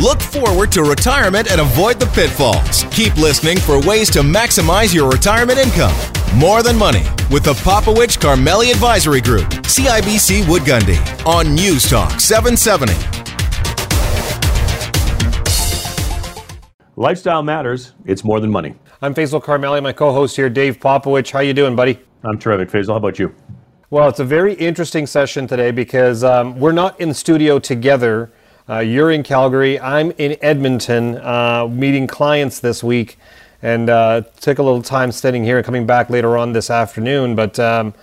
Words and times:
Look 0.00 0.22
forward 0.22 0.72
to 0.72 0.82
retirement 0.82 1.50
and 1.52 1.60
avoid 1.60 2.00
the 2.00 2.06
pitfalls. 2.06 2.84
Keep 2.84 3.16
listening 3.16 3.58
for 3.58 3.78
ways 3.86 4.08
to 4.12 4.20
maximize 4.20 4.94
your 4.94 5.10
retirement 5.10 5.58
income. 5.58 5.94
More 6.34 6.62
Than 6.62 6.78
Money 6.78 7.04
with 7.30 7.44
the 7.44 7.52
Popowich 7.52 8.16
Karmali 8.16 8.70
Advisory 8.70 9.20
Group, 9.20 9.44
CIBC 9.68 10.48
Wood 10.48 10.62
Gundy, 10.62 10.96
on 11.26 11.54
News 11.54 11.86
Talk 11.86 12.18
770. 12.18 12.94
Lifestyle 16.96 17.42
matters. 17.42 17.92
It's 18.06 18.24
more 18.24 18.40
than 18.40 18.50
money. 18.50 18.76
I'm 19.02 19.14
Faisal 19.14 19.44
Karmali, 19.44 19.82
my 19.82 19.92
co-host 19.92 20.34
here, 20.34 20.48
Dave 20.48 20.80
Popowich. 20.80 21.30
How 21.30 21.40
you 21.40 21.52
doing, 21.52 21.76
buddy? 21.76 21.98
I'm 22.24 22.38
terrific, 22.38 22.70
Faisal. 22.70 22.92
How 22.92 22.96
about 22.96 23.18
you? 23.18 23.34
Well, 23.90 24.08
it's 24.08 24.20
a 24.20 24.24
very 24.24 24.54
interesting 24.54 25.06
session 25.06 25.46
today 25.46 25.72
because 25.72 26.24
um, 26.24 26.58
we're 26.58 26.72
not 26.72 26.98
in 27.00 27.10
the 27.10 27.14
studio 27.14 27.58
together. 27.58 28.32
Uh, 28.70 28.78
you're 28.78 29.10
in 29.10 29.24
Calgary. 29.24 29.80
I'm 29.80 30.12
in 30.12 30.36
Edmonton, 30.40 31.16
uh, 31.16 31.66
meeting 31.66 32.06
clients 32.06 32.60
this 32.60 32.84
week, 32.84 33.18
and 33.62 33.90
uh, 33.90 34.22
took 34.40 34.60
a 34.60 34.62
little 34.62 34.80
time 34.80 35.10
sitting 35.10 35.42
here 35.42 35.56
and 35.56 35.66
coming 35.66 35.86
back 35.86 36.08
later 36.08 36.36
on 36.38 36.52
this 36.52 36.70
afternoon. 36.70 37.34
But 37.34 37.58
um, 37.58 37.94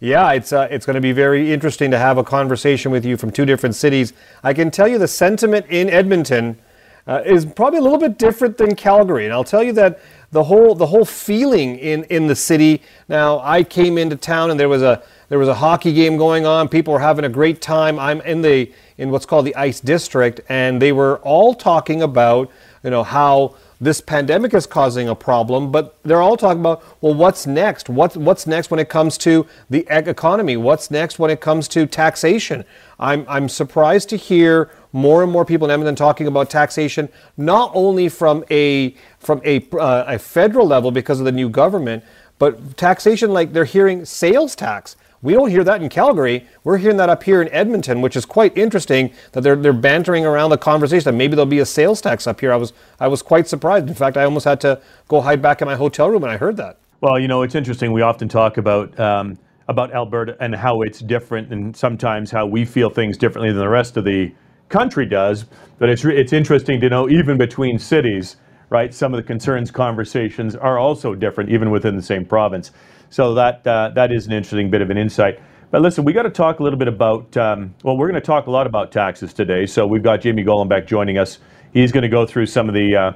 yeah, 0.00 0.32
it's 0.32 0.50
uh, 0.50 0.66
it's 0.70 0.86
going 0.86 0.94
to 0.94 1.02
be 1.02 1.12
very 1.12 1.52
interesting 1.52 1.90
to 1.90 1.98
have 1.98 2.16
a 2.16 2.24
conversation 2.24 2.90
with 2.90 3.04
you 3.04 3.18
from 3.18 3.32
two 3.32 3.44
different 3.44 3.74
cities. 3.74 4.14
I 4.42 4.54
can 4.54 4.70
tell 4.70 4.88
you 4.88 4.96
the 4.96 5.08
sentiment 5.08 5.66
in 5.68 5.90
Edmonton 5.90 6.58
uh, 7.06 7.20
is 7.26 7.44
probably 7.44 7.80
a 7.80 7.82
little 7.82 7.98
bit 7.98 8.16
different 8.16 8.56
than 8.56 8.74
Calgary, 8.76 9.26
and 9.26 9.34
I'll 9.34 9.44
tell 9.44 9.62
you 9.62 9.74
that 9.74 10.00
the 10.32 10.44
whole 10.44 10.74
the 10.74 10.86
whole 10.86 11.04
feeling 11.04 11.76
in 11.76 12.04
in 12.04 12.28
the 12.28 12.36
city. 12.36 12.80
Now, 13.10 13.40
I 13.40 13.62
came 13.62 13.98
into 13.98 14.16
town 14.16 14.50
and 14.50 14.58
there 14.58 14.70
was 14.70 14.80
a 14.80 15.02
there 15.28 15.38
was 15.38 15.48
a 15.48 15.54
hockey 15.54 15.92
game 15.92 16.16
going 16.16 16.46
on. 16.46 16.68
People 16.68 16.92
were 16.92 17.00
having 17.00 17.24
a 17.24 17.28
great 17.28 17.60
time. 17.60 17.98
I'm 17.98 18.20
in 18.22 18.42
the 18.42 18.72
in 18.96 19.10
what's 19.10 19.26
called 19.26 19.46
the 19.46 19.56
Ice 19.56 19.80
District, 19.80 20.40
and 20.48 20.80
they 20.80 20.92
were 20.92 21.18
all 21.18 21.54
talking 21.54 22.02
about 22.02 22.50
you 22.82 22.90
know 22.90 23.02
how 23.02 23.56
this 23.84 24.00
pandemic 24.00 24.54
is 24.54 24.66
causing 24.66 25.08
a 25.08 25.14
problem, 25.14 25.70
but 25.70 25.98
they're 26.02 26.22
all 26.22 26.36
talking 26.36 26.60
about, 26.60 26.82
well, 27.00 27.14
what's 27.14 27.46
next? 27.46 27.88
What's, 27.88 28.16
what's 28.16 28.46
next 28.46 28.70
when 28.70 28.80
it 28.80 28.88
comes 28.88 29.18
to 29.18 29.46
the 29.68 29.86
economy? 29.90 30.56
What's 30.56 30.90
next 30.90 31.18
when 31.18 31.30
it 31.30 31.40
comes 31.40 31.68
to 31.68 31.86
taxation? 31.86 32.64
I'm, 32.98 33.26
I'm 33.28 33.48
surprised 33.48 34.08
to 34.10 34.16
hear 34.16 34.70
more 34.92 35.22
and 35.22 35.30
more 35.30 35.44
people 35.44 35.66
in 35.66 35.70
Edmonton 35.70 35.96
talking 35.96 36.26
about 36.26 36.50
taxation, 36.50 37.08
not 37.36 37.72
only 37.74 38.08
from 38.08 38.44
a, 38.50 38.94
from 39.18 39.40
a, 39.44 39.66
uh, 39.72 40.04
a 40.06 40.18
federal 40.18 40.66
level 40.66 40.90
because 40.90 41.18
of 41.18 41.26
the 41.26 41.32
new 41.32 41.48
government, 41.48 42.04
but 42.38 42.76
taxation 42.76 43.32
like 43.32 43.52
they're 43.52 43.64
hearing 43.64 44.04
sales 44.04 44.54
tax. 44.56 44.96
We 45.24 45.32
don't 45.32 45.48
hear 45.48 45.64
that 45.64 45.80
in 45.80 45.88
Calgary. 45.88 46.46
We're 46.64 46.76
hearing 46.76 46.98
that 46.98 47.08
up 47.08 47.22
here 47.22 47.40
in 47.40 47.48
Edmonton, 47.48 48.02
which 48.02 48.14
is 48.14 48.26
quite 48.26 48.54
interesting 48.58 49.10
that 49.32 49.40
they're, 49.40 49.56
they're 49.56 49.72
bantering 49.72 50.26
around 50.26 50.50
the 50.50 50.58
conversation 50.58 51.04
that 51.04 51.16
maybe 51.16 51.34
there'll 51.34 51.46
be 51.46 51.60
a 51.60 51.66
sales 51.66 52.02
tax 52.02 52.26
up 52.26 52.40
here. 52.40 52.52
I 52.52 52.56
was, 52.56 52.74
I 53.00 53.08
was 53.08 53.22
quite 53.22 53.48
surprised. 53.48 53.88
In 53.88 53.94
fact, 53.94 54.18
I 54.18 54.24
almost 54.24 54.44
had 54.44 54.60
to 54.60 54.82
go 55.08 55.22
hide 55.22 55.40
back 55.40 55.62
in 55.62 55.66
my 55.66 55.76
hotel 55.76 56.10
room 56.10 56.20
when 56.20 56.30
I 56.30 56.36
heard 56.36 56.58
that. 56.58 56.76
Well, 57.00 57.18
you 57.18 57.26
know, 57.26 57.40
it's 57.40 57.54
interesting. 57.54 57.90
We 57.90 58.02
often 58.02 58.28
talk 58.28 58.58
about 58.58 59.00
um, 59.00 59.38
about 59.66 59.94
Alberta 59.94 60.36
and 60.40 60.54
how 60.54 60.82
it's 60.82 60.98
different, 60.98 61.50
and 61.50 61.74
sometimes 61.74 62.30
how 62.30 62.44
we 62.44 62.66
feel 62.66 62.90
things 62.90 63.16
differently 63.16 63.50
than 63.50 63.60
the 63.60 63.68
rest 63.68 63.96
of 63.96 64.04
the 64.04 64.30
country 64.68 65.06
does. 65.06 65.46
But 65.78 65.88
it's 65.88 66.04
it's 66.04 66.34
interesting 66.34 66.82
to 66.82 66.90
know 66.90 67.08
even 67.08 67.38
between 67.38 67.78
cities, 67.78 68.36
right? 68.68 68.92
Some 68.92 69.14
of 69.14 69.16
the 69.16 69.26
concerns 69.26 69.70
conversations 69.70 70.54
are 70.54 70.78
also 70.78 71.14
different, 71.14 71.48
even 71.48 71.70
within 71.70 71.96
the 71.96 72.02
same 72.02 72.26
province. 72.26 72.72
So 73.14 73.32
that 73.34 73.64
uh, 73.64 73.90
that 73.94 74.10
is 74.10 74.26
an 74.26 74.32
interesting 74.32 74.70
bit 74.70 74.82
of 74.82 74.90
an 74.90 74.98
insight. 74.98 75.38
But 75.70 75.82
listen, 75.82 76.04
we 76.04 76.12
got 76.12 76.24
to 76.24 76.30
talk 76.30 76.58
a 76.58 76.64
little 76.64 76.80
bit 76.80 76.88
about. 76.88 77.36
Um, 77.36 77.72
well, 77.84 77.96
we're 77.96 78.08
going 78.08 78.20
to 78.20 78.26
talk 78.26 78.48
a 78.48 78.50
lot 78.50 78.66
about 78.66 78.90
taxes 78.90 79.32
today. 79.32 79.66
So 79.66 79.86
we've 79.86 80.02
got 80.02 80.20
Jamie 80.20 80.42
Golombek 80.42 80.84
joining 80.88 81.16
us. 81.16 81.38
He's 81.72 81.92
going 81.92 82.02
to 82.02 82.08
go 82.08 82.26
through 82.26 82.46
some 82.46 82.68
of 82.68 82.74
the. 82.74 82.96
Uh, 82.96 83.12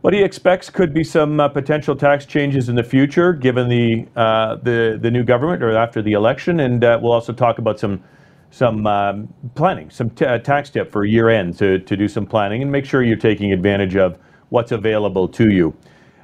what 0.00 0.14
he 0.14 0.22
expects 0.22 0.70
could 0.70 0.94
be 0.94 1.04
some 1.04 1.40
uh, 1.40 1.48
potential 1.50 1.94
tax 1.94 2.24
changes 2.24 2.70
in 2.70 2.74
the 2.74 2.82
future, 2.82 3.34
given 3.34 3.68
the 3.68 4.08
uh, 4.16 4.56
the 4.62 4.98
the 4.98 5.10
new 5.10 5.24
government 5.24 5.62
or 5.62 5.76
after 5.76 6.00
the 6.00 6.12
election, 6.12 6.60
and 6.60 6.82
uh, 6.82 6.98
we'll 7.02 7.12
also 7.12 7.34
talk 7.34 7.58
about 7.58 7.78
some 7.78 8.02
some 8.50 8.86
um, 8.86 9.28
planning, 9.54 9.90
some 9.90 10.08
t- 10.08 10.24
uh, 10.24 10.38
tax 10.38 10.70
tip 10.70 10.90
for 10.90 11.04
year 11.04 11.28
end 11.28 11.58
to 11.58 11.80
to 11.80 11.98
do 11.98 12.08
some 12.08 12.24
planning 12.24 12.62
and 12.62 12.72
make 12.72 12.86
sure 12.86 13.02
you're 13.02 13.14
taking 13.18 13.52
advantage 13.52 13.94
of 13.94 14.16
what's 14.48 14.72
available 14.72 15.28
to 15.28 15.50
you. 15.50 15.74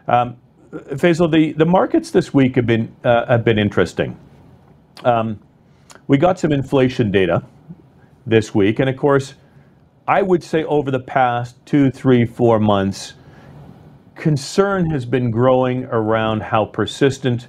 Um, 0.08 0.38
Faisal, 0.74 1.30
the, 1.30 1.52
the 1.52 1.64
markets 1.64 2.10
this 2.10 2.34
week 2.34 2.56
have 2.56 2.66
been 2.66 2.94
uh, 3.04 3.26
have 3.26 3.44
been 3.44 3.58
interesting. 3.58 4.18
Um, 5.04 5.38
we 6.08 6.18
got 6.18 6.38
some 6.38 6.52
inflation 6.52 7.12
data 7.12 7.44
this 8.26 8.54
week, 8.54 8.80
and 8.80 8.90
of 8.90 8.96
course, 8.96 9.34
I 10.08 10.22
would 10.22 10.42
say 10.42 10.64
over 10.64 10.90
the 10.90 11.00
past 11.00 11.64
two, 11.64 11.90
three, 11.90 12.24
four 12.24 12.58
months, 12.58 13.14
concern 14.16 14.90
has 14.90 15.06
been 15.06 15.30
growing 15.30 15.84
around 15.84 16.42
how 16.42 16.64
persistent 16.64 17.48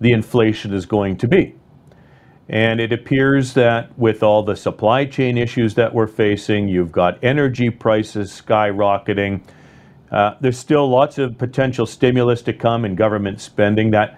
the 0.00 0.12
inflation 0.12 0.72
is 0.72 0.86
going 0.86 1.18
to 1.18 1.28
be. 1.28 1.54
And 2.48 2.80
it 2.80 2.92
appears 2.92 3.54
that 3.54 3.96
with 3.98 4.22
all 4.22 4.42
the 4.42 4.56
supply 4.56 5.04
chain 5.04 5.38
issues 5.38 5.74
that 5.74 5.94
we're 5.94 6.06
facing, 6.06 6.68
you've 6.68 6.92
got 6.92 7.22
energy 7.22 7.70
prices 7.70 8.42
skyrocketing 8.44 9.42
uh, 10.14 10.36
there's 10.40 10.56
still 10.56 10.88
lots 10.88 11.18
of 11.18 11.36
potential 11.36 11.86
stimulus 11.86 12.40
to 12.40 12.52
come 12.52 12.84
in 12.84 12.94
government 12.94 13.40
spending 13.40 13.90
that 13.90 14.16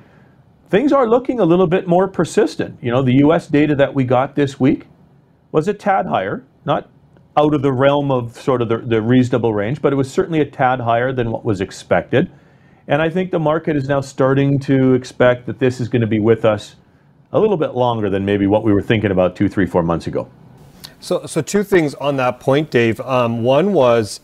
things 0.69 0.93
are 0.93 1.09
looking 1.09 1.41
a 1.41 1.45
little 1.45 1.67
bit 1.67 1.89
more 1.89 2.07
persistent. 2.07 2.79
You 2.83 2.91
know, 2.91 3.01
the 3.01 3.15
US 3.25 3.47
data 3.47 3.75
that 3.77 3.95
we 3.95 4.05
got 4.05 4.34
this 4.34 4.61
week 4.61 4.89
was 5.53 5.69
a 5.69 5.73
tad 5.73 6.05
higher, 6.05 6.45
not 6.67 6.91
out 7.39 7.55
of 7.55 7.62
the 7.62 7.73
realm 7.73 8.11
of 8.11 8.39
sort 8.39 8.61
of 8.61 8.69
the, 8.69 8.77
the 8.77 9.01
reasonable 9.01 9.55
range, 9.55 9.81
but 9.81 9.91
it 9.91 9.97
was 9.97 10.12
certainly 10.12 10.41
a 10.41 10.45
tad 10.45 10.81
higher 10.81 11.15
than 11.15 11.31
what 11.31 11.47
was 11.47 11.62
expected. 11.62 12.31
And 12.89 13.01
I 13.01 13.09
think 13.09 13.31
the 13.31 13.39
market 13.39 13.75
is 13.75 13.89
now 13.89 14.03
starting 14.03 14.59
to 14.61 14.93
expect 14.93 15.47
that 15.47 15.59
this 15.59 15.81
is 15.81 15.89
going 15.89 16.03
to 16.03 16.07
be 16.07 16.21
with 16.21 16.45
us 16.45 16.77
a 17.33 17.41
little 17.41 17.57
bit 17.57 17.75
longer 17.75 18.11
than 18.11 18.23
maybe 18.23 18.47
what 18.47 18.65
we 18.65 18.73
were 18.75 18.83
thinking 18.83 19.13
about 19.13 19.34
two, 19.34 19.49
three, 19.49 19.65
four 19.65 19.83
months 19.83 20.07
ago. 20.07 20.28
So, 21.01 21.25
so 21.25 21.41
two 21.41 21.63
things 21.63 21.95
on 21.95 22.17
that 22.17 22.39
point, 22.39 22.71
Dave. 22.71 23.01
Um, 23.01 23.43
one 23.43 23.73
was 23.73 24.21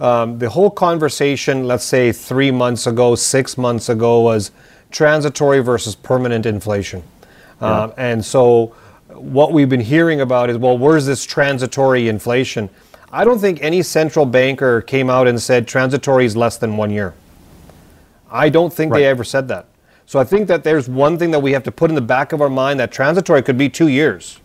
um, 0.00 0.38
the 0.38 0.50
whole 0.50 0.70
conversation, 0.70 1.66
let's 1.66 1.84
say 1.84 2.12
three 2.12 2.50
months 2.50 2.86
ago, 2.86 3.14
six 3.14 3.56
months 3.56 3.88
ago, 3.88 4.20
was 4.20 4.50
transitory 4.90 5.60
versus 5.60 5.94
permanent 5.94 6.46
inflation. 6.46 7.02
Yeah. 7.60 7.84
Um, 7.84 7.92
and 7.96 8.24
so 8.24 8.74
what 9.08 9.52
we've 9.52 9.68
been 9.68 9.80
hearing 9.80 10.20
about 10.20 10.50
is, 10.50 10.58
well, 10.58 10.76
where's 10.76 11.06
this 11.06 11.24
transitory 11.24 12.08
inflation? 12.08 12.68
I 13.10 13.24
don't 13.24 13.38
think 13.38 13.62
any 13.62 13.82
central 13.82 14.26
banker 14.26 14.82
came 14.82 15.08
out 15.08 15.26
and 15.26 15.40
said 15.40 15.66
transitory 15.66 16.26
is 16.26 16.36
less 16.36 16.58
than 16.58 16.76
one 16.76 16.90
year. 16.90 17.14
I 18.30 18.48
don't 18.48 18.72
think 18.72 18.92
right. 18.92 19.00
they 19.00 19.06
ever 19.06 19.24
said 19.24 19.48
that. 19.48 19.66
So 20.04 20.18
I 20.18 20.24
think 20.24 20.46
that 20.48 20.62
there's 20.62 20.88
one 20.88 21.18
thing 21.18 21.30
that 21.30 21.40
we 21.40 21.52
have 21.52 21.62
to 21.64 21.72
put 21.72 21.90
in 21.90 21.94
the 21.94 22.00
back 22.00 22.32
of 22.32 22.40
our 22.40 22.50
mind 22.50 22.78
that 22.80 22.92
transitory 22.92 23.42
could 23.42 23.56
be 23.56 23.68
two 23.68 23.88
years. 23.88 24.40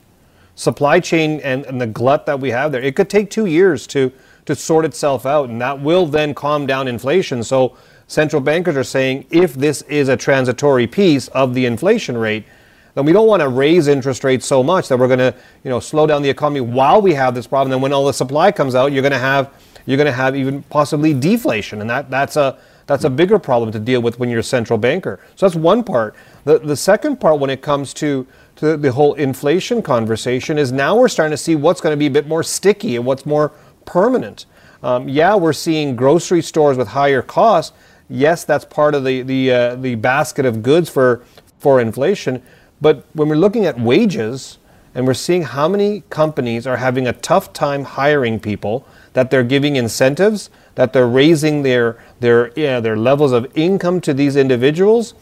Supply 0.56 1.00
chain 1.00 1.40
and, 1.42 1.66
and 1.66 1.82
the 1.82 1.88
glut 1.88 2.26
that 2.26 2.40
we 2.40 2.50
have 2.52 2.72
there, 2.72 2.82
it 2.82 2.96
could 2.96 3.10
take 3.10 3.30
two 3.30 3.46
years 3.46 3.86
to 3.88 4.12
to 4.46 4.56
sort 4.56 4.86
itself 4.86 5.26
out, 5.26 5.50
and 5.50 5.62
that 5.62 5.82
will 5.82 6.06
then 6.06 6.34
calm 6.34 6.66
down 6.66 6.88
inflation. 6.88 7.44
So 7.44 7.78
central 8.08 8.42
bankers 8.42 8.76
are 8.76 8.84
saying 8.84 9.26
if 9.30 9.54
this 9.54 9.82
is 9.84 10.10
a 10.10 10.18
transitory 10.18 10.88
piece 10.88 11.28
of 11.30 11.54
the 11.54 11.66
inflation 11.66 12.18
rate, 12.18 12.46
then 12.94 13.06
we 13.06 13.14
don't 13.14 13.28
want 13.28 13.42
to 13.42 13.48
raise 13.48 13.88
interest 13.88 14.24
rates 14.24 14.46
so 14.46 14.62
much 14.62 14.90
that 14.90 14.98
we're 14.98 15.08
going 15.08 15.20
to, 15.20 15.34
you 15.64 15.70
know, 15.70 15.80
slow 15.80 16.06
down 16.06 16.22
the 16.22 16.30
economy 16.30 16.62
while 16.62 17.02
we 17.02 17.14
have 17.14 17.34
this 17.34 17.48
problem. 17.48 17.72
Then 17.72 17.82
when 17.82 17.94
all 17.94 18.06
the 18.06 18.14
supply 18.14 18.52
comes 18.52 18.76
out, 18.76 18.92
you're 18.92 19.02
going 19.02 19.14
to 19.14 19.18
have 19.18 19.54
you're 19.86 19.98
going 19.98 20.06
to 20.06 20.12
have 20.12 20.36
even 20.36 20.62
possibly 20.64 21.14
deflation, 21.14 21.82
and 21.82 21.90
that 21.90 22.10
that's 22.10 22.36
a 22.36 22.60
that's 22.86 23.04
a 23.04 23.10
bigger 23.10 23.40
problem 23.40 23.72
to 23.72 23.80
deal 23.80 24.02
with 24.02 24.20
when 24.20 24.30
you're 24.30 24.40
a 24.40 24.44
central 24.44 24.78
banker. 24.78 25.20
So 25.36 25.48
that's 25.48 25.56
one 25.56 25.84
part. 25.84 26.16
The 26.44 26.60
the 26.60 26.76
second 26.76 27.20
part 27.20 27.40
when 27.40 27.50
it 27.50 27.62
comes 27.62 27.94
to 27.96 28.28
to 28.58 28.78
the 28.78 28.92
whole 28.92 29.14
inflation 29.16 29.82
conversation 29.82 30.58
is 30.58 30.72
now 30.72 30.96
we're 30.96 31.08
starting 31.08 31.32
to 31.32 31.38
see 31.38 31.56
what's 31.56 31.82
going 31.82 31.94
to 31.94 31.98
be 31.98 32.08
a 32.08 32.12
bit 32.12 32.28
more 32.28 32.44
sticky 32.44 32.96
and 32.96 33.06
what's 33.06 33.26
more 33.26 33.52
permanent. 33.86 34.46
Um, 34.84 35.08
yeah, 35.08 35.36
we're 35.36 35.54
seeing 35.54 35.96
grocery 35.96 36.42
stores 36.42 36.78
with 36.78 36.90
higher 36.90 37.22
costs. 37.22 37.76
Yes, 38.10 38.44
that's 38.44 38.66
part 38.66 38.96
of 38.96 39.04
the 39.04 39.22
the 39.22 39.52
uh, 39.52 39.76
the 39.76 39.96
basket 39.96 40.46
of 40.46 40.64
goods 40.64 40.90
for 40.90 41.24
for 41.60 41.80
inflation. 41.80 42.42
But 42.82 43.06
when 43.14 43.30
we're 43.30 43.36
looking 43.36 43.66
at 43.66 43.80
wages 43.80 44.58
and 44.96 45.06
we're 45.06 45.14
seeing 45.14 45.44
how 45.44 45.68
many 45.70 46.04
companies 46.10 46.66
are 46.68 46.78
having 46.78 47.08
a 47.08 47.14
tough 47.14 47.54
time 47.54 47.84
hiring 47.86 48.40
people, 48.40 48.86
that 49.14 49.30
they're 49.30 49.44
giving 49.44 49.76
incentives, 49.76 50.50
that 50.76 50.94
they're 50.94 51.08
raising 51.08 51.64
their 51.64 52.04
their 52.20 52.52
yeah, 52.56 52.80
their 52.80 52.98
levels 52.98 53.32
of 53.32 53.48
income 53.56 54.02
to 54.02 54.14
these 54.14 54.36
individuals, 54.36 55.14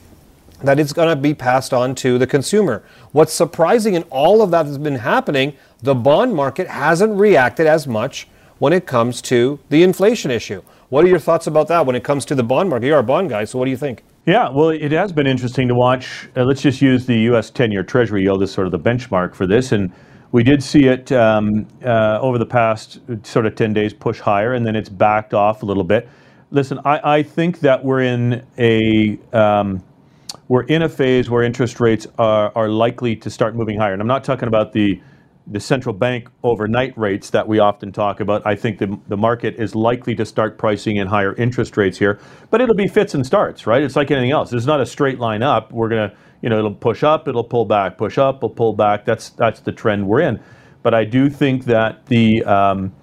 that 0.63 0.79
it's 0.79 0.93
going 0.93 1.09
to 1.09 1.21
be 1.21 1.33
passed 1.33 1.73
on 1.73 1.95
to 1.95 2.17
the 2.17 2.27
consumer. 2.27 2.83
What's 3.11 3.33
surprising 3.33 3.93
in 3.93 4.03
all 4.03 4.41
of 4.41 4.51
that 4.51 4.65
has 4.65 4.77
been 4.77 4.95
happening, 4.95 5.53
the 5.81 5.95
bond 5.95 6.33
market 6.33 6.67
hasn't 6.67 7.17
reacted 7.19 7.67
as 7.67 7.87
much 7.87 8.27
when 8.59 8.73
it 8.73 8.85
comes 8.85 9.21
to 9.23 9.59
the 9.69 9.83
inflation 9.83 10.29
issue. 10.31 10.61
What 10.89 11.05
are 11.05 11.07
your 11.07 11.19
thoughts 11.19 11.47
about 11.47 11.67
that 11.69 11.85
when 11.85 11.95
it 11.95 12.03
comes 12.03 12.25
to 12.25 12.35
the 12.35 12.43
bond 12.43 12.69
market? 12.69 12.87
You're 12.87 12.99
a 12.99 13.03
bond 13.03 13.29
guy, 13.29 13.45
so 13.45 13.57
what 13.57 13.65
do 13.65 13.71
you 13.71 13.77
think? 13.77 14.03
Yeah, 14.25 14.49
well, 14.49 14.69
it 14.69 14.91
has 14.91 15.11
been 15.11 15.27
interesting 15.27 15.67
to 15.69 15.75
watch. 15.75 16.29
Uh, 16.35 16.43
let's 16.43 16.61
just 16.61 16.81
use 16.81 17.05
the 17.05 17.17
U.S. 17.21 17.49
10 17.49 17.71
year 17.71 17.83
Treasury 17.83 18.23
yield 18.23 18.43
as 18.43 18.51
sort 18.51 18.67
of 18.67 18.71
the 18.71 18.79
benchmark 18.79 19.33
for 19.33 19.47
this. 19.47 19.71
And 19.71 19.91
We 20.31 20.43
did 20.43 20.61
see 20.61 20.85
it 20.85 21.11
um, 21.11 21.65
uh, 21.83 22.19
over 22.21 22.37
the 22.37 22.45
past 22.45 22.99
sort 23.23 23.45
of 23.45 23.55
10 23.55 23.73
days 23.73 23.93
push 23.93 24.19
higher, 24.19 24.53
and 24.53 24.65
then 24.65 24.75
it's 24.75 24.89
backed 24.89 25.33
off 25.33 25.63
a 25.63 25.65
little 25.65 25.83
bit. 25.83 26.07
Listen, 26.51 26.79
I, 26.85 27.17
I 27.17 27.23
think 27.23 27.59
that 27.61 27.83
we're 27.83 28.01
in 28.01 28.43
a 28.57 29.17
um, 29.33 29.83
we're 30.47 30.63
in 30.63 30.81
a 30.81 30.89
phase 30.89 31.29
where 31.29 31.43
interest 31.43 31.79
rates 31.79 32.07
are, 32.17 32.51
are 32.55 32.69
likely 32.69 33.15
to 33.15 33.29
start 33.29 33.55
moving 33.55 33.79
higher, 33.79 33.93
and 33.93 34.01
I'm 34.01 34.07
not 34.07 34.23
talking 34.23 34.47
about 34.47 34.73
the 34.73 34.99
the 35.51 35.59
central 35.59 35.93
bank 35.93 36.29
overnight 36.43 36.97
rates 36.97 37.31
that 37.31 37.47
we 37.47 37.59
often 37.59 37.91
talk 37.91 38.19
about. 38.19 38.45
I 38.45 38.55
think 38.55 38.77
the, 38.77 38.99
the 39.07 39.17
market 39.17 39.55
is 39.55 39.75
likely 39.75 40.15
to 40.15 40.25
start 40.25 40.57
pricing 40.57 40.97
in 40.97 41.07
higher 41.07 41.33
interest 41.35 41.75
rates 41.75 41.97
here, 41.97 42.19
but 42.49 42.61
it'll 42.61 42.75
be 42.75 42.87
fits 42.87 43.15
and 43.15 43.25
starts, 43.25 43.65
right? 43.65 43.81
It's 43.81 43.95
like 43.95 44.11
anything 44.11 44.31
else. 44.31 44.53
It's 44.53 44.65
not 44.65 44.79
a 44.79 44.85
straight 44.85 45.19
line 45.19 45.41
up. 45.41 45.71
We're 45.71 45.89
gonna 45.89 46.13
you 46.41 46.49
know, 46.49 46.57
it'll 46.57 46.73
push 46.73 47.03
up, 47.03 47.27
it'll 47.27 47.43
pull 47.43 47.65
back, 47.65 47.97
push 47.97 48.17
up, 48.17 48.37
it'll 48.37 48.49
pull 48.49 48.73
back. 48.73 49.05
That's 49.05 49.29
that's 49.31 49.59
the 49.59 49.71
trend 49.71 50.07
we're 50.07 50.21
in. 50.21 50.39
But 50.83 50.93
I 50.93 51.03
do 51.03 51.29
think 51.29 51.65
that 51.65 52.05
the 52.05 52.43
um, 52.45 52.93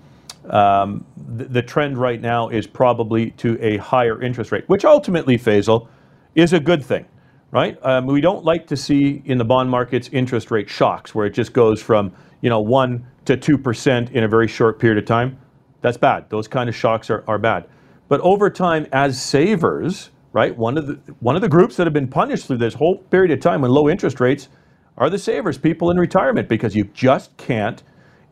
um, 0.48 1.04
the, 1.36 1.44
the, 1.44 1.62
trend 1.62 1.98
right 1.98 2.20
now 2.20 2.48
is 2.48 2.66
probably 2.66 3.32
to 3.32 3.58
a 3.60 3.78
higher 3.78 4.22
interest 4.22 4.52
rate, 4.52 4.64
which 4.68 4.84
ultimately, 4.84 5.36
Faisal, 5.36 5.88
is 6.36 6.52
a 6.52 6.60
good 6.60 6.84
thing, 6.84 7.04
right? 7.50 7.76
Um, 7.82 8.06
we 8.06 8.20
don't 8.20 8.44
like 8.44 8.68
to 8.68 8.76
see 8.76 9.22
in 9.24 9.38
the 9.38 9.44
bond 9.44 9.68
markets 9.68 10.08
interest 10.12 10.52
rate 10.52 10.70
shocks 10.70 11.14
where 11.16 11.26
it 11.26 11.30
just 11.30 11.52
goes 11.52 11.82
from 11.82 12.12
you 12.46 12.50
know 12.50 12.60
one 12.60 13.04
to 13.24 13.36
two 13.36 13.58
percent 13.58 14.12
in 14.12 14.22
a 14.22 14.28
very 14.28 14.46
short 14.46 14.78
period 14.78 14.98
of 14.98 15.04
time. 15.04 15.36
That's 15.80 15.96
bad. 15.96 16.30
Those 16.30 16.46
kind 16.46 16.68
of 16.68 16.76
shocks 16.76 17.10
are, 17.10 17.24
are 17.26 17.38
bad. 17.38 17.66
But 18.06 18.20
over 18.20 18.50
time, 18.50 18.86
as 18.92 19.20
savers, 19.20 20.10
right? 20.32 20.56
One 20.56 20.78
of 20.78 20.86
the 20.86 20.94
one 21.18 21.34
of 21.34 21.42
the 21.42 21.48
groups 21.48 21.74
that 21.74 21.88
have 21.88 21.92
been 21.92 22.06
punished 22.06 22.46
through 22.46 22.58
this 22.58 22.74
whole 22.74 22.98
period 22.98 23.32
of 23.32 23.40
time 23.40 23.62
with 23.62 23.72
low 23.72 23.88
interest 23.88 24.20
rates 24.20 24.48
are 24.96 25.10
the 25.10 25.18
savers, 25.18 25.58
people 25.58 25.90
in 25.90 25.96
retirement, 25.96 26.48
because 26.48 26.76
you 26.76 26.84
just 26.94 27.36
can't 27.36 27.82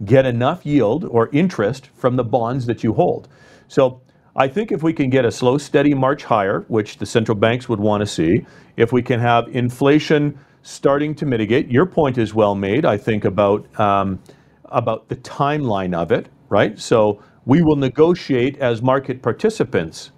get 0.04 0.26
enough 0.26 0.64
yield 0.64 1.04
or 1.06 1.28
interest 1.32 1.90
from 1.96 2.14
the 2.14 2.22
bonds 2.22 2.66
that 2.66 2.84
you 2.84 2.92
hold. 2.92 3.26
So 3.66 4.00
I 4.36 4.46
think 4.46 4.70
if 4.70 4.84
we 4.84 4.92
can 4.92 5.10
get 5.10 5.24
a 5.24 5.32
slow, 5.32 5.58
steady 5.58 5.92
march 5.92 6.22
higher, 6.22 6.60
which 6.68 6.98
the 6.98 7.06
central 7.06 7.36
banks 7.36 7.68
would 7.68 7.80
want 7.80 8.00
to 8.02 8.06
see, 8.06 8.46
if 8.76 8.92
we 8.92 9.02
can 9.02 9.18
have 9.18 9.48
inflation 9.48 10.38
starting 10.64 11.14
to 11.14 11.26
mitigate, 11.26 11.70
your 11.70 11.84
point 11.84 12.16
is 12.16 12.34
well 12.34 12.54
made. 12.54 12.84
I 12.86 12.96
think 12.96 13.24
about 13.24 13.78
um, 13.78 14.18
about 14.64 15.08
the 15.08 15.16
timeline 15.16 15.94
of 15.94 16.10
it, 16.10 16.28
right? 16.48 16.78
So 16.78 17.22
we 17.44 17.62
will 17.62 17.76
negotiate 17.76 18.58
as 18.58 18.82
market 18.82 19.22
participants 19.22 20.10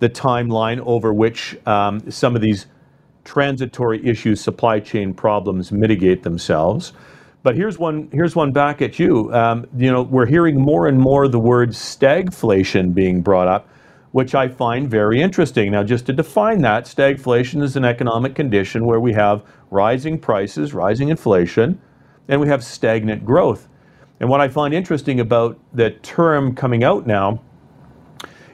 the 0.00 0.08
timeline 0.10 0.80
over 0.84 1.12
which 1.14 1.56
um, 1.66 2.10
some 2.10 2.36
of 2.36 2.42
these 2.42 2.66
transitory 3.24 4.06
issues, 4.06 4.40
supply 4.40 4.78
chain 4.78 5.14
problems 5.14 5.72
mitigate 5.72 6.22
themselves. 6.22 6.92
But 7.42 7.56
here's 7.56 7.78
one. 7.78 8.08
Here's 8.12 8.36
one 8.36 8.52
back 8.52 8.82
at 8.82 8.98
you. 8.98 9.32
Um, 9.32 9.66
you 9.76 9.90
know, 9.90 10.02
we're 10.02 10.26
hearing 10.26 10.60
more 10.60 10.86
and 10.86 10.98
more 10.98 11.28
the 11.28 11.38
word 11.38 11.70
stagflation 11.70 12.92
being 12.92 13.22
brought 13.22 13.48
up, 13.48 13.68
which 14.14 14.36
I 14.36 14.46
find 14.46 14.88
very 14.88 15.20
interesting. 15.20 15.72
Now, 15.72 15.82
just 15.82 16.06
to 16.06 16.12
define 16.12 16.62
that, 16.62 16.84
stagflation 16.84 17.60
is 17.64 17.74
an 17.74 17.84
economic 17.84 18.36
condition 18.36 18.86
where 18.86 19.00
we 19.00 19.12
have 19.14 19.42
rising 19.72 20.20
prices, 20.20 20.72
rising 20.72 21.08
inflation, 21.08 21.80
and 22.28 22.40
we 22.40 22.46
have 22.46 22.62
stagnant 22.62 23.24
growth. 23.24 23.68
And 24.20 24.30
what 24.30 24.40
I 24.40 24.46
find 24.46 24.72
interesting 24.72 25.18
about 25.18 25.58
the 25.72 25.90
term 25.90 26.54
coming 26.54 26.84
out 26.84 27.08
now 27.08 27.42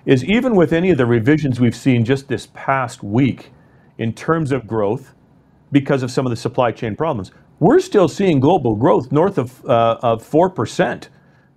is 0.06 0.24
even 0.24 0.56
with 0.56 0.72
any 0.72 0.88
of 0.92 0.96
the 0.96 1.04
revisions 1.04 1.60
we've 1.60 1.76
seen 1.76 2.06
just 2.06 2.26
this 2.26 2.48
past 2.54 3.02
week 3.02 3.50
in 3.98 4.14
terms 4.14 4.52
of 4.52 4.66
growth 4.66 5.12
because 5.72 6.02
of 6.02 6.10
some 6.10 6.24
of 6.24 6.30
the 6.30 6.36
supply 6.36 6.72
chain 6.72 6.96
problems, 6.96 7.32
we're 7.58 7.80
still 7.80 8.08
seeing 8.08 8.40
global 8.40 8.76
growth 8.76 9.12
north 9.12 9.36
of, 9.36 9.62
uh, 9.66 9.98
of 10.00 10.26
4%. 10.26 11.08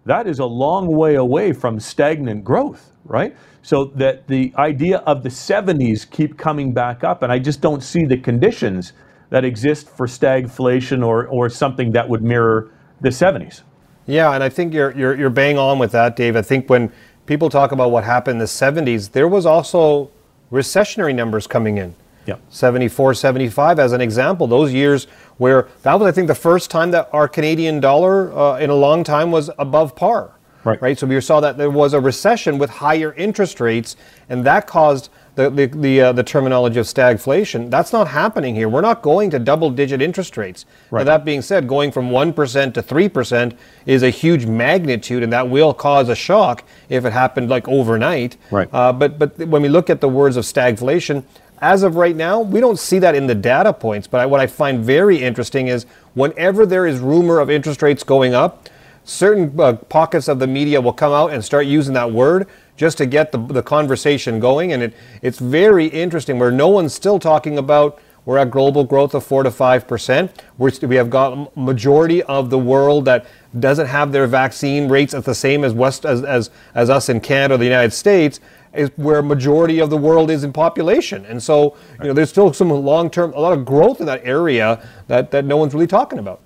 That 0.04 0.28
is 0.28 0.40
a 0.40 0.46
long 0.46 0.88
way 0.94 1.16
away 1.16 1.54
from 1.54 1.80
stagnant 1.80 2.44
growth, 2.44 2.93
right? 3.06 3.36
So 3.62 3.86
that 3.96 4.28
the 4.28 4.54
idea 4.58 4.98
of 5.00 5.24
the 5.24 5.30
70s 5.30 6.10
keep 6.10 6.38
coming 6.38 6.74
back 6.74 7.04
up, 7.04 7.24
and 7.24 7.32
I 7.32 7.40
just 7.40 7.62
don't 7.62 7.82
see 7.82 8.06
the 8.06 8.18
conditions 8.18 8.94
that 9.30 9.46
exist 9.46 9.90
for 9.90 10.06
stagflation 10.06 11.06
or, 11.06 11.28
or 11.28 11.50
something 11.50 11.92
that 11.94 12.08
would 12.08 12.22
mirror 12.22 12.72
the 13.02 13.10
70s. 13.10 13.62
Yeah, 14.06 14.34
and 14.34 14.44
I 14.44 14.50
think 14.50 14.74
you're, 14.74 14.96
you're, 14.98 15.16
you're 15.16 15.30
bang 15.30 15.58
on 15.58 15.80
with 15.80 15.92
that, 15.94 16.16
Dave. 16.16 16.36
I 16.36 16.42
think 16.42 16.70
when 16.70 16.92
people 17.26 17.50
talk 17.50 17.72
about 17.72 17.92
what 17.92 18.04
happened 18.04 18.34
in 18.34 18.40
the 18.40 18.46
70s, 18.46 19.12
there 19.12 19.28
was 19.28 19.46
also 19.46 20.12
recessionary 20.52 21.16
numbers 21.16 21.48
coming 21.48 21.78
in. 21.78 21.96
Yeah. 22.26 22.36
74, 22.50 23.16
75 23.16 23.80
as 23.80 23.92
an 23.92 24.02
example. 24.02 24.48
Those 24.48 24.74
years 24.74 25.06
where 25.38 25.68
that 25.82 26.00
was, 26.00 26.08
I 26.08 26.12
think, 26.12 26.28
the 26.28 26.36
first 26.36 26.70
time 26.70 26.92
that 26.92 27.10
our 27.12 27.28
Canadian 27.28 27.80
dollar 27.80 28.32
uh, 28.38 28.58
in 28.60 28.70
a 28.70 28.76
long 28.76 29.04
time 29.04 29.32
was 29.32 29.50
above 29.58 29.96
par. 29.96 30.32
Right. 30.64 30.82
Right. 30.82 30.98
So 30.98 31.08
we 31.08 31.20
saw 31.22 31.40
that 31.42 31.58
there 31.58 31.70
was 31.70 31.94
a 31.94 32.00
recession 32.00 32.58
with 32.58 32.70
higher 32.70 33.14
interest 33.14 33.60
rates, 33.60 33.96
and 34.30 34.46
that 34.46 34.68
caused 34.68 35.10
the 35.36 35.50
the 35.50 35.66
the, 35.66 36.02
uh, 36.02 36.12
the 36.14 36.24
terminology 36.24 36.80
of 36.80 36.86
stagflation. 36.86 37.70
That's 37.70 37.92
not 37.92 38.08
happening 38.08 38.56
here. 38.56 38.70
We're 38.70 38.82
not 38.82 39.02
going 39.02 39.30
to 39.32 39.40
double-digit 39.40 40.02
interest 40.02 40.38
rates. 40.38 40.66
Right. 40.92 41.02
Now, 41.02 41.18
that 41.18 41.26
being 41.26 41.42
said, 41.42 41.68
going 41.68 41.92
from 41.92 42.12
one 42.12 42.34
percent 42.34 42.76
to 42.76 42.82
three 42.82 43.10
percent 43.10 43.58
is 43.86 44.04
a 44.04 44.10
huge 44.10 44.46
magnitude, 44.46 45.24
and 45.24 45.34
that 45.34 45.50
will 45.50 45.74
cause 45.74 46.08
a 46.08 46.16
shock 46.16 46.64
if 46.88 47.04
it 47.04 47.12
happened 47.12 47.50
like 47.50 47.68
overnight. 47.68 48.38
Right. 48.52 48.70
Uh, 48.72 48.94
but 48.94 49.20
but 49.20 49.38
when 49.40 49.62
we 49.62 49.70
look 49.70 49.90
at 49.90 50.00
the 50.00 50.10
words 50.10 50.38
of 50.38 50.46
stagflation, 50.46 51.24
as 51.60 51.84
of 51.84 51.96
right 51.96 52.16
now, 52.16 52.40
we 52.40 52.60
don't 52.60 52.80
see 52.80 53.00
that 53.00 53.16
in 53.16 53.28
the 53.28 53.36
data 53.36 53.74
points. 53.74 54.08
But 54.08 54.22
I, 54.22 54.26
what 54.26 54.40
I 54.40 54.48
find 54.48 54.84
very 54.84 55.18
interesting 55.22 55.68
is 55.68 55.86
whenever 56.14 56.66
there 56.66 56.86
is 56.86 57.00
rumor 57.00 57.40
of 57.40 57.50
interest 57.50 57.82
rates 57.82 58.04
going 58.04 58.34
up, 58.34 58.70
certain 59.04 59.60
uh, 59.60 59.74
pockets 59.74 60.28
of 60.28 60.40
the 60.40 60.48
media 60.48 60.80
will 60.80 60.94
come 60.94 61.12
out 61.12 61.34
and 61.34 61.44
start 61.44 61.66
using 61.66 61.94
that 61.94 62.12
word 62.12 62.48
just 62.76 62.98
to 62.98 63.06
get 63.06 63.32
the, 63.32 63.38
the 63.38 63.62
conversation 63.62 64.40
going. 64.40 64.74
And 64.74 64.84
it, 64.84 64.94
it's 65.22 65.40
very 65.40 65.88
interesting 65.88 66.40
where 66.40 66.52
no 66.52 66.68
one's 66.70 66.94
still 66.94 67.20
talking 67.20 67.58
about 67.58 68.02
we're 68.26 68.38
at 68.38 68.52
global 68.52 68.86
growth 68.86 69.14
of 69.14 69.26
4 69.26 69.44
to 69.44 69.50
5%. 69.50 70.30
We're, 70.58 70.72
we 70.84 70.96
have 70.96 71.10
got 71.10 71.56
majority 71.58 72.24
of 72.24 72.50
the 72.50 72.58
world 72.58 73.06
that 73.06 73.26
doesn't 73.60 73.88
have 73.88 74.12
their 74.12 74.28
vaccine 74.28 74.88
rates 74.88 75.14
at 75.14 75.26
the 75.26 75.36
same 75.36 75.66
as, 75.66 75.74
West, 75.74 76.06
as, 76.06 76.24
as, 76.24 76.50
as 76.74 76.90
us 76.90 77.10
in 77.10 77.20
Canada 77.20 77.56
or 77.56 77.58
the 77.58 77.66
United 77.66 77.92
States 77.92 78.40
is 78.74 78.90
where 78.96 79.22
majority 79.22 79.80
of 79.80 79.90
the 79.90 79.98
world 79.98 80.32
is 80.32 80.44
in 80.44 80.54
population. 80.54 81.26
And 81.26 81.44
so, 81.44 81.76
you 82.00 82.08
know, 82.08 82.14
there's 82.14 82.30
still 82.30 82.54
some 82.54 82.70
long-term, 82.70 83.34
a 83.34 83.40
lot 83.40 83.54
of 83.54 83.66
growth 83.66 84.00
in 84.00 84.06
that 84.06 84.26
area 84.26 84.88
that, 85.08 85.30
that 85.32 85.46
no 85.46 85.58
one's 85.58 85.74
really 85.74 85.86
talking 85.86 86.18
about. 86.18 86.40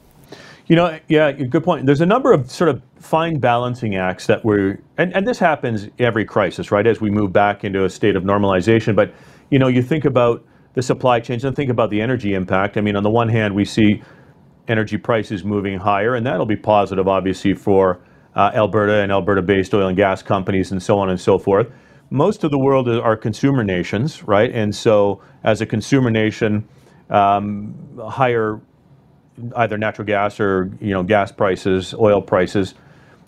You 0.67 0.75
know, 0.75 0.99
yeah, 1.07 1.31
good 1.31 1.63
point. 1.63 1.85
There's 1.85 2.01
a 2.01 2.05
number 2.05 2.33
of 2.33 2.51
sort 2.51 2.69
of 2.69 2.81
fine 2.99 3.39
balancing 3.39 3.95
acts 3.95 4.27
that 4.27 4.43
we're, 4.43 4.79
and, 4.97 5.15
and 5.15 5.25
this 5.25 5.39
happens 5.39 5.87
every 5.97 6.25
crisis, 6.25 6.71
right, 6.71 6.85
as 6.85 6.99
we 6.99 7.09
move 7.09 7.31
back 7.31 7.63
into 7.63 7.85
a 7.85 7.89
state 7.89 8.17
of 8.17 8.23
normalization. 8.23 8.93
But, 8.93 9.13
you 9.49 9.59
know, 9.59 9.67
you 9.67 9.81
think 9.81 10.03
about 10.03 10.45
the 10.73 10.81
supply 10.81 11.21
chains 11.21 11.45
and 11.45 11.55
think 11.55 11.69
about 11.69 11.89
the 11.89 12.01
energy 12.01 12.33
impact. 12.33 12.75
I 12.75 12.81
mean, 12.81 12.97
on 12.97 13.03
the 13.03 13.09
one 13.09 13.29
hand, 13.29 13.55
we 13.55 13.63
see 13.63 14.03
energy 14.67 14.97
prices 14.97 15.45
moving 15.45 15.79
higher, 15.79 16.15
and 16.15 16.25
that'll 16.25 16.45
be 16.45 16.57
positive, 16.57 17.07
obviously, 17.07 17.53
for 17.53 18.01
uh, 18.35 18.51
Alberta 18.53 18.95
and 18.95 19.09
Alberta 19.09 19.41
based 19.41 19.73
oil 19.73 19.87
and 19.87 19.95
gas 19.95 20.21
companies 20.21 20.73
and 20.73 20.83
so 20.83 20.99
on 20.99 21.09
and 21.09 21.19
so 21.19 21.39
forth. 21.39 21.67
Most 22.09 22.43
of 22.43 22.51
the 22.51 22.59
world 22.59 22.89
are 22.89 23.15
consumer 23.15 23.63
nations, 23.63 24.21
right? 24.23 24.51
And 24.53 24.75
so, 24.75 25.21
as 25.45 25.61
a 25.61 25.65
consumer 25.65 26.11
nation, 26.11 26.67
um, 27.09 27.73
higher 28.05 28.59
either 29.55 29.77
natural 29.77 30.05
gas 30.05 30.39
or 30.39 30.71
you 30.79 30.93
know 30.93 31.03
gas 31.03 31.31
prices, 31.31 31.93
oil 31.93 32.21
prices, 32.21 32.73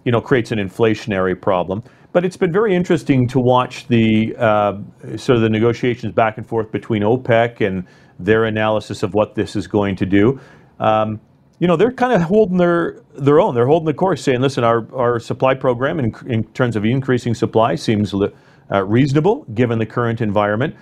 you 0.05 0.11
know, 0.11 0.21
creates 0.21 0.51
an 0.51 0.59
inflationary 0.59 1.39
problem. 1.39 1.83
But 2.11 2.25
it's 2.25 2.37
been 2.37 2.51
very 2.51 2.75
interesting 2.75 3.27
to 3.27 3.39
watch 3.39 3.87
the 3.87 4.35
uh, 4.37 4.79
sort 5.15 5.35
of 5.35 5.41
the 5.41 5.49
negotiations 5.49 6.13
back 6.13 6.37
and 6.37 6.47
forth 6.47 6.71
between 6.71 7.03
OPEC 7.03 7.65
and 7.65 7.85
their 8.17 8.45
analysis 8.45 9.03
of 9.03 9.13
what 9.13 9.35
this 9.35 9.55
is 9.55 9.67
going 9.67 9.95
to 9.97 10.05
do. 10.05 10.39
Um, 10.79 11.19
you 11.59 11.67
know, 11.67 11.75
they're 11.75 11.91
kind 11.91 12.13
of 12.13 12.21
holding 12.21 12.57
their 12.57 13.01
their 13.13 13.39
own. 13.39 13.53
They're 13.53 13.67
holding 13.67 13.85
the 13.85 13.93
course, 13.93 14.23
saying, 14.23 14.41
"Listen, 14.41 14.63
our 14.63 14.87
our 14.95 15.19
supply 15.19 15.53
program 15.53 15.99
in, 15.99 16.15
in 16.25 16.43
terms 16.53 16.75
of 16.75 16.85
increasing 16.85 17.35
supply 17.35 17.75
seems 17.75 18.13
uh, 18.13 18.83
reasonable 18.85 19.45
given 19.53 19.77
the 19.77 19.85
current 19.85 20.21
environment." 20.21 20.75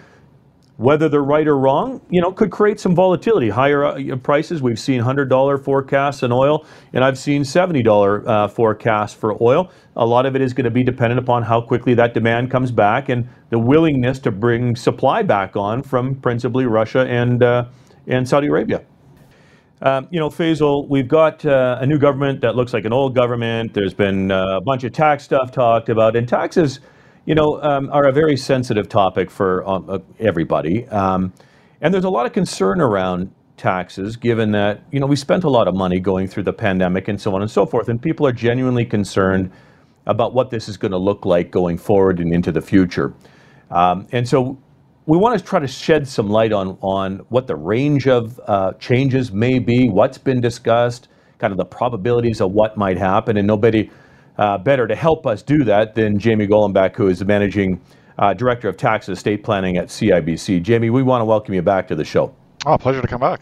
Whether 0.77 1.09
they're 1.09 1.23
right 1.23 1.47
or 1.47 1.57
wrong, 1.57 2.01
you 2.09 2.21
know, 2.21 2.31
could 2.31 2.51
create 2.51 2.79
some 2.79 2.93
volatility. 2.93 3.49
Higher 3.49 3.83
uh, 3.83 4.15
prices. 4.17 4.61
We've 4.61 4.79
seen 4.79 5.01
$100 5.01 5.63
forecasts 5.63 6.21
in 6.21 6.31
oil, 6.31 6.65
and 6.93 7.03
I've 7.03 7.17
seen 7.17 7.41
$70 7.41 8.27
uh, 8.27 8.47
forecasts 8.47 9.13
for 9.15 9.41
oil. 9.41 9.71
A 9.95 10.05
lot 10.05 10.27
of 10.27 10.35
it 10.35 10.41
is 10.41 10.53
going 10.53 10.65
to 10.65 10.71
be 10.71 10.83
dependent 10.83 11.17
upon 11.17 11.41
how 11.41 11.61
quickly 11.61 11.95
that 11.95 12.13
demand 12.13 12.51
comes 12.51 12.71
back 12.71 13.09
and 13.09 13.27
the 13.49 13.57
willingness 13.57 14.19
to 14.19 14.31
bring 14.31 14.75
supply 14.75 15.23
back 15.23 15.55
on 15.55 15.81
from 15.81 16.13
principally 16.15 16.67
Russia 16.67 17.07
and 17.07 17.41
uh, 17.41 17.65
and 18.05 18.27
Saudi 18.27 18.47
Arabia. 18.47 18.83
Um, 19.81 20.07
you 20.09 20.19
know, 20.19 20.29
Faisal, 20.29 20.87
we've 20.87 21.07
got 21.07 21.45
uh, 21.45 21.77
a 21.79 21.85
new 21.85 21.99
government 21.99 22.41
that 22.41 22.55
looks 22.55 22.73
like 22.73 22.85
an 22.85 22.93
old 22.93 23.13
government. 23.13 23.73
There's 23.73 23.93
been 23.93 24.31
uh, 24.31 24.57
a 24.57 24.61
bunch 24.61 24.83
of 24.83 24.91
tax 24.91 25.23
stuff 25.23 25.51
talked 25.51 25.89
about, 25.89 26.15
and 26.15 26.27
taxes 26.27 26.79
you 27.27 27.35
know, 27.35 27.61
um, 27.61 27.89
are 27.91 28.07
a 28.07 28.13
very 28.13 28.37
sensitive 28.37 28.87
topic 28.87 29.29
for 29.29 29.67
um, 29.67 29.89
uh, 29.89 29.99
everybody. 30.17 30.87
Um, 30.87 31.33
and 31.81 31.93
there's 31.93 32.05
a 32.05 32.09
lot 32.09 32.25
of 32.25 32.31
concern 32.31 32.79
around 32.79 33.31
taxes, 33.57 34.15
given 34.15 34.51
that 34.53 34.81
you 34.91 34.99
know 35.01 35.05
we 35.05 35.17
spent 35.17 35.43
a 35.43 35.49
lot 35.49 35.67
of 35.67 35.75
money 35.75 35.99
going 35.99 36.27
through 36.27 36.43
the 36.43 36.53
pandemic 36.53 37.09
and 37.09 37.19
so 37.19 37.35
on 37.35 37.41
and 37.41 37.51
so 37.51 37.65
forth, 37.65 37.89
and 37.89 38.01
people 38.01 38.25
are 38.25 38.31
genuinely 38.31 38.85
concerned 38.85 39.51
about 40.05 40.33
what 40.33 40.49
this 40.49 40.69
is 40.69 40.77
going 40.77 40.93
to 40.93 40.97
look 40.97 41.25
like 41.25 41.51
going 41.51 41.77
forward 41.77 42.19
and 42.19 42.33
into 42.33 42.49
the 42.49 42.61
future. 42.61 43.13
Um, 43.71 44.07
and 44.13 44.25
so 44.25 44.57
we 45.05 45.17
want 45.17 45.37
to 45.37 45.43
try 45.43 45.59
to 45.59 45.67
shed 45.67 46.07
some 46.07 46.29
light 46.29 46.53
on 46.53 46.77
on 46.79 47.17
what 47.27 47.45
the 47.45 47.57
range 47.57 48.07
of 48.07 48.39
uh, 48.47 48.71
changes 48.79 49.33
may 49.33 49.59
be, 49.59 49.89
what's 49.89 50.17
been 50.17 50.39
discussed, 50.39 51.09
kind 51.39 51.51
of 51.51 51.57
the 51.57 51.65
probabilities 51.65 52.39
of 52.39 52.53
what 52.53 52.77
might 52.77 52.97
happen, 52.97 53.35
and 53.35 53.45
nobody 53.45 53.89
uh, 54.37 54.57
better 54.57 54.87
to 54.87 54.95
help 54.95 55.25
us 55.25 55.41
do 55.41 55.63
that 55.63 55.95
than 55.95 56.19
Jamie 56.19 56.47
Golombek, 56.47 56.95
who 56.95 57.07
is 57.07 57.19
the 57.19 57.25
managing 57.25 57.81
uh, 58.19 58.33
director 58.33 58.67
of 58.67 58.77
tax 58.77 59.07
and 59.07 59.17
estate 59.17 59.43
planning 59.43 59.77
at 59.77 59.87
CIBC. 59.87 60.61
Jamie, 60.61 60.89
we 60.89 61.03
want 61.03 61.21
to 61.21 61.25
welcome 61.25 61.53
you 61.53 61.61
back 61.61 61.87
to 61.87 61.95
the 61.95 62.03
show. 62.03 62.33
Oh, 62.65 62.77
pleasure 62.77 63.01
to 63.01 63.07
come 63.07 63.21
back. 63.21 63.41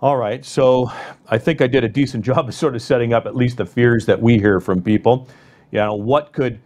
All 0.00 0.16
right, 0.16 0.44
so 0.44 0.90
I 1.28 1.38
think 1.38 1.60
I 1.60 1.66
did 1.66 1.84
a 1.84 1.88
decent 1.88 2.24
job 2.24 2.48
of 2.48 2.54
sort 2.54 2.74
of 2.74 2.82
setting 2.82 3.12
up 3.12 3.26
at 3.26 3.36
least 3.36 3.56
the 3.56 3.66
fears 3.66 4.06
that 4.06 4.20
we 4.20 4.38
hear 4.38 4.60
from 4.60 4.82
people. 4.82 5.28
You 5.70 5.78
know, 5.78 5.94
what 5.94 6.32
could, 6.32 6.60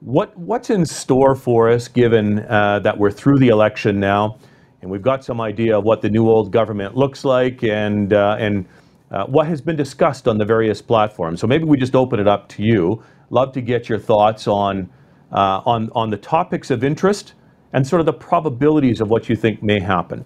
what 0.00 0.36
what's 0.36 0.70
in 0.70 0.84
store 0.84 1.34
for 1.34 1.70
us 1.70 1.88
given 1.88 2.40
uh, 2.40 2.80
that 2.80 2.96
we're 2.98 3.10
through 3.10 3.38
the 3.38 3.48
election 3.48 4.00
now, 4.00 4.38
and 4.82 4.90
we've 4.90 5.02
got 5.02 5.24
some 5.24 5.40
idea 5.40 5.78
of 5.78 5.84
what 5.84 6.02
the 6.02 6.10
new 6.10 6.28
old 6.28 6.52
government 6.52 6.96
looks 6.96 7.24
like, 7.24 7.62
and 7.62 8.12
uh, 8.12 8.36
and 8.38 8.66
uh, 9.10 9.26
what 9.26 9.46
has 9.46 9.60
been 9.60 9.76
discussed 9.76 10.28
on 10.28 10.38
the 10.38 10.44
various 10.44 10.80
platforms. 10.80 11.40
So 11.40 11.46
maybe 11.46 11.64
we 11.64 11.76
just 11.76 11.94
open 11.94 12.20
it 12.20 12.28
up 12.28 12.48
to 12.50 12.62
you. 12.62 13.02
Love 13.30 13.52
to 13.52 13.60
get 13.60 13.88
your 13.88 13.98
thoughts 13.98 14.46
on 14.46 14.90
uh, 15.32 15.62
on 15.64 15.90
on 15.94 16.10
the 16.10 16.16
topics 16.16 16.70
of 16.70 16.82
interest 16.82 17.34
and 17.72 17.86
sort 17.86 18.00
of 18.00 18.06
the 18.06 18.12
probabilities 18.12 19.00
of 19.00 19.08
what 19.10 19.28
you 19.28 19.36
think 19.36 19.62
may 19.62 19.80
happen. 19.80 20.24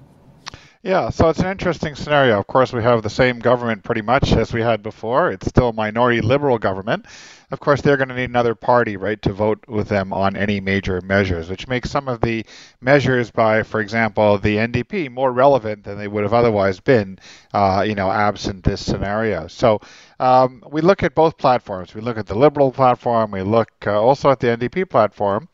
Yeah, 0.84 1.08
so 1.08 1.30
it's 1.30 1.38
an 1.38 1.46
interesting 1.46 1.94
scenario. 1.94 2.38
Of 2.38 2.46
course, 2.46 2.70
we 2.70 2.82
have 2.82 3.02
the 3.02 3.08
same 3.08 3.38
government 3.38 3.84
pretty 3.84 4.02
much 4.02 4.32
as 4.32 4.52
we 4.52 4.60
had 4.60 4.82
before. 4.82 5.30
It's 5.30 5.46
still 5.46 5.70
a 5.70 5.72
minority 5.72 6.20
liberal 6.20 6.58
government. 6.58 7.06
Of 7.50 7.58
course, 7.58 7.80
they're 7.80 7.96
going 7.96 8.10
to 8.10 8.14
need 8.14 8.28
another 8.28 8.54
party, 8.54 8.98
right, 8.98 9.20
to 9.22 9.32
vote 9.32 9.64
with 9.66 9.88
them 9.88 10.12
on 10.12 10.36
any 10.36 10.60
major 10.60 11.00
measures, 11.00 11.48
which 11.48 11.68
makes 11.68 11.90
some 11.90 12.06
of 12.06 12.20
the 12.20 12.44
measures 12.82 13.30
by, 13.30 13.62
for 13.62 13.80
example, 13.80 14.36
the 14.36 14.58
NDP 14.58 15.10
more 15.10 15.32
relevant 15.32 15.84
than 15.84 15.96
they 15.96 16.06
would 16.06 16.22
have 16.22 16.34
otherwise 16.34 16.80
been, 16.80 17.18
uh, 17.54 17.82
you 17.86 17.94
know, 17.94 18.10
absent 18.10 18.62
this 18.62 18.84
scenario. 18.84 19.46
So 19.46 19.80
um, 20.20 20.62
we 20.70 20.82
look 20.82 21.02
at 21.02 21.14
both 21.14 21.38
platforms. 21.38 21.94
We 21.94 22.02
look 22.02 22.18
at 22.18 22.26
the 22.26 22.36
Liberal 22.36 22.70
platform. 22.70 23.30
We 23.30 23.40
look 23.40 23.70
uh, 23.86 24.02
also 24.02 24.28
at 24.28 24.38
the 24.38 24.48
NDP 24.48 24.90
platform 24.90 25.48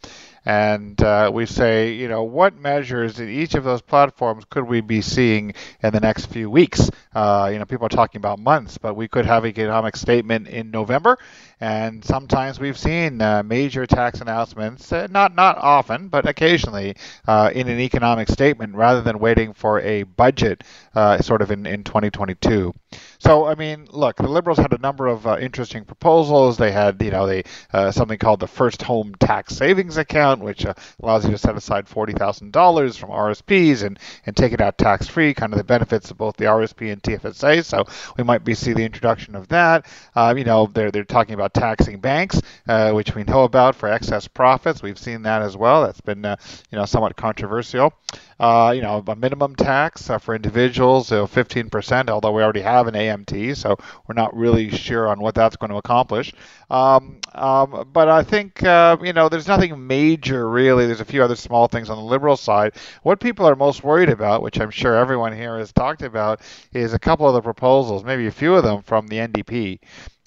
and 0.45 1.01
uh, 1.03 1.31
we 1.33 1.47
say, 1.47 1.93
you 1.93 2.09
know, 2.09 2.23
what 2.23 2.57
measures 2.57 3.21
in 3.21 3.29
each 3.29 3.55
of 3.55 3.65
those 3.65 3.83
platforms 3.83 4.45
could 4.49 4.65
we 4.65 4.81
be 4.81 5.01
seeing 5.01 5.55
in 5.83 5.93
the 5.93 6.01
next 6.01 6.27
few 6.27 6.49
weeks? 6.51 6.91
Uh, 7.15 7.51
you 7.53 7.59
know, 7.59 7.65
people 7.65 7.87
are 7.87 7.91
talking 7.91 8.19
about 8.19 8.39
months, 8.39 8.79
but 8.79 8.95
we 8.95 9.09
could 9.09 9.27
have 9.27 9.45
an 9.45 9.51
economic 9.51 9.97
statement 9.97 10.49
in 10.49 10.71
November, 10.71 11.19
and 11.61 12.03
sometimes 12.03 12.59
we've 12.59 12.79
seen 12.79 13.21
uh, 13.21 13.43
major 13.43 13.87
tax 13.87 14.21
announcements, 14.21 14.91
uh, 14.93 15.07
not 15.11 15.35
not 15.35 15.59
often, 15.59 16.09
but 16.09 16.27
occasionally 16.27 16.97
uh, 17.29 17.51
in 17.55 17.69
an 17.69 17.79
economic 17.79 18.29
statement, 18.29 18.75
rather 18.75 19.03
than 19.03 19.19
waiting 19.19 19.53
for 19.53 19.79
a 19.81 20.05
budget, 20.05 20.65
uh, 20.95 21.21
sort 21.21 21.43
of 21.43 21.51
in 21.51 21.67
in 21.67 21.85
2022. 21.85 22.75
So, 23.19 23.47
I 23.47 23.55
mean, 23.55 23.87
look, 23.91 24.17
the 24.17 24.27
Liberals 24.27 24.59
had 24.59 24.73
a 24.73 24.79
number 24.79 25.07
of 25.07 25.27
uh, 25.27 25.37
interesting 25.39 25.85
proposals. 25.85 26.57
They 26.57 26.73
had, 26.73 27.03
you 27.03 27.11
know, 27.11 27.27
they 27.27 27.43
uh, 27.73 27.91
something 27.91 28.19
called 28.19 28.41
the 28.41 28.49
First 28.49 28.81
Home 28.83 29.15
Tax 29.21 29.55
Savings 29.55 29.99
Account, 29.99 30.41
which 30.43 30.65
allows 31.03 31.27
you 31.27 31.33
to 31.33 31.39
set 31.39 31.57
aside 31.57 31.87
forty 31.89 32.15
thousand 32.15 32.53
dollars 32.53 32.97
from 32.97 33.11
RSPs 33.11 33.83
and 33.83 33.99
and 34.25 34.35
take 34.35 34.53
it 34.53 34.63
out 34.63 34.79
tax 34.79 35.07
free. 35.07 35.35
Kind 35.35 35.53
of 35.53 35.59
the 35.59 35.65
benefits 35.65 36.11
of 36.11 36.17
both 36.17 36.37
the 36.37 36.47
RSP 36.47 36.91
and 36.91 37.03
TFSA. 37.03 37.65
So 37.65 37.85
we 38.17 38.25
might 38.25 38.45
be 38.45 38.55
see 38.55 38.73
the 38.73 38.85
introduction 38.85 39.35
of 39.35 39.49
that. 39.49 39.87
You 40.17 40.45
know, 40.45 40.67
they're 40.73 40.91
they're 40.91 41.05
talking 41.05 41.35
about 41.35 41.50
taxing 41.53 42.01
banks, 42.01 42.41
uh, 42.69 42.93
which 42.93 43.15
we 43.15 43.25
know 43.25 43.45
about 43.45 43.75
for 43.75 43.89
excess 43.89 44.29
profits. 44.29 44.83
We've 44.83 44.99
seen 44.99 45.23
that 45.23 45.43
as 45.43 45.57
well. 45.57 45.83
That's 45.83 46.01
been, 46.01 46.25
uh, 46.25 46.37
you 46.71 46.79
know, 46.79 46.85
somewhat 46.85 47.17
controversial. 47.17 47.93
Uh, 48.41 48.73
you 48.75 48.81
know, 48.81 49.05
a 49.07 49.17
minimum 49.17 49.55
tax 49.55 50.09
uh, 50.09 50.17
for 50.19 50.35
individuals, 50.35 51.13
uh, 51.13 51.27
15%, 51.27 52.09
although 52.09 52.33
we 52.33 52.43
already 52.43 52.63
have 52.63 52.87
an 52.87 52.95
AMT, 52.95 53.55
so 53.55 53.77
we're 54.09 54.15
not 54.15 54.35
really 54.35 54.71
sure 54.71 55.09
on 55.09 55.21
what 55.21 55.35
that's 55.35 55.57
going 55.57 55.71
to 55.71 55.77
accomplish. 55.77 56.33
Um, 56.71 57.21
um, 57.35 57.91
but 57.93 58.09
I 58.09 58.23
think, 58.23 58.63
uh, 58.63 58.97
you 59.03 59.13
know, 59.13 59.29
there's 59.29 59.47
nothing 59.47 59.87
major 59.87 60.49
really. 60.49 60.87
There's 60.87 61.01
a 61.01 61.05
few 61.05 61.23
other 61.23 61.37
small 61.37 61.69
things 61.69 61.91
on 61.91 61.99
the 61.99 62.05
liberal 62.05 62.37
side. 62.37 62.77
What 63.03 63.21
people 63.21 63.47
are 63.47 63.57
most 63.57 63.85
worried 63.85 64.09
about, 64.09 64.43
which 64.43 64.59
I'm 64.59 64.71
sure 64.71 64.97
everyone 64.97 65.37
here 65.37 65.59
has 65.59 65.73
talked 65.73 66.03
about, 66.03 66.41
is 66.73 66.95
a 66.95 66.99
couple 66.99 67.29
of 67.29 67.35
the 67.35 67.43
proposals, 67.43 68.05
maybe 68.05 68.27
a 68.27 68.33
few 68.33 68.55
of 68.55 68.65
them 68.65 68.83
from 68.83 69.07
the 69.07 69.17
NDP. 69.17 69.81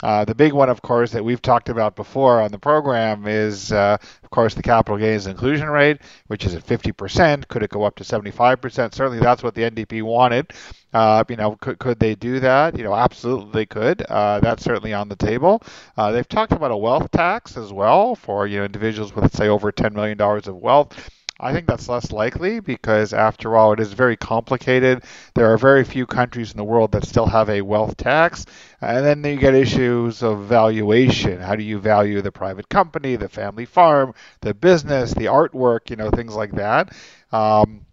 Uh, 0.03 0.25
the 0.25 0.35
big 0.35 0.53
one, 0.53 0.69
of 0.69 0.81
course, 0.81 1.11
that 1.11 1.23
we've 1.23 1.41
talked 1.41 1.69
about 1.69 1.95
before 1.95 2.41
on 2.41 2.51
the 2.51 2.59
program 2.59 3.25
is, 3.25 3.71
uh, 3.71 3.97
of 4.23 4.29
course, 4.29 4.53
the 4.53 4.61
capital 4.61 4.97
gains 4.97 5.27
inclusion 5.27 5.69
rate, 5.69 6.01
which 6.27 6.45
is 6.45 6.53
at 6.55 6.63
50%. 6.65 7.47
Could 7.47 7.63
it 7.63 7.71
go 7.71 7.83
up 7.83 7.95
to 7.95 8.03
75%? 8.03 8.93
Certainly, 8.93 9.19
that's 9.19 9.41
what 9.43 9.55
the 9.55 9.63
NDP 9.63 10.03
wanted. 10.03 10.51
Uh, 10.93 11.23
you 11.29 11.37
know, 11.37 11.55
could, 11.55 11.79
could 11.79 11.99
they 11.99 12.15
do 12.15 12.41
that? 12.41 12.77
You 12.77 12.83
know, 12.83 12.93
absolutely 12.93 13.51
they 13.53 13.65
could. 13.65 14.01
Uh, 14.03 14.41
that's 14.41 14.63
certainly 14.63 14.93
on 14.93 15.07
the 15.09 15.15
table. 15.15 15.63
Uh, 15.97 16.11
they've 16.11 16.27
talked 16.27 16.51
about 16.51 16.71
a 16.71 16.77
wealth 16.77 17.09
tax 17.11 17.57
as 17.57 17.71
well 17.73 18.15
for 18.15 18.45
you 18.45 18.59
know 18.59 18.65
individuals 18.65 19.15
with, 19.15 19.33
say, 19.35 19.47
over 19.47 19.71
$10 19.71 19.93
million 19.93 20.19
of 20.21 20.55
wealth. 20.57 21.09
I 21.39 21.51
think 21.51 21.67
that's 21.67 21.89
less 21.89 22.11
likely 22.11 22.59
because, 22.59 23.11
after 23.13 23.57
all, 23.57 23.73
it 23.73 23.79
is 23.79 23.91
very 23.93 24.15
complicated. 24.15 25.03
There 25.33 25.51
are 25.51 25.57
very 25.57 25.83
few 25.83 26.05
countries 26.05 26.51
in 26.51 26.57
the 26.57 26.63
world 26.63 26.91
that 26.93 27.05
still 27.05 27.25
have 27.25 27.49
a 27.49 27.61
wealth 27.61 27.97
tax. 27.97 28.45
And 28.81 29.03
then 29.05 29.23
you 29.23 29.39
get 29.39 29.55
issues 29.55 30.21
of 30.23 30.45
valuation. 30.45 31.39
How 31.41 31.55
do 31.55 31.63
you 31.63 31.79
value 31.79 32.21
the 32.21 32.31
private 32.31 32.69
company, 32.69 33.15
the 33.15 33.29
family 33.29 33.65
farm, 33.65 34.13
the 34.41 34.53
business, 34.53 35.13
the 35.13 35.25
artwork, 35.25 35.89
you 35.89 35.95
know, 35.95 36.11
things 36.11 36.35
like 36.35 36.51
that. 36.53 36.93
Um, 37.31 37.85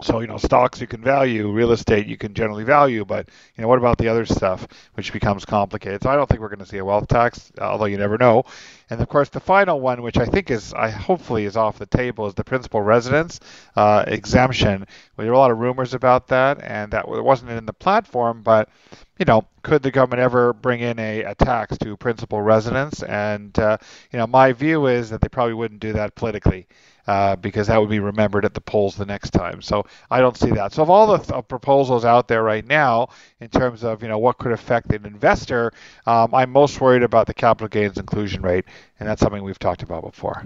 so, 0.00 0.20
you 0.20 0.28
know, 0.28 0.36
stocks 0.36 0.80
you 0.80 0.86
can 0.86 1.02
value, 1.02 1.50
real 1.50 1.72
estate 1.72 2.06
you 2.06 2.16
can 2.16 2.32
generally 2.32 2.62
value, 2.62 3.04
but, 3.04 3.28
you 3.56 3.62
know, 3.62 3.68
what 3.68 3.78
about 3.78 3.98
the 3.98 4.06
other 4.06 4.24
stuff, 4.24 4.68
which 4.94 5.12
becomes 5.12 5.44
complicated? 5.44 6.02
So 6.02 6.10
I 6.10 6.14
don't 6.14 6.28
think 6.28 6.40
we're 6.40 6.50
going 6.50 6.60
to 6.60 6.66
see 6.66 6.78
a 6.78 6.84
wealth 6.84 7.08
tax, 7.08 7.50
although 7.60 7.86
you 7.86 7.98
never 7.98 8.16
know. 8.16 8.44
And 8.90 9.00
of 9.00 9.08
course, 9.08 9.28
the 9.28 9.40
final 9.40 9.80
one, 9.80 10.02
which 10.02 10.16
I 10.16 10.24
think 10.24 10.52
is, 10.52 10.72
I 10.72 10.88
hopefully 10.88 11.46
is 11.46 11.56
off 11.56 11.78
the 11.78 11.86
table, 11.86 12.28
is 12.28 12.34
the 12.34 12.44
principal 12.44 12.80
residence 12.80 13.40
uh, 13.74 14.04
exemption. 14.06 14.86
Well, 15.16 15.24
there 15.24 15.26
were 15.26 15.32
a 15.32 15.38
lot 15.38 15.50
of 15.50 15.58
rumors 15.58 15.94
about 15.94 16.28
that, 16.28 16.62
and 16.62 16.92
that 16.92 17.08
wasn't 17.08 17.50
in 17.50 17.66
the 17.66 17.72
platform, 17.72 18.42
but 18.42 18.68
you 19.18 19.24
know, 19.24 19.46
could 19.62 19.82
the 19.82 19.90
government 19.90 20.20
ever 20.20 20.52
bring 20.52 20.80
in 20.80 20.98
a, 21.00 21.22
a 21.24 21.34
tax 21.34 21.76
to 21.78 21.96
principal 21.96 22.40
residence? 22.40 23.02
And 23.02 23.58
uh, 23.58 23.78
you 24.12 24.18
know, 24.20 24.28
my 24.28 24.52
view 24.52 24.86
is 24.86 25.10
that 25.10 25.20
they 25.20 25.28
probably 25.28 25.54
wouldn't 25.54 25.80
do 25.80 25.92
that 25.94 26.14
politically 26.14 26.68
uh, 27.08 27.34
because 27.36 27.66
that 27.68 27.80
would 27.80 27.88
be 27.88 28.00
remembered 28.00 28.44
at 28.44 28.52
the 28.52 28.60
polls 28.60 28.94
the 28.94 29.06
next 29.06 29.30
time. 29.30 29.62
So 29.62 29.86
I 30.10 30.20
don't 30.20 30.36
see 30.36 30.50
that. 30.50 30.74
So 30.74 30.82
of 30.82 30.90
all 30.90 31.06
the 31.06 31.16
th- 31.16 31.30
uh, 31.30 31.40
proposals 31.40 32.04
out 32.04 32.28
there 32.28 32.42
right 32.42 32.66
now, 32.66 33.08
in 33.40 33.48
terms 33.48 33.82
of 33.82 34.02
you 34.02 34.08
know 34.08 34.18
what 34.18 34.36
could 34.36 34.52
affect 34.52 34.92
an 34.92 35.06
investor, 35.06 35.72
um, 36.06 36.34
I'm 36.34 36.50
most 36.50 36.82
worried 36.82 37.02
about 37.02 37.26
the 37.26 37.32
capital 37.32 37.66
gains 37.66 37.96
inclusion 37.96 38.42
rate, 38.42 38.66
and 39.00 39.08
that's 39.08 39.22
something 39.22 39.42
we've 39.42 39.58
talked 39.58 39.82
about 39.82 40.02
before. 40.02 40.44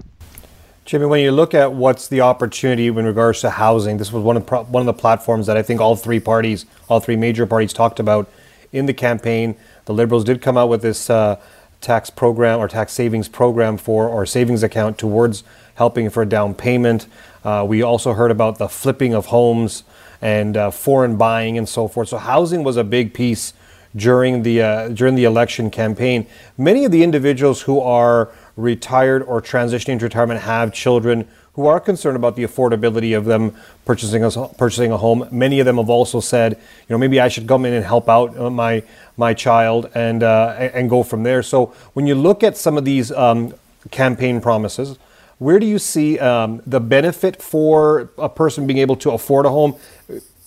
Jimmy, 0.85 1.07
when 1.07 1.21
you 1.21 1.33
look 1.33 1.53
at 1.53 1.73
what's 1.73 2.07
the 2.07 2.21
opportunity 2.21 2.87
in 2.87 2.95
regards 2.95 3.41
to 3.41 3.51
housing, 3.51 3.97
this 3.97 4.13
was 4.13 4.23
one 4.23 4.37
of 4.37 4.47
the, 4.47 4.57
one 4.63 4.83
of 4.83 4.87
the 4.87 4.93
platforms 4.93 5.49
that 5.49 5.57
I 5.57 5.63
think 5.63 5.81
all 5.81 5.97
three 5.97 6.21
parties, 6.21 6.65
all 6.89 7.01
three 7.01 7.17
major 7.17 7.45
parties, 7.45 7.73
talked 7.73 7.99
about 7.99 8.31
in 8.73 8.87
the 8.87 8.95
campaign. 8.95 9.57
The 9.87 9.95
Liberals 9.95 10.23
did 10.23 10.41
come 10.41 10.57
out 10.57 10.69
with 10.69 10.83
this 10.83 11.11
uh, 11.11 11.41
tax 11.81 12.09
program 12.09 12.61
or 12.61 12.69
tax 12.69 12.93
savings 12.93 13.29
program 13.29 13.77
for 13.77 14.09
or 14.09 14.25
savings 14.25 14.63
account 14.63 14.97
towards 14.97 15.43
helping 15.75 16.11
for 16.11 16.23
a 16.23 16.27
down 16.27 16.55
payment. 16.55 17.07
Uh, 17.45 17.65
we 17.69 17.83
also 17.83 18.13
heard 18.13 18.31
about 18.31 18.59
the 18.59 18.69
flipping 18.69 19.15
of 19.15 19.27
homes 19.27 19.85
and 20.21 20.57
uh, 20.57 20.71
foreign 20.71 21.17
buying 21.17 21.59
and 21.59 21.69
so 21.69 21.89
forth. 21.89 22.09
So 22.09 22.19
housing 22.19 22.63
was 22.63 22.77
a 22.77 22.85
big 22.85 23.13
piece 23.13 23.53
during 23.95 24.43
the 24.43 24.63
uh, 24.63 24.89
during 24.89 25.15
the 25.15 25.25
election 25.25 25.71
campaign. 25.71 26.27
Many 26.57 26.85
of 26.85 26.93
the 26.93 27.03
individuals 27.03 27.63
who 27.63 27.81
are 27.81 28.31
retired 28.57 29.23
or 29.23 29.43
transitioning 29.43 29.99
to 29.99 30.05
retirement 30.05 30.41
have 30.41 30.73
children 30.73 31.27
who 31.55 31.67
are 31.67 31.79
concerned 31.79 32.17
about 32.17 32.35
the 32.35 32.45
affordability 32.45 33.17
of 33.17 33.27
them 33.27 33.55
purchasing 33.85 34.25
a, 34.25 34.31
purchasing 34.57 34.91
a 34.91 34.97
home. 34.97 35.29
Many 35.31 35.61
of 35.61 35.67
them 35.67 35.77
have 35.77 35.91
also 35.91 36.21
said, 36.21 36.53
you 36.55 36.89
know, 36.89 36.99
maybe 36.99 37.21
I 37.21 37.29
should 37.29 37.47
come 37.47 37.67
in 37.67 37.75
and 37.75 37.85
help 37.85 38.09
out 38.09 38.37
uh, 38.39 38.49
my 38.49 38.83
my 39.17 39.35
child 39.35 39.91
and 39.95 40.23
uh, 40.23 40.71
and 40.75 40.89
go 40.89 41.03
from 41.03 41.23
there. 41.23 41.43
So 41.43 41.75
when 41.93 42.07
you 42.07 42.15
look 42.15 42.43
at 42.43 42.57
some 42.57 42.79
of 42.79 42.85
these 42.85 43.13
um, 43.13 43.55
campaign 43.91 44.41
promises, 44.41 44.99
where 45.43 45.59
do 45.59 45.67
you 45.67 45.79
see 45.79 46.19
um, 46.19 46.63
the 46.67 46.81
benefit 46.81 47.43
for 47.43 48.11
a 48.19 48.29
person 48.29 48.67
being 48.67 48.79
able 48.79 48.97
to 48.97 49.11
afford 49.11 49.47
a 49.47 49.51
home? 49.51 49.77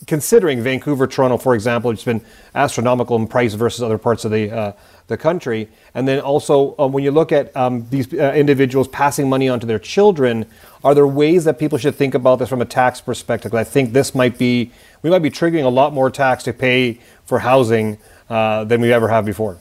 considering 0.08 0.62
Vancouver, 0.62 1.08
Toronto, 1.08 1.38
for 1.38 1.56
example, 1.56 1.90
it's 1.92 2.04
been 2.04 2.22
astronomical 2.54 3.16
in 3.16 3.28
price 3.28 3.54
versus 3.54 3.82
other 3.82 3.98
parts 3.98 4.26
of 4.26 4.32
the 4.32 4.52
uh, 4.52 4.74
the 5.08 5.18
country. 5.18 5.70
And 5.94 6.08
then 6.08 6.20
also, 6.20 6.76
um, 6.80 6.92
when 6.92 7.04
you 7.04 7.12
look 7.12 7.32
at 7.32 7.56
um, 7.56 7.88
these 7.90 8.12
uh, 8.14 8.34
individuals 8.34 8.88
passing 8.88 9.30
money 9.30 9.48
on 9.48 9.60
to 9.60 9.66
their 9.66 9.80
children, 9.80 10.46
are 10.84 10.96
there 10.96 11.08
ways 11.08 11.44
that 11.46 11.60
people 11.60 11.78
should 11.78 11.96
think 11.96 12.14
about 12.14 12.40
this 12.40 12.50
from 12.50 12.62
a 12.62 12.66
tax 12.66 13.02
perspective? 13.02 13.54
I 13.54 13.64
think 13.64 13.94
this 13.94 14.16
might 14.16 14.38
be 14.38 14.72
we 15.02 15.10
might 15.10 15.20
be 15.20 15.30
triggering 15.30 15.66
a 15.66 15.70
lot 15.70 15.94
more 15.94 16.10
tax 16.10 16.44
to 16.44 16.54
pay 16.54 17.00
for 17.26 17.40
housing 17.40 17.98
uh, 18.30 18.64
than 18.66 18.82
we 18.82 18.92
ever 18.92 19.08
have 19.08 19.26
before. 19.26 19.60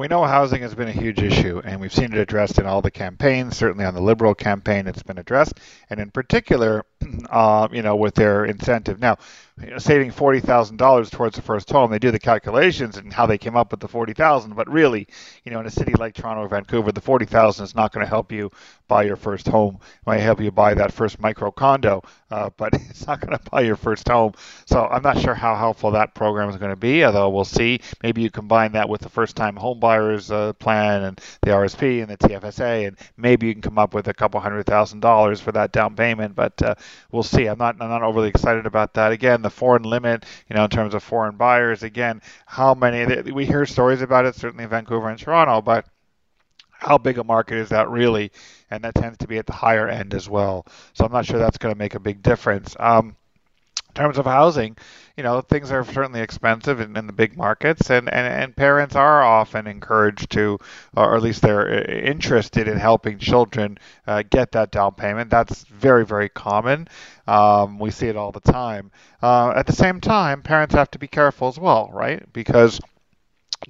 We 0.00 0.08
know 0.08 0.24
housing 0.24 0.62
has 0.62 0.74
been 0.74 0.88
a 0.88 0.92
huge 0.92 1.20
issue, 1.20 1.60
and 1.62 1.78
we've 1.78 1.92
seen 1.92 2.14
it 2.14 2.16
addressed 2.16 2.58
in 2.58 2.64
all 2.64 2.80
the 2.80 2.90
campaigns. 2.90 3.58
Certainly 3.58 3.84
on 3.84 3.92
the 3.92 4.00
Liberal 4.00 4.34
campaign, 4.34 4.86
it's 4.86 5.02
been 5.02 5.18
addressed, 5.18 5.60
and 5.90 6.00
in 6.00 6.10
particular, 6.10 6.86
uh, 7.30 7.68
you 7.72 7.82
know, 7.82 7.96
with 7.96 8.14
their 8.14 8.44
incentive. 8.44 9.00
Now, 9.00 9.18
you 9.60 9.70
know, 9.70 9.78
saving 9.78 10.10
forty 10.10 10.40
thousand 10.40 10.78
dollars 10.78 11.10
towards 11.10 11.36
the 11.36 11.42
first 11.42 11.70
home. 11.70 11.90
They 11.90 11.98
do 11.98 12.10
the 12.10 12.18
calculations 12.18 12.96
and 12.96 13.12
how 13.12 13.26
they 13.26 13.38
came 13.38 13.56
up 13.56 13.70
with 13.70 13.80
the 13.80 13.88
forty 13.88 14.14
thousand, 14.14 14.54
but 14.54 14.70
really, 14.70 15.06
you 15.44 15.52
know, 15.52 15.60
in 15.60 15.66
a 15.66 15.70
city 15.70 15.92
like 15.94 16.14
Toronto 16.14 16.42
or 16.42 16.48
Vancouver, 16.48 16.92
the 16.92 17.00
forty 17.00 17.26
thousand 17.26 17.64
is 17.64 17.74
not 17.74 17.92
going 17.92 18.04
to 18.04 18.08
help 18.08 18.32
you 18.32 18.50
buy 18.88 19.02
your 19.02 19.16
first 19.16 19.46
home. 19.46 19.78
It 19.82 20.06
might 20.06 20.20
help 20.20 20.40
you 20.40 20.50
buy 20.50 20.74
that 20.74 20.92
first 20.92 21.20
micro 21.20 21.50
condo, 21.50 22.02
uh, 22.30 22.50
but 22.56 22.74
it's 22.74 23.06
not 23.06 23.20
going 23.20 23.36
to 23.36 23.50
buy 23.50 23.60
your 23.60 23.76
first 23.76 24.08
home. 24.08 24.32
So 24.66 24.86
I'm 24.86 25.02
not 25.02 25.18
sure 25.18 25.34
how 25.34 25.54
helpful 25.56 25.90
that 25.92 26.14
program 26.14 26.48
is 26.48 26.56
going 26.56 26.72
to 26.72 26.76
be. 26.76 27.04
Although 27.04 27.28
we'll 27.30 27.44
see. 27.44 27.80
Maybe 28.02 28.22
you 28.22 28.30
combine 28.30 28.72
that 28.72 28.88
with 28.88 29.00
the 29.02 29.08
first-time 29.08 29.56
home 29.56 29.78
buyers 29.80 30.30
uh, 30.30 30.52
plan 30.54 31.02
and 31.02 31.20
the 31.42 31.50
RSP 31.50 32.00
and 32.02 32.08
the 32.10 32.16
TFSA, 32.16 32.88
and 32.88 32.96
maybe 33.16 33.46
you 33.46 33.52
can 33.52 33.62
come 33.62 33.78
up 33.78 33.94
with 33.94 34.08
a 34.08 34.14
couple 34.14 34.40
hundred 34.40 34.64
thousand 34.66 35.00
dollars 35.00 35.40
for 35.40 35.52
that 35.52 35.72
down 35.72 35.94
payment. 35.94 36.34
But 36.34 36.60
uh, 36.62 36.74
we'll 37.10 37.22
see. 37.22 37.46
I'm 37.46 37.58
not 37.58 37.76
I'm 37.80 37.88
not 37.88 38.02
overly 38.02 38.28
excited 38.28 38.66
about 38.66 38.94
that. 38.94 39.12
Again, 39.12 39.42
the 39.42 39.50
foreign 39.50 39.82
limit, 39.82 40.24
you 40.48 40.56
know, 40.56 40.64
in 40.64 40.70
terms 40.70 40.94
of 40.94 41.02
foreign 41.02 41.36
buyers. 41.36 41.82
Again, 41.82 42.22
how 42.46 42.74
many? 42.74 43.30
We 43.32 43.46
hear 43.46 43.66
stories 43.66 44.02
about 44.02 44.26
it, 44.26 44.34
certainly 44.34 44.64
in 44.64 44.70
Vancouver 44.70 45.08
and 45.08 45.18
Toronto, 45.18 45.60
but 45.62 45.86
how 46.70 46.96
big 46.98 47.18
a 47.18 47.24
market 47.24 47.58
is 47.58 47.68
that 47.70 47.90
really? 47.90 48.32
And 48.70 48.84
that 48.84 48.94
tends 48.94 49.18
to 49.18 49.28
be 49.28 49.38
at 49.38 49.46
the 49.46 49.52
higher 49.52 49.88
end 49.88 50.14
as 50.14 50.28
well. 50.28 50.66
So 50.94 51.04
I'm 51.04 51.12
not 51.12 51.26
sure 51.26 51.38
that's 51.38 51.58
going 51.58 51.74
to 51.74 51.78
make 51.78 51.94
a 51.94 52.00
big 52.00 52.22
difference. 52.22 52.74
Um, 52.80 53.16
in 53.90 53.94
terms 53.94 54.18
of 54.18 54.24
housing, 54.24 54.76
you 55.16 55.24
know, 55.24 55.40
things 55.40 55.70
are 55.72 55.84
certainly 55.84 56.20
expensive 56.20 56.80
in, 56.80 56.96
in 56.96 57.06
the 57.06 57.12
big 57.12 57.36
markets, 57.36 57.90
and, 57.90 58.08
and, 58.08 58.26
and 58.26 58.56
parents 58.56 58.94
are 58.94 59.22
often 59.22 59.66
encouraged 59.66 60.30
to, 60.30 60.58
or 60.96 61.16
at 61.16 61.22
least 61.22 61.42
they're 61.42 61.68
uh, 61.68 61.92
interested 61.92 62.68
in 62.68 62.78
helping 62.78 63.18
children 63.18 63.76
uh, 64.06 64.22
get 64.30 64.52
that 64.52 64.70
down 64.70 64.94
payment. 64.94 65.28
That's 65.28 65.64
very, 65.64 66.06
very 66.06 66.28
common. 66.28 66.86
Um, 67.26 67.78
we 67.78 67.90
see 67.90 68.06
it 68.06 68.16
all 68.16 68.32
the 68.32 68.40
time. 68.40 68.92
Uh, 69.22 69.52
at 69.56 69.66
the 69.66 69.72
same 69.72 70.00
time, 70.00 70.42
parents 70.42 70.74
have 70.74 70.90
to 70.92 70.98
be 70.98 71.08
careful 71.08 71.48
as 71.48 71.58
well, 71.58 71.90
right? 71.92 72.32
Because 72.32 72.80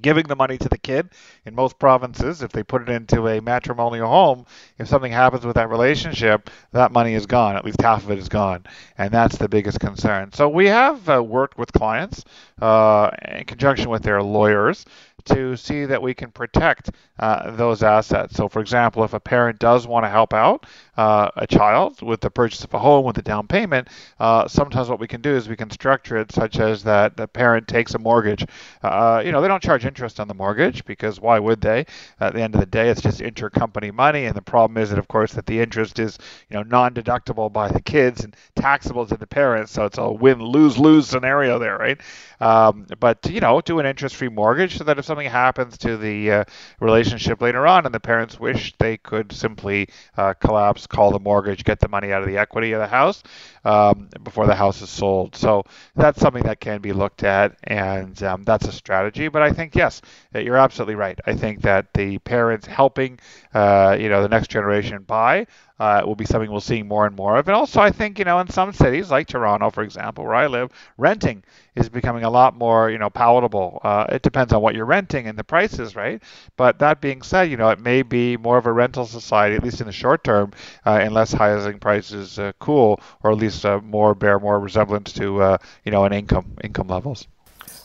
giving 0.00 0.26
the 0.26 0.36
money 0.36 0.58
to 0.58 0.68
the 0.68 0.78
kid. 0.78 1.10
In 1.44 1.54
most 1.54 1.78
provinces 1.78 2.42
if 2.42 2.52
they 2.52 2.62
put 2.62 2.82
it 2.82 2.88
into 2.88 3.28
a 3.28 3.40
matrimonial 3.40 4.08
home 4.08 4.46
if 4.78 4.88
something 4.88 5.12
happens 5.12 5.44
with 5.44 5.56
that 5.56 5.70
relationship 5.70 6.50
that 6.72 6.92
money 6.92 7.14
is 7.14 7.26
gone. 7.26 7.56
At 7.56 7.64
least 7.64 7.80
half 7.80 8.04
of 8.04 8.10
it 8.10 8.18
is 8.18 8.28
gone. 8.28 8.64
And 8.98 9.10
that's 9.12 9.36
the 9.36 9.48
biggest 9.48 9.80
concern. 9.80 10.32
So 10.32 10.48
we 10.48 10.66
have 10.66 11.08
uh, 11.08 11.22
worked 11.22 11.58
with 11.58 11.72
clients 11.72 12.24
uh, 12.60 13.10
in 13.28 13.44
conjunction 13.44 13.90
with 13.90 14.02
their 14.02 14.22
lawyers 14.22 14.84
to 15.26 15.56
see 15.56 15.84
that 15.84 16.00
we 16.02 16.14
can 16.14 16.30
protect 16.30 16.90
uh, 17.18 17.50
those 17.52 17.82
assets. 17.82 18.36
So, 18.36 18.48
for 18.48 18.60
example, 18.60 19.04
if 19.04 19.12
a 19.12 19.20
parent 19.20 19.58
does 19.58 19.86
want 19.86 20.04
to 20.04 20.08
help 20.08 20.32
out 20.32 20.66
uh, 20.96 21.30
a 21.36 21.46
child 21.46 22.02
with 22.02 22.20
the 22.20 22.30
purchase 22.30 22.64
of 22.64 22.72
a 22.74 22.78
home 22.78 23.04
with 23.04 23.18
a 23.18 23.22
down 23.22 23.46
payment, 23.46 23.88
uh, 24.18 24.48
sometimes 24.48 24.88
what 24.88 25.00
we 25.00 25.06
can 25.06 25.20
do 25.20 25.34
is 25.34 25.48
we 25.48 25.56
can 25.56 25.70
structure 25.70 26.16
it 26.16 26.32
such 26.32 26.58
as 26.58 26.82
that 26.84 27.16
the 27.16 27.28
parent 27.28 27.68
takes 27.68 27.94
a 27.94 27.98
mortgage. 27.98 28.44
Uh, 28.82 29.22
you 29.24 29.32
know, 29.32 29.40
they 29.40 29.48
don't 29.48 29.62
charge 29.62 29.84
interest 29.84 30.20
on 30.20 30.28
the 30.28 30.34
mortgage 30.34 30.84
because 30.84 31.20
why 31.20 31.38
would 31.38 31.60
they? 31.60 31.86
At 32.20 32.34
the 32.34 32.42
end 32.42 32.54
of 32.54 32.60
the 32.60 32.66
day, 32.66 32.88
it's 32.88 33.02
just 33.02 33.20
intercompany 33.20 33.92
money, 33.92 34.24
and 34.24 34.34
the 34.34 34.42
problem 34.42 34.78
is 34.78 34.90
that, 34.90 34.98
of 34.98 35.08
course, 35.08 35.32
that 35.34 35.46
the 35.46 35.60
interest 35.60 35.98
is 35.98 36.18
you 36.48 36.56
know 36.56 36.62
non-deductible 36.62 37.52
by 37.52 37.68
the 37.68 37.80
kids 37.80 38.24
and 38.24 38.34
taxable 38.54 39.06
to 39.06 39.16
the 39.16 39.26
parents. 39.26 39.72
So 39.72 39.84
it's 39.84 39.98
a 39.98 40.10
win 40.10 40.40
lose 40.42 40.78
lose 40.78 41.06
scenario 41.06 41.58
there, 41.58 41.76
right? 41.76 42.00
Um, 42.40 42.86
but 42.98 43.28
you 43.30 43.40
know, 43.40 43.60
do 43.60 43.78
an 43.78 43.86
interest-free 43.86 44.28
mortgage 44.28 44.78
so 44.78 44.84
that 44.84 44.98
if 44.98 45.04
something 45.10 45.28
happens 45.28 45.76
to 45.78 45.96
the 45.96 46.30
uh, 46.30 46.44
relationship 46.80 47.42
later 47.42 47.66
on 47.66 47.84
and 47.86 47.94
the 47.94 48.00
parents 48.00 48.38
wish, 48.40 48.72
they 48.78 48.96
could 48.96 49.32
simply 49.32 49.88
uh, 50.16 50.34
collapse, 50.34 50.86
call 50.86 51.10
the 51.10 51.18
mortgage, 51.18 51.64
get 51.64 51.80
the 51.80 51.88
money 51.88 52.12
out 52.12 52.22
of 52.22 52.28
the 52.28 52.38
equity 52.38 52.72
of 52.72 52.80
the 52.80 52.86
house 52.86 53.22
um, 53.64 54.08
before 54.22 54.46
the 54.46 54.54
house 54.54 54.80
is 54.82 54.90
sold. 54.90 55.34
So 55.36 55.64
that's 55.96 56.20
something 56.20 56.44
that 56.44 56.60
can 56.60 56.80
be 56.80 56.92
looked 56.92 57.24
at, 57.24 57.56
and 57.64 58.22
um, 58.22 58.44
that's 58.44 58.66
a 58.68 58.72
strategy. 58.72 59.28
But 59.28 59.42
I 59.42 59.52
think 59.52 59.74
yes, 59.74 60.00
you're 60.34 60.56
absolutely 60.56 60.94
right. 60.94 61.18
I 61.26 61.34
think 61.34 61.62
that 61.62 61.92
the 61.94 62.18
parents 62.18 62.66
helping, 62.66 63.18
uh, 63.54 63.96
you 63.98 64.08
know, 64.08 64.22
the 64.22 64.28
next 64.28 64.48
generation 64.50 65.02
buy 65.02 65.46
uh, 65.80 66.02
will 66.04 66.14
be 66.14 66.26
something 66.26 66.50
we'll 66.50 66.60
see 66.60 66.82
more 66.82 67.06
and 67.06 67.16
more 67.16 67.38
of. 67.38 67.48
And 67.48 67.56
also, 67.56 67.80
I 67.80 67.90
think 67.90 68.18
you 68.18 68.24
know, 68.26 68.38
in 68.38 68.48
some 68.50 68.72
cities 68.72 69.10
like 69.10 69.26
Toronto, 69.26 69.70
for 69.70 69.82
example, 69.82 70.24
where 70.24 70.34
I 70.34 70.46
live, 70.46 70.70
renting 70.98 71.42
is 71.74 71.88
becoming 71.88 72.22
a 72.22 72.30
lot 72.30 72.54
more 72.54 72.90
you 72.90 72.98
know 72.98 73.08
palatable. 73.08 73.80
Uh, 73.82 74.04
it 74.10 74.22
depends 74.22 74.52
on 74.52 74.60
what 74.60 74.74
you're 74.74 74.84
renting 74.84 75.26
and 75.26 75.38
the 75.38 75.44
prices, 75.44 75.96
right? 75.96 76.22
But 76.56 76.78
that 76.80 77.00
being 77.00 77.22
said, 77.22 77.50
you 77.50 77.56
know, 77.56 77.70
it 77.70 77.80
may 77.80 78.02
be 78.02 78.36
more 78.36 78.58
of 78.58 78.66
a 78.66 78.72
rental 78.72 79.06
society, 79.06 79.56
at 79.56 79.64
least 79.64 79.80
in 79.80 79.86
the 79.86 79.92
short 79.92 80.22
term, 80.22 80.52
uh, 80.84 81.00
unless 81.02 81.32
housing 81.32 81.78
prices 81.78 82.38
uh, 82.38 82.52
cool, 82.58 83.00
or 83.22 83.32
at 83.32 83.38
least 83.38 83.64
uh, 83.64 83.80
more 83.80 84.14
bear 84.14 84.38
more 84.38 84.60
resemblance 84.60 85.14
to 85.14 85.40
uh, 85.40 85.58
you 85.84 85.90
know 85.90 86.04
an 86.04 86.12
income 86.12 86.52
income 86.62 86.88
levels. 86.88 87.26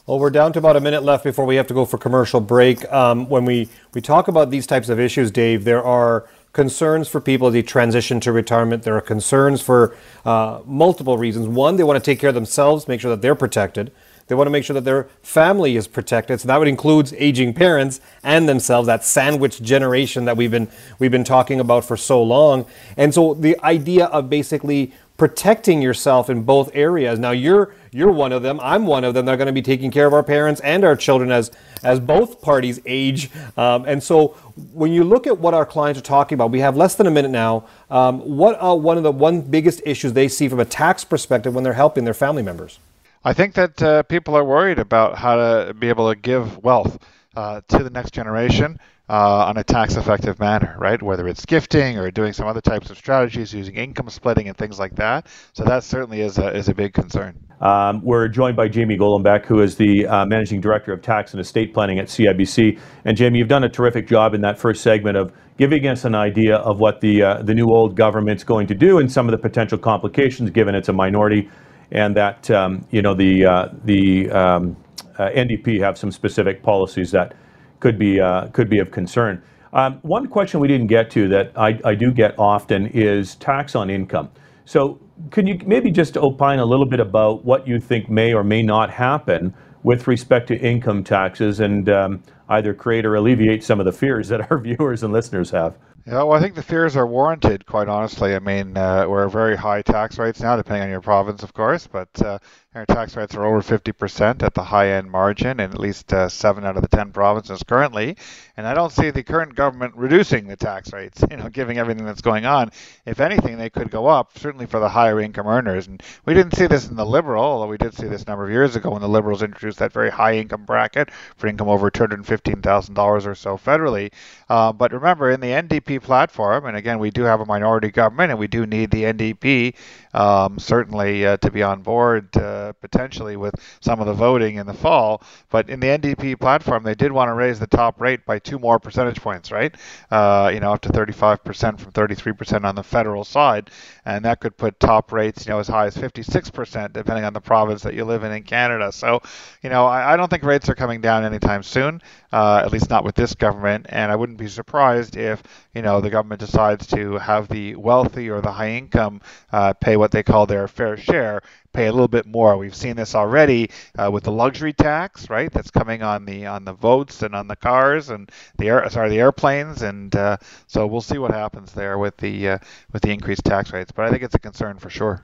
Well, 0.07 0.19
we're 0.19 0.29
down 0.29 0.53
to 0.53 0.59
about 0.59 0.75
a 0.75 0.81
minute 0.81 1.01
left 1.01 1.23
before 1.23 1.45
we 1.45 1.55
have 1.55 1.65
to 1.65 1.73
go 1.73 1.83
for 1.83 1.97
commercial 1.97 2.39
break. 2.39 2.91
Um, 2.93 3.27
when 3.27 3.43
we, 3.43 3.69
we 3.95 4.01
talk 4.01 4.27
about 4.27 4.51
these 4.51 4.67
types 4.67 4.87
of 4.87 4.99
issues, 4.99 5.31
Dave, 5.31 5.63
there 5.63 5.83
are 5.83 6.29
concerns 6.55 7.09
for 7.09 7.19
people 7.19 7.47
as 7.47 7.53
they 7.53 7.61
transition 7.61 8.21
to 8.21 8.31
retirement. 8.31 8.83
There 8.83 8.95
are 8.95 9.01
concerns 9.01 9.61
for 9.61 9.93
uh, 10.23 10.61
multiple 10.65 11.17
reasons. 11.17 11.49
One, 11.49 11.75
they 11.75 11.83
want 11.83 12.01
to 12.01 12.11
take 12.11 12.17
care 12.17 12.29
of 12.29 12.33
themselves, 12.33 12.87
make 12.87 13.01
sure 13.01 13.11
that 13.11 13.21
they're 13.21 13.35
protected. 13.35 13.91
They 14.27 14.35
want 14.35 14.47
to 14.47 14.51
make 14.51 14.63
sure 14.63 14.73
that 14.73 14.85
their 14.85 15.09
family 15.21 15.75
is 15.75 15.85
protected. 15.85 16.39
So 16.39 16.47
that 16.47 16.57
would 16.57 16.69
include 16.69 17.13
aging 17.17 17.55
parents 17.55 17.99
and 18.23 18.47
themselves, 18.47 18.87
that 18.87 19.03
sandwich 19.03 19.61
generation 19.61 20.23
that 20.25 20.37
we've 20.37 20.49
been 20.49 20.69
we've 20.97 21.11
been 21.11 21.25
talking 21.25 21.59
about 21.59 21.83
for 21.83 21.97
so 21.97 22.23
long. 22.23 22.65
And 22.95 23.13
so 23.13 23.33
the 23.33 23.59
idea 23.61 24.05
of 24.05 24.29
basically 24.29 24.93
protecting 25.17 25.81
yourself 25.81 26.29
in 26.29 26.43
both 26.43 26.69
areas. 26.73 27.19
Now 27.19 27.31
you're 27.31 27.73
you're 27.91 28.11
one 28.11 28.33
of 28.33 28.43
them. 28.43 28.59
I'm 28.61 28.85
one 28.85 29.05
of 29.05 29.13
them. 29.13 29.25
They're 29.25 29.37
going 29.37 29.47
to 29.47 29.53
be 29.53 29.61
taking 29.61 29.89
care 29.89 30.05
of 30.05 30.13
our 30.13 30.23
parents 30.23 30.59
and 30.61 30.83
our 30.83 30.95
children 30.95 31.31
as 31.31 31.51
as 31.83 31.99
both 31.99 32.41
parties 32.41 32.79
age. 32.85 33.29
Um, 33.57 33.85
and 33.85 34.03
so 34.03 34.29
when 34.73 34.91
you 34.91 35.03
look 35.03 35.27
at 35.27 35.39
what 35.39 35.53
our 35.53 35.65
clients 35.65 35.99
are 35.99 36.03
talking 36.03 36.35
about, 36.35 36.51
we 36.51 36.59
have 36.59 36.75
less 36.75 36.95
than 36.95 37.07
a 37.07 37.11
minute 37.11 37.31
now. 37.31 37.65
Um, 37.89 38.19
what 38.37 38.59
are 38.59 38.77
one 38.77 38.97
of 38.97 39.03
the 39.03 39.11
one 39.11 39.41
biggest 39.41 39.81
issues 39.85 40.13
they 40.13 40.27
see 40.27 40.49
from 40.49 40.59
a 40.59 40.65
tax 40.65 41.03
perspective 41.03 41.55
when 41.55 41.63
they're 41.63 41.73
helping 41.73 42.03
their 42.03 42.13
family 42.13 42.43
members? 42.43 42.79
I 43.23 43.33
think 43.33 43.55
that 43.55 43.81
uh, 43.81 44.03
people 44.03 44.35
are 44.35 44.43
worried 44.43 44.77
about 44.77 45.17
how 45.17 45.35
to 45.35 45.73
be 45.73 45.89
able 45.89 46.13
to 46.13 46.19
give 46.19 46.63
wealth 46.63 46.99
uh, 47.35 47.61
to 47.69 47.83
the 47.83 47.89
next 47.89 48.11
generation 48.11 48.79
uh, 49.09 49.45
on 49.45 49.57
a 49.57 49.63
tax 49.63 49.95
effective 49.95 50.39
manner, 50.39 50.75
right? 50.79 51.01
Whether 51.01 51.27
it's 51.27 51.45
gifting 51.45 51.97
or 51.97 52.09
doing 52.09 52.33
some 52.33 52.47
other 52.47 52.61
types 52.61 52.89
of 52.89 52.97
strategies 52.97 53.53
using 53.53 53.75
income 53.75 54.09
splitting 54.09 54.47
and 54.47 54.57
things 54.57 54.79
like 54.79 54.95
that. 54.95 55.27
So 55.53 55.63
that 55.63 55.83
certainly 55.83 56.21
is 56.21 56.37
a, 56.37 56.55
is 56.55 56.69
a 56.69 56.73
big 56.73 56.93
concern. 56.93 57.37
Um, 57.61 58.03
we're 58.03 58.27
joined 58.27 58.57
by 58.57 58.67
Jamie 58.67 58.97
Golombek, 58.97 59.45
who 59.45 59.61
is 59.61 59.77
the 59.77 60.05
uh, 60.07 60.25
Managing 60.25 60.59
Director 60.59 60.91
of 60.91 61.01
Tax 61.01 61.33
and 61.33 61.39
Estate 61.39 61.73
Planning 61.73 61.99
at 61.99 62.07
CIBC. 62.07 62.79
And 63.05 63.15
Jamie, 63.15 63.39
you've 63.39 63.47
done 63.47 63.63
a 63.63 63.69
terrific 63.69 64.07
job 64.07 64.33
in 64.33 64.41
that 64.41 64.59
first 64.59 64.83
segment 64.83 65.17
of 65.17 65.31
giving 65.57 65.87
us 65.87 66.03
an 66.03 66.15
idea 66.15 66.57
of 66.57 66.79
what 66.79 66.99
the, 66.99 67.21
uh, 67.21 67.41
the 67.43 67.53
new 67.53 67.67
old 67.67 67.95
government's 67.95 68.43
going 68.43 68.67
to 68.67 68.75
do 68.75 68.99
and 68.99 69.09
some 69.09 69.27
of 69.27 69.31
the 69.31 69.37
potential 69.37 69.77
complications, 69.77 70.49
given 70.49 70.75
it's 70.75 70.89
a 70.89 70.93
minority, 70.93 71.49
and 71.91 72.15
that 72.15 72.49
um, 72.51 72.85
you 72.91 73.01
know 73.01 73.13
the, 73.13 73.45
uh, 73.45 73.69
the 73.85 74.29
um, 74.31 74.75
uh, 75.17 75.29
NDP 75.29 75.79
have 75.79 75.97
some 75.97 76.11
specific 76.11 76.61
policies 76.61 77.11
that 77.11 77.35
could 77.79 77.97
be 77.99 78.19
uh, 78.19 78.47
could 78.47 78.69
be 78.69 78.79
of 78.79 78.91
concern. 78.91 79.41
Um, 79.73 79.99
one 80.03 80.27
question 80.27 80.61
we 80.61 80.69
didn't 80.69 80.87
get 80.87 81.11
to 81.11 81.27
that 81.29 81.51
I, 81.57 81.77
I 81.83 81.95
do 81.95 82.11
get 82.11 82.33
often 82.39 82.87
is 82.87 83.35
tax 83.35 83.75
on 83.75 83.89
income. 83.89 84.29
So, 84.63 84.99
can 85.31 85.45
you 85.45 85.59
maybe 85.65 85.91
just 85.91 86.17
opine 86.17 86.59
a 86.59 86.65
little 86.65 86.87
bit 86.87 86.99
about 86.99 87.43
what 87.43 87.67
you 87.67 87.79
think 87.79 88.09
may 88.09 88.33
or 88.33 88.43
may 88.43 88.63
not 88.63 88.89
happen 88.89 89.53
with 89.83 90.07
respect 90.07 90.47
to 90.47 90.57
income 90.57 91.03
taxes 91.03 91.59
and 91.59 91.89
um, 91.89 92.23
either 92.49 92.73
create 92.73 93.05
or 93.05 93.15
alleviate 93.15 93.63
some 93.63 93.79
of 93.79 93.85
the 93.85 93.91
fears 93.91 94.29
that 94.29 94.49
our 94.49 94.59
viewers 94.63 95.03
and 95.03 95.11
listeners 95.13 95.51
have? 95.51 95.75
Yeah, 96.07 96.21
well, 96.23 96.33
I 96.33 96.39
think 96.39 96.53
the 96.53 96.61
fears 96.63 96.95
are 96.95 97.07
warranted, 97.07 97.65
quite 97.65 97.87
honestly. 97.87 98.35
I 98.35 98.39
mean, 98.39 98.77
uh, 98.77 99.07
we're 99.07 99.27
very 99.27 99.55
high 99.55 99.81
tax 99.81 100.19
rates 100.19 100.39
now, 100.39 100.55
depending 100.55 100.83
on 100.83 100.89
your 100.89 101.01
province, 101.01 101.41
of 101.41 101.53
course, 101.53 101.87
but 101.87 102.09
uh, 102.21 102.37
Our 102.75 102.85
tax 102.85 103.15
rates 103.15 103.33
are 103.35 103.45
over 103.45 103.61
50% 103.61 104.43
at 104.43 104.53
the 104.53 104.63
high 104.65 104.89
end 104.89 105.09
margin 105.09 105.61
in 105.61 105.71
at 105.71 105.79
least 105.79 106.11
uh, 106.11 106.27
seven 106.27 106.65
out 106.65 106.75
of 106.75 106.81
the 106.81 106.89
10 106.89 107.13
provinces 107.13 107.63
currently. 107.63 108.17
And 108.57 108.67
I 108.67 108.73
don't 108.73 108.91
see 108.91 109.11
the 109.11 109.23
current 109.23 109.55
government 109.55 109.95
reducing 109.95 110.45
the 110.47 110.57
tax 110.57 110.91
rates, 110.91 111.23
you 111.31 111.37
know, 111.37 111.47
given 111.47 111.77
everything 111.77 112.03
that's 112.03 112.19
going 112.19 112.45
on. 112.45 112.71
If 113.05 113.21
anything, 113.21 113.57
they 113.57 113.69
could 113.69 113.89
go 113.89 114.07
up, 114.07 114.37
certainly 114.37 114.65
for 114.65 114.81
the 114.81 114.89
higher 114.89 115.21
income 115.21 115.47
earners. 115.47 115.87
And 115.87 116.03
we 116.25 116.33
didn't 116.33 116.57
see 116.57 116.67
this 116.67 116.89
in 116.89 116.97
the 116.97 117.05
Liberal, 117.05 117.45
although 117.45 117.67
we 117.67 117.77
did 117.77 117.93
see 117.93 118.07
this 118.07 118.23
a 118.23 118.27
number 118.27 118.43
of 118.43 118.51
years 118.51 118.75
ago 118.75 118.89
when 118.89 119.01
the 119.01 119.07
Liberals 119.07 119.41
introduced 119.41 119.79
that 119.79 119.93
very 119.93 120.09
high 120.09 120.35
income 120.35 120.65
bracket 120.65 121.11
for 121.37 121.47
income 121.47 121.69
over 121.69 121.89
$215,000 121.89 123.25
or 123.25 123.35
so 123.35 123.57
federally. 123.57 124.11
Uh, 124.49 124.73
but 124.73 124.91
remember, 124.91 125.31
in 125.31 125.39
the 125.39 125.47
NDP 125.47 125.94
platform, 125.99 126.65
and 126.65 126.77
again, 126.77 126.99
we 126.99 127.11
do 127.11 127.23
have 127.23 127.39
a 127.39 127.45
minority 127.45 127.91
government 127.91 128.31
and 128.31 128.39
we 128.39 128.47
do 128.47 128.65
need 128.65 128.91
the 128.91 129.03
NDP 129.03 129.75
um, 130.15 130.57
certainly 130.57 131.25
uh, 131.25 131.37
to 131.37 131.51
be 131.51 131.61
on 131.61 131.81
board 131.81 132.35
uh, 132.37 132.71
potentially 132.73 133.35
with 133.35 133.53
some 133.81 133.99
of 133.99 134.07
the 134.07 134.13
voting 134.13 134.55
in 134.55 134.65
the 134.65 134.73
fall. 134.73 135.21
But 135.49 135.69
in 135.69 135.81
the 135.81 135.87
NDP 135.87 136.39
platform, 136.39 136.83
they 136.83 136.95
did 136.95 137.11
want 137.11 137.29
to 137.29 137.33
raise 137.33 137.59
the 137.59 137.67
top 137.67 137.99
rate 137.99 138.25
by 138.25 138.39
two 138.39 138.57
more 138.57 138.79
percentage 138.79 139.21
points, 139.21 139.51
right? 139.51 139.75
Uh, 140.09 140.49
you 140.53 140.61
know, 140.61 140.73
up 140.73 140.81
to 140.81 140.89
35% 140.89 141.79
from 141.79 141.91
33% 141.91 142.63
on 142.63 142.75
the 142.75 142.83
federal 142.83 143.25
side, 143.25 143.69
and 144.05 144.23
that 144.23 144.39
could 144.39 144.55
put 144.55 144.79
top 144.79 145.11
rates, 145.11 145.45
you 145.45 145.51
know, 145.51 145.59
as 145.59 145.67
high 145.67 145.85
as 145.85 145.97
56%, 145.97 146.93
depending 146.93 147.25
on 147.25 147.33
the 147.33 147.41
province 147.41 147.83
that 147.83 147.93
you 147.93 148.05
live 148.05 148.23
in 148.23 148.31
in 148.31 148.43
Canada. 148.43 148.91
So, 148.93 149.21
you 149.61 149.69
know, 149.69 149.85
I, 149.85 150.13
I 150.13 150.17
don't 150.17 150.29
think 150.29 150.43
rates 150.43 150.69
are 150.69 150.75
coming 150.75 151.01
down 151.01 151.25
anytime 151.25 151.61
soon, 151.61 152.01
uh, 152.31 152.61
at 152.63 152.71
least 152.71 152.89
not 152.89 153.03
with 153.03 153.15
this 153.15 153.35
government, 153.35 153.87
and 153.89 154.11
I 154.11 154.15
wouldn't 154.15 154.37
be 154.37 154.47
surprised 154.47 155.17
if, 155.17 155.43
you 155.73 155.81
know, 155.81 155.84
the 155.85 156.09
government 156.09 156.39
decides 156.39 156.87
to 156.87 157.17
have 157.17 157.47
the 157.47 157.75
wealthy 157.75 158.29
or 158.29 158.41
the 158.41 158.51
high 158.51 158.71
income 158.71 159.21
uh, 159.51 159.73
pay 159.73 159.97
what 159.97 160.11
they 160.11 160.23
call 160.23 160.45
their 160.45 160.67
fair 160.67 160.97
share, 160.97 161.41
pay 161.73 161.87
a 161.87 161.91
little 161.91 162.07
bit 162.07 162.25
more. 162.25 162.57
We've 162.57 162.75
seen 162.75 162.95
this 162.95 163.13
already 163.13 163.69
uh, 163.97 164.09
with 164.11 164.23
the 164.23 164.31
luxury 164.31 164.73
tax, 164.73 165.29
right? 165.29 165.51
That's 165.51 165.71
coming 165.71 166.01
on 166.01 166.25
the 166.25 166.47
on 166.47 166.65
the 166.65 166.73
votes 166.73 167.21
and 167.21 167.35
on 167.35 167.47
the 167.47 167.55
cars 167.55 168.09
and 168.09 168.31
the 168.57 168.69
air, 168.69 168.89
sorry 168.89 169.09
the 169.09 169.19
airplanes, 169.19 169.81
and 169.83 170.15
uh, 170.15 170.37
so 170.67 170.87
we'll 170.87 171.01
see 171.01 171.19
what 171.19 171.31
happens 171.31 171.71
there 171.73 171.97
with 171.97 172.17
the 172.17 172.49
uh, 172.49 172.57
with 172.91 173.03
the 173.03 173.11
increased 173.11 173.45
tax 173.45 173.71
rates. 173.71 173.91
But 173.91 174.05
I 174.05 174.09
think 174.09 174.23
it's 174.23 174.35
a 174.35 174.39
concern 174.39 174.77
for 174.77 174.89
sure. 174.89 175.23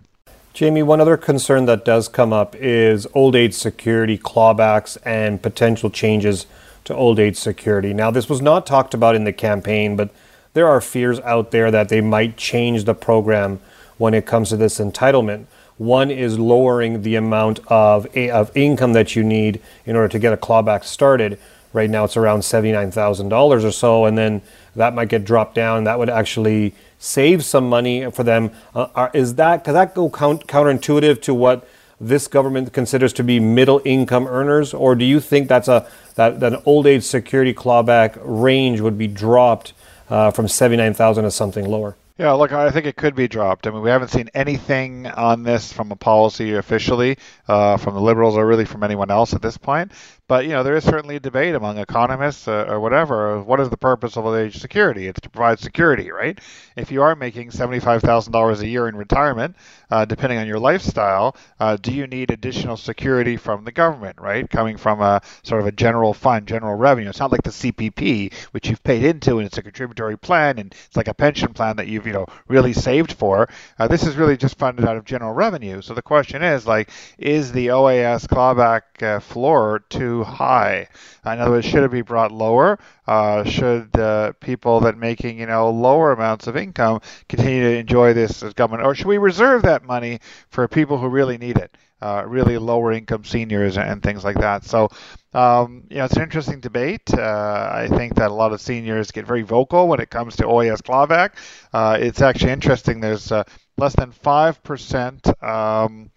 Jamie, 0.53 0.83
one 0.83 0.99
other 0.99 1.15
concern 1.15 1.65
that 1.65 1.85
does 1.85 2.09
come 2.09 2.33
up 2.33 2.55
is 2.57 3.07
old 3.13 3.35
age 3.35 3.53
security 3.53 4.17
clawbacks 4.17 4.97
and 5.05 5.41
potential 5.41 5.89
changes 5.89 6.45
to 6.83 6.93
old 6.93 7.19
age 7.19 7.37
security. 7.37 7.93
Now, 7.93 8.11
this 8.11 8.27
was 8.27 8.41
not 8.41 8.65
talked 8.65 8.93
about 8.93 9.15
in 9.15 9.23
the 9.23 9.31
campaign, 9.31 9.95
but 9.95 10.09
there 10.53 10.67
are 10.67 10.81
fears 10.81 11.19
out 11.21 11.51
there 11.51 11.71
that 11.71 11.89
they 11.89 12.01
might 12.01 12.37
change 12.37 12.83
the 12.83 12.93
program 12.93 13.59
when 13.97 14.13
it 14.13 14.25
comes 14.25 14.49
to 14.49 14.57
this 14.57 14.79
entitlement. 14.79 15.45
One 15.77 16.11
is 16.11 16.37
lowering 16.37 17.01
the 17.01 17.15
amount 17.15 17.59
of, 17.67 18.05
of 18.15 18.55
income 18.55 18.93
that 18.93 19.15
you 19.15 19.23
need 19.23 19.61
in 19.85 19.95
order 19.95 20.09
to 20.09 20.19
get 20.19 20.33
a 20.33 20.37
clawback 20.37 20.83
started. 20.83 21.39
Right 21.73 21.89
now, 21.89 22.03
it's 22.03 22.17
around 22.17 22.41
$79,000 22.41 23.63
or 23.63 23.71
so, 23.71 24.05
and 24.05 24.17
then 24.17 24.41
that 24.75 24.93
might 24.93 25.07
get 25.07 25.23
dropped 25.23 25.55
down. 25.55 25.85
That 25.85 25.97
would 25.97 26.09
actually 26.09 26.75
save 26.99 27.45
some 27.45 27.69
money 27.69 28.11
for 28.11 28.23
them. 28.23 28.51
Uh, 28.75 29.09
is 29.13 29.35
that, 29.35 29.63
does 29.63 29.73
that 29.73 29.95
go 29.95 30.09
count, 30.09 30.47
counterintuitive 30.47 31.21
to 31.23 31.33
what 31.33 31.67
this 31.99 32.27
government 32.27 32.73
considers 32.73 33.13
to 33.13 33.23
be 33.23 33.39
middle 33.39 33.81
income 33.85 34.27
earners, 34.27 34.73
or 34.73 34.95
do 34.95 35.05
you 35.05 35.19
think 35.19 35.47
that's 35.47 35.67
a 35.67 35.87
that, 36.15 36.39
that 36.39 36.53
an 36.53 36.61
old 36.65 36.87
age 36.87 37.03
security 37.03 37.53
clawback 37.53 38.19
range 38.23 38.81
would 38.81 38.97
be 38.97 39.07
dropped 39.07 39.73
uh, 40.11 40.29
from 40.29 40.47
79,000 40.47 41.23
to 41.23 41.31
something 41.31 41.65
lower? 41.65 41.95
Yeah, 42.17 42.33
look, 42.33 42.51
I 42.51 42.69
think 42.69 42.85
it 42.85 42.97
could 42.97 43.15
be 43.15 43.27
dropped. 43.27 43.65
I 43.65 43.71
mean, 43.71 43.81
we 43.81 43.89
haven't 43.89 44.09
seen 44.09 44.29
anything 44.35 45.07
on 45.07 45.41
this 45.41 45.73
from 45.73 45.91
a 45.91 45.95
policy 45.95 46.53
officially, 46.53 47.17
uh, 47.47 47.77
from 47.77 47.95
the 47.95 48.01
Liberals 48.01 48.35
or 48.35 48.45
really 48.45 48.65
from 48.65 48.83
anyone 48.83 49.09
else 49.09 49.33
at 49.33 49.41
this 49.41 49.57
point. 49.57 49.91
But 50.31 50.45
you 50.45 50.51
know, 50.51 50.63
there 50.63 50.77
is 50.77 50.85
certainly 50.85 51.17
a 51.17 51.19
debate 51.19 51.55
among 51.55 51.77
economists 51.77 52.47
uh, 52.47 52.63
or 52.65 52.79
whatever. 52.79 53.41
What 53.41 53.59
is 53.59 53.69
the 53.69 53.75
purpose 53.75 54.15
of 54.15 54.25
old 54.25 54.37
age 54.37 54.61
security? 54.61 55.07
It's 55.07 55.19
to 55.19 55.29
provide 55.29 55.59
security, 55.59 56.09
right? 56.09 56.39
If 56.77 56.89
you 56.89 57.01
are 57.01 57.17
making 57.17 57.51
seventy-five 57.51 58.01
thousand 58.01 58.31
dollars 58.31 58.61
a 58.61 58.67
year 58.69 58.87
in 58.87 58.95
retirement, 58.95 59.57
uh, 59.89 60.05
depending 60.05 60.39
on 60.39 60.47
your 60.47 60.57
lifestyle, 60.57 61.35
uh, 61.59 61.75
do 61.75 61.91
you 61.91 62.07
need 62.07 62.31
additional 62.31 62.77
security 62.77 63.35
from 63.35 63.65
the 63.65 63.73
government, 63.73 64.21
right? 64.21 64.49
Coming 64.49 64.77
from 64.77 65.01
a 65.01 65.21
sort 65.43 65.59
of 65.59 65.67
a 65.67 65.71
general 65.73 66.13
fund, 66.13 66.47
general 66.47 66.75
revenue. 66.75 67.09
It's 67.09 67.19
not 67.19 67.33
like 67.33 67.43
the 67.43 67.49
CPP, 67.49 68.33
which 68.51 68.69
you've 68.69 68.83
paid 68.85 69.03
into, 69.03 69.39
and 69.39 69.45
it's 69.45 69.57
a 69.57 69.61
contributory 69.61 70.17
plan, 70.17 70.59
and 70.59 70.73
it's 70.85 70.95
like 70.95 71.09
a 71.09 71.13
pension 71.13 71.51
plan 71.53 71.75
that 71.75 71.87
you've 71.87 72.07
you 72.07 72.13
know 72.13 72.25
really 72.47 72.71
saved 72.71 73.11
for. 73.11 73.49
Uh, 73.77 73.89
this 73.89 74.03
is 74.03 74.15
really 74.15 74.37
just 74.37 74.57
funded 74.57 74.85
out 74.85 74.95
of 74.95 75.03
general 75.03 75.33
revenue. 75.33 75.81
So 75.81 75.93
the 75.93 76.01
question 76.01 76.41
is, 76.41 76.65
like, 76.65 76.89
is 77.17 77.51
the 77.51 77.67
OAS 77.67 78.27
clawback 78.27 79.03
uh, 79.03 79.19
floor 79.19 79.83
too 79.89 80.20
high? 80.23 80.87
In 81.25 81.39
other 81.39 81.51
words, 81.51 81.65
should 81.65 81.83
it 81.83 81.91
be 81.91 82.01
brought 82.01 82.31
lower? 82.31 82.79
Uh, 83.07 83.43
should 83.43 83.95
uh, 83.97 84.33
people 84.39 84.79
that 84.81 84.97
making 84.97 85.39
you 85.39 85.45
know 85.45 85.69
lower 85.69 86.11
amounts 86.11 86.47
of 86.47 86.57
income 86.57 87.01
continue 87.29 87.63
to 87.63 87.77
enjoy 87.77 88.13
this 88.13 88.43
as 88.43 88.53
government, 88.53 88.85
or 88.85 88.95
should 88.95 89.07
we 89.07 89.17
reserve 89.17 89.63
that 89.63 89.83
money 89.83 90.19
for 90.49 90.67
people 90.67 90.97
who 90.97 91.07
really 91.07 91.37
need 91.37 91.57
it? 91.57 91.75
Uh, 92.01 92.23
really 92.25 92.57
lower 92.57 92.91
income 92.91 93.23
seniors 93.23 93.77
and 93.77 94.01
things 94.01 94.23
like 94.23 94.35
that. 94.37 94.63
So, 94.63 94.89
um, 95.35 95.83
you 95.87 95.97
know, 95.97 96.05
it's 96.05 96.15
an 96.15 96.23
interesting 96.23 96.59
debate. 96.59 97.13
Uh, 97.13 97.69
I 97.71 97.87
think 97.87 98.15
that 98.15 98.31
a 98.31 98.33
lot 98.33 98.53
of 98.53 98.59
seniors 98.59 99.11
get 99.11 99.27
very 99.27 99.43
vocal 99.43 99.87
when 99.87 99.99
it 99.99 100.09
comes 100.09 100.35
to 100.37 100.43
OAS 100.43 100.81
clawback. 100.81 101.33
Uh, 101.71 101.97
it's 101.99 102.21
actually 102.21 102.53
interesting. 102.53 103.01
There's 103.01 103.31
uh, 103.31 103.43
less 103.77 103.95
than 103.95 104.11
5%. 104.11 105.43
Um, 105.43 106.09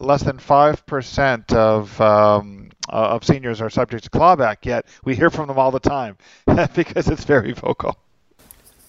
less 0.00 0.22
than 0.22 0.38
5% 0.38 1.52
of 1.54 2.00
um, 2.00 2.69
uh, 2.90 3.08
of 3.14 3.24
seniors 3.24 3.60
are 3.60 3.70
subject 3.70 4.04
to 4.04 4.10
clawback. 4.10 4.64
Yet 4.64 4.86
we 5.04 5.14
hear 5.14 5.30
from 5.30 5.48
them 5.48 5.58
all 5.58 5.70
the 5.70 5.80
time 5.80 6.16
because 6.74 7.08
it's 7.08 7.24
very 7.24 7.52
vocal. 7.52 7.96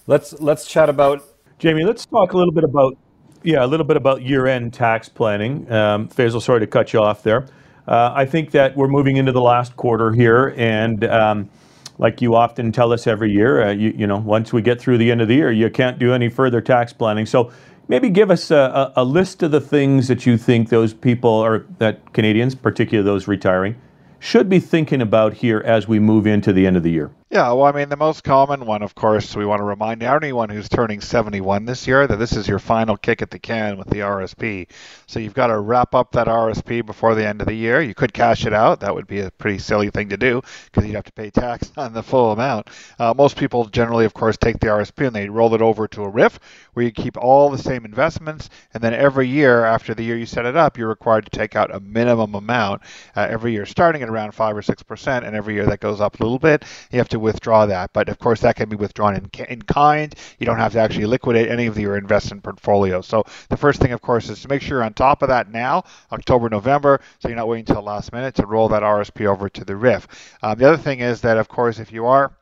Let's 0.08 0.34
let's 0.40 0.66
chat 0.66 0.90
about 0.90 1.24
Jamie. 1.60 1.86
Let's 1.86 2.06
talk 2.06 2.34
a 2.34 2.38
little 2.38 2.54
bit 2.54 2.64
about 2.64 2.98
yeah, 3.44 3.64
a 3.64 3.68
little 3.68 3.86
bit 3.86 3.98
about 3.98 4.22
year-end 4.22 4.74
tax 4.74 5.10
planning. 5.10 5.72
Um, 5.72 6.08
Faisal, 6.10 6.42
sorry 6.42 6.60
to 6.60 6.68
cut 6.68 6.94
you 6.94 7.00
off 7.00 7.24
there. 7.24 7.48
Uh, 7.88 8.12
I 8.14 8.26
think 8.26 8.52
that 8.52 8.76
we're 8.78 8.88
moving 8.88 9.18
into 9.18 9.32
the 9.32 9.42
last 9.42 9.76
quarter 9.76 10.12
here, 10.12 10.54
and 10.58 11.04
um, 11.06 11.50
like 11.98 12.22
you 12.22 12.36
often 12.36 12.72
tell 12.72 12.94
us 12.94 13.08
every 13.08 13.32
year, 13.32 13.64
uh, 13.64 13.72
you, 13.72 13.94
you 13.98 14.08
know, 14.08 14.18
once 14.18 14.54
we 14.54 14.62
get 14.62 14.80
through 14.80 14.98
the 14.98 15.12
end 15.12 15.22
of 15.22 15.28
the 15.28 15.36
year, 15.36 15.52
you 15.52 15.70
can't 15.70 15.98
do 15.98 16.14
any 16.14 16.30
further 16.30 16.62
tax 16.62 16.94
planning. 16.94 17.26
So 17.26 17.52
maybe 17.88 18.10
give 18.10 18.32
us 18.32 18.52
a, 18.52 18.92
a, 18.96 19.02
a 19.02 19.04
list 19.04 19.44
of 19.44 19.52
the 19.52 19.62
things 19.62 20.08
that 20.08 20.26
you 20.26 20.38
think 20.38 20.70
those 20.70 20.94
people 20.94 21.30
or 21.30 21.66
that 21.80 22.14
Canadians, 22.14 22.56
particularly 22.56 23.06
those 23.06 23.28
retiring, 23.28 23.76
should 24.22 24.48
be 24.48 24.60
thinking 24.60 25.02
about 25.02 25.34
here 25.34 25.62
as 25.66 25.88
we 25.88 26.00
move 26.00 26.28
into 26.28 26.54
the 26.54 26.68
end 26.68 26.78
of 26.78 26.84
the 26.84 26.92
year. 26.92 27.12
Yeah, 27.32 27.54
well, 27.54 27.63
I 27.63 27.72
mean, 27.72 27.88
the 27.88 27.96
most 27.96 28.26
common 28.26 28.65
one, 28.65 28.82
of 28.82 28.94
course, 28.94 29.38
we 29.38 29.46
want 29.46 29.62
to 29.62 29.63
remind 29.63 30.04
anyone 30.04 30.50
who's 30.50 30.67
turning 30.67 31.00
71 31.00 31.63
this 31.63 31.88
year 31.88 32.06
that 32.06 32.17
this 32.17 32.34
is 32.34 32.46
your 32.46 32.60
final 32.60 32.98
kick 32.98 33.22
at 33.22 33.32
the 33.32 33.39
can 33.39 33.78
with 33.78 33.89
the 33.89 34.00
RSP. 34.00 34.67
So 35.08 35.17
you've 35.17 35.34
got 35.34 35.48
to 35.48 35.58
wrap 35.58 35.96
up 35.96 36.12
that 36.12 36.28
RSP 36.28 36.86
before 36.86 37.15
the 37.15 37.26
end 37.26 37.39
of 37.39 37.48
the 37.48 37.54
year. 37.54 37.80
You 37.80 37.96
could 37.96 38.12
cash 38.12 38.46
it 38.46 38.52
out. 38.52 38.82
That 38.82 38.94
would 38.94 39.08
be 39.08 39.22
a 39.22 39.32
pretty 39.32 39.60
silly 39.60 39.89
thing 39.89 40.10
to 40.10 40.17
do 40.17 40.41
because 40.65 40.86
you'd 40.86 40.96
have 40.96 41.06
to 41.06 41.13
pay 41.13 41.30
tax 41.30 41.72
on 41.78 41.94
the 41.94 42.04
full 42.04 42.34
amount. 42.34 42.70
Uh, 43.00 43.13
most 43.15 43.38
people 43.38 43.63
generally, 43.63 44.04
of 44.04 44.13
course, 44.13 44.36
take 44.36 44.60
the 44.60 44.67
RSP 44.67 45.08
and 45.08 45.15
they 45.15 45.30
roll 45.30 45.56
it 45.56 45.62
over 45.62 45.88
to 45.88 46.04
a 46.04 46.10
RIF 46.10 46.38
where 46.74 46.84
you 46.84 46.91
keep 46.91 47.15
all 47.15 47.50
the 47.50 47.58
same 47.58 47.86
investments. 47.86 48.50
And 48.74 48.84
then 48.84 48.94
every 48.94 49.30
year 49.30 49.63
after 49.63 49.94
the 49.94 50.04
year 50.04 50.17
you 50.17 50.26
set 50.26 50.46
it 50.46 50.58
up, 50.58 50.78
you're 50.78 50.89
required 50.89 51.24
to 51.32 51.32
take 51.32 51.56
out 51.56 51.74
a 51.74 51.80
minimum 51.80 52.36
amount 52.36 52.82
uh, 53.15 53.26
every 53.30 53.54
year, 53.54 53.65
starting 53.65 54.02
at 54.04 54.10
around 54.10 54.34
5 54.34 54.58
or 54.58 54.62
6%. 54.62 55.26
And 55.26 55.34
every 55.34 55.54
year 55.54 55.65
that 55.67 55.80
goes 55.80 56.02
up 56.02 56.20
a 56.20 56.24
little 56.24 56.38
bit. 56.38 56.65
You 56.91 56.98
have 56.98 57.08
to 57.08 57.21
withdraw 57.22 57.66
that. 57.68 57.94
But 57.94 58.10
of 58.10 58.20
course, 58.20 58.42
that 58.42 58.56
can 58.56 58.70
be 58.70 58.76
withdrawn 58.76 59.16
in, 59.16 59.30
in 59.48 59.62
kind. 59.62 60.14
You 60.40 60.46
don't 60.46 60.58
have 60.58 60.74
to 60.74 60.80
actually 60.80 61.06
liquidate 61.06 61.50
any 61.50 61.68
of 61.68 61.78
your 61.78 61.98
investment 61.98 62.44
portfolio. 62.44 63.02
So 63.02 63.24
the 63.50 63.58
first 63.58 63.80
thing, 63.80 63.94
of 63.94 64.02
course, 64.02 64.30
is 64.30 64.42
to 64.42 64.48
make 64.48 64.62
sure 64.62 64.78
you're 64.78 64.84
on 64.84 64.94
top 64.94 65.22
of 65.22 65.30
that 65.30 65.52
now, 65.52 65.84
October, 66.12 66.50
November, 66.50 67.00
so 67.20 67.28
you're 67.28 67.38
not 67.38 67.48
waiting 67.48 67.66
until 67.68 67.84
last 67.84 68.12
minute 68.12 68.36
to 68.36 68.46
roll 68.46 68.68
that 68.70 68.84
RSP 68.84 69.26
over 69.26 69.50
to 69.50 69.64
the 69.64 69.76
RIF. 69.76 70.08
Um, 70.42 70.58
the 70.58 70.68
other 70.68 70.82
thing 70.82 71.00
is 71.00 71.22
that, 71.22 71.38
of 71.38 71.48
course, 71.48 71.80
if 71.80 71.92
you 71.92 72.06
are 72.08 72.34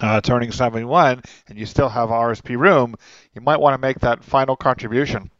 uh, 0.00 0.20
turning 0.20 0.52
71 0.52 1.22
and 1.48 1.58
you 1.58 1.66
still 1.66 1.88
have 1.88 2.08
RSP 2.08 2.58
room, 2.58 2.94
you 3.34 3.40
might 3.40 3.60
want 3.60 3.74
to 3.74 3.78
make 3.78 4.00
that 4.00 4.24
final 4.24 4.56
contribution 4.56 5.30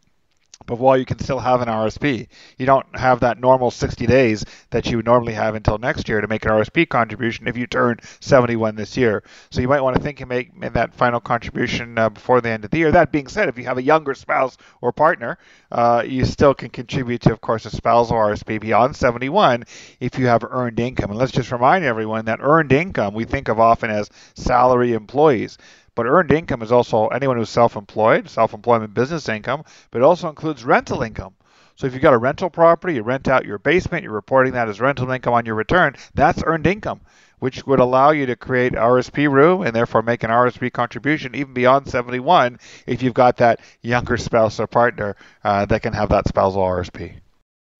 but 0.67 0.79
while 0.79 0.97
you 0.97 1.05
can 1.05 1.19
still 1.19 1.39
have 1.39 1.61
an 1.61 1.69
RSP, 1.69 2.27
you 2.59 2.67
don't 2.67 2.87
have 2.97 3.21
that 3.21 3.41
normal 3.41 3.71
60 3.71 4.07
days 4.07 4.45
that 4.71 4.87
you 4.87 4.97
would 4.97 5.07
normally 5.07 5.35
have 5.35 5.55
until 5.55 5.79
next 5.79 6.09
year 6.09 6.21
to 6.21 6.29
make 6.29 6.45
an 6.45 6.51
RSP 6.51 6.89
contribution 6.89 7.47
if 7.47 7.57
you 7.57 7.67
turn 7.67 7.99
71 8.21 8.75
this 8.75 8.97
year. 8.97 9.23
So 9.51 9.61
you 9.61 9.69
might 9.69 9.81
want 9.81 9.97
to 9.97 10.03
think 10.03 10.21
and 10.21 10.29
make, 10.29 10.73
that 10.73 10.95
final 10.95 11.21
contribution 11.21 11.99
uh, 11.99 12.09
before 12.09 12.41
the 12.41 12.49
end 12.49 12.65
of 12.65 12.71
the 12.71 12.79
year. 12.79 12.93
That 12.93 13.13
being 13.13 13.29
said, 13.29 13.49
if 13.49 13.59
you 13.59 13.65
have 13.65 13.79
a 13.79 13.83
younger 13.83 14.15
spouse 14.15 14.57
or 14.81 14.93
partner, 14.93 15.39
uh, 15.71 16.03
you 16.07 16.25
still 16.25 16.55
can 16.55 16.71
contribute 16.71 17.23
to, 17.23 17.33
of 17.33 17.41
course, 17.41 17.67
a 17.67 17.71
spousal 17.71 18.17
RSP 18.17 18.61
beyond 18.61 18.97
71 18.97 19.65
if 20.01 20.19
you 20.19 20.27
have 20.27 20.45
earned 20.49 20.81
income. 20.81 21.11
And 21.11 21.19
let's 21.19 21.33
just 21.33 21.53
remind 21.53 21.85
everyone 21.85 22.25
that 22.27 22.41
earned 22.43 22.73
income 22.73 23.15
we 23.15 23.25
think 23.25 23.49
of 23.49 23.61
often 23.61 23.91
as 23.91 24.11
salary 24.35 24.93
employees. 24.93 25.59
But 25.95 26.07
earned 26.07 26.33
income 26.33 26.63
is 26.63 26.73
also 26.73 27.09
anyone 27.09 27.37
who's 27.37 27.51
self 27.51 27.77
employed, 27.77 28.29
self 28.29 28.55
employment 28.55 28.95
business 28.95 29.29
income, 29.29 29.65
but 29.91 29.99
it 29.99 30.05
also 30.05 30.29
includes 30.29 30.65
rental 30.65 31.03
income. 31.03 31.35
So 31.77 31.87
if 31.87 31.93
you've 31.93 32.03
got 32.03 32.15
a 32.15 32.19
rental 32.19 32.51
property, 32.51 32.95
you 32.95 33.03
rent 33.03 33.27
out 33.27 33.45
your 33.45 33.59
basement, 33.59 34.05
you're 34.05 34.13
reporting 34.13 34.53
that 34.53 34.69
as 34.69 34.81
rental 34.81 35.11
income 35.11 35.35
on 35.35 35.45
your 35.45 35.57
return, 35.57 35.97
that's 36.15 36.43
earned 36.45 36.67
income 36.67 37.01
which 37.45 37.67
would 37.67 37.79
allow 37.79 38.11
you 38.11 38.25
to 38.25 38.37
create 38.37 38.73
RSP 38.73 39.31
room 39.31 39.61
and 39.61 39.77
therefore 39.77 40.01
make 40.01 40.23
an 40.23 40.31
RSP 40.31 40.73
contribution 40.73 41.35
even 41.35 41.53
beyond 41.53 41.87
71 41.87 42.59
if 42.87 43.03
you've 43.03 43.13
got 43.13 43.37
that 43.37 43.61
younger 43.83 44.17
spouse 44.17 44.59
or 44.59 44.67
partner 44.67 45.15
uh, 45.45 45.67
that 45.67 45.83
can 45.83 45.93
have 45.93 46.09
that 46.09 46.27
spousal 46.27 46.63
RSP. 46.63 47.17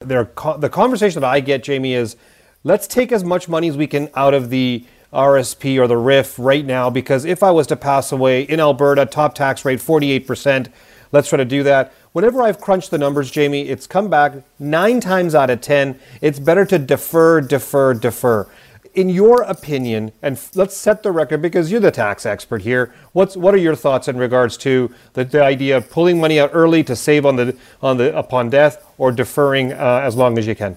There, 0.01 0.31
the 0.59 0.69
conversation 0.69 1.23
that 1.23 1.31
I 1.31 1.41
get, 1.41 1.63
Jamie, 1.63 1.95
is 1.95 2.17
let's 2.63 2.87
take 2.87 3.11
as 3.11 3.25
much 3.25 3.49
money 3.49 3.69
as 3.69 3.77
we 3.79 3.87
can 3.87 4.11
out 4.15 4.35
of 4.35 4.51
the 4.51 4.85
RSP 5.15 5.79
or 5.79 5.87
the 5.87 5.97
RIF 5.97 6.39
right 6.39 6.65
now 6.65 6.91
because 6.91 7.25
if 7.25 7.43
I 7.43 7.51
was 7.51 7.67
to 7.69 7.77
pass 7.77 8.13
away 8.13 8.43
in 8.43 8.61
Alberta, 8.61 9.07
top 9.07 9.35
tax 9.35 9.65
rate 9.65 9.79
48%, 9.79 10.69
let's 11.13 11.29
try 11.29 11.39
to 11.39 11.45
do 11.45 11.63
that. 11.63 11.93
Whenever 12.13 12.43
I've 12.43 12.61
crunched 12.61 12.91
the 12.91 12.99
numbers, 12.99 13.31
Jamie, 13.31 13.69
it's 13.69 13.87
come 13.87 14.09
back 14.09 14.35
nine 14.59 15.01
times 15.01 15.35
out 15.35 15.51
of 15.51 15.61
10. 15.61 15.99
It's 16.21 16.39
better 16.39 16.65
to 16.67 16.79
defer, 16.79 17.41
defer, 17.41 17.95
defer 17.95 18.49
in 18.95 19.09
your 19.09 19.43
opinion, 19.43 20.13
and 20.23 20.41
let's 20.55 20.77
set 20.77 21.03
the 21.03 21.11
record 21.11 21.43
because 21.43 21.71
you're 21.71 21.81
the 21.81 21.91
tax 21.91 22.25
expert 22.25 22.63
here. 22.63 22.95
What's 23.13 23.37
what 23.37 23.53
are 23.53 23.59
your 23.59 23.75
thoughts 23.75 24.09
in 24.09 24.17
regards 24.17 24.57
to 24.59 24.95
the, 25.15 25.25
the 25.25 25.43
idea 25.43 25.77
of 25.77 25.91
pulling 25.91 26.21
money 26.21 26.39
out 26.39 26.51
early 26.53 26.85
to 26.85 26.95
save 26.95 27.27
on 27.27 27.37
the 27.37 27.57
on 27.83 27.97
the 27.97 28.17
upon 28.17 28.51
death, 28.51 28.85
or 28.97 29.11
deferring 29.11 29.73
uh, 29.73 30.01
as 30.05 30.15
long 30.15 30.39
as 30.39 30.47
you 30.47 30.55
can? 30.55 30.77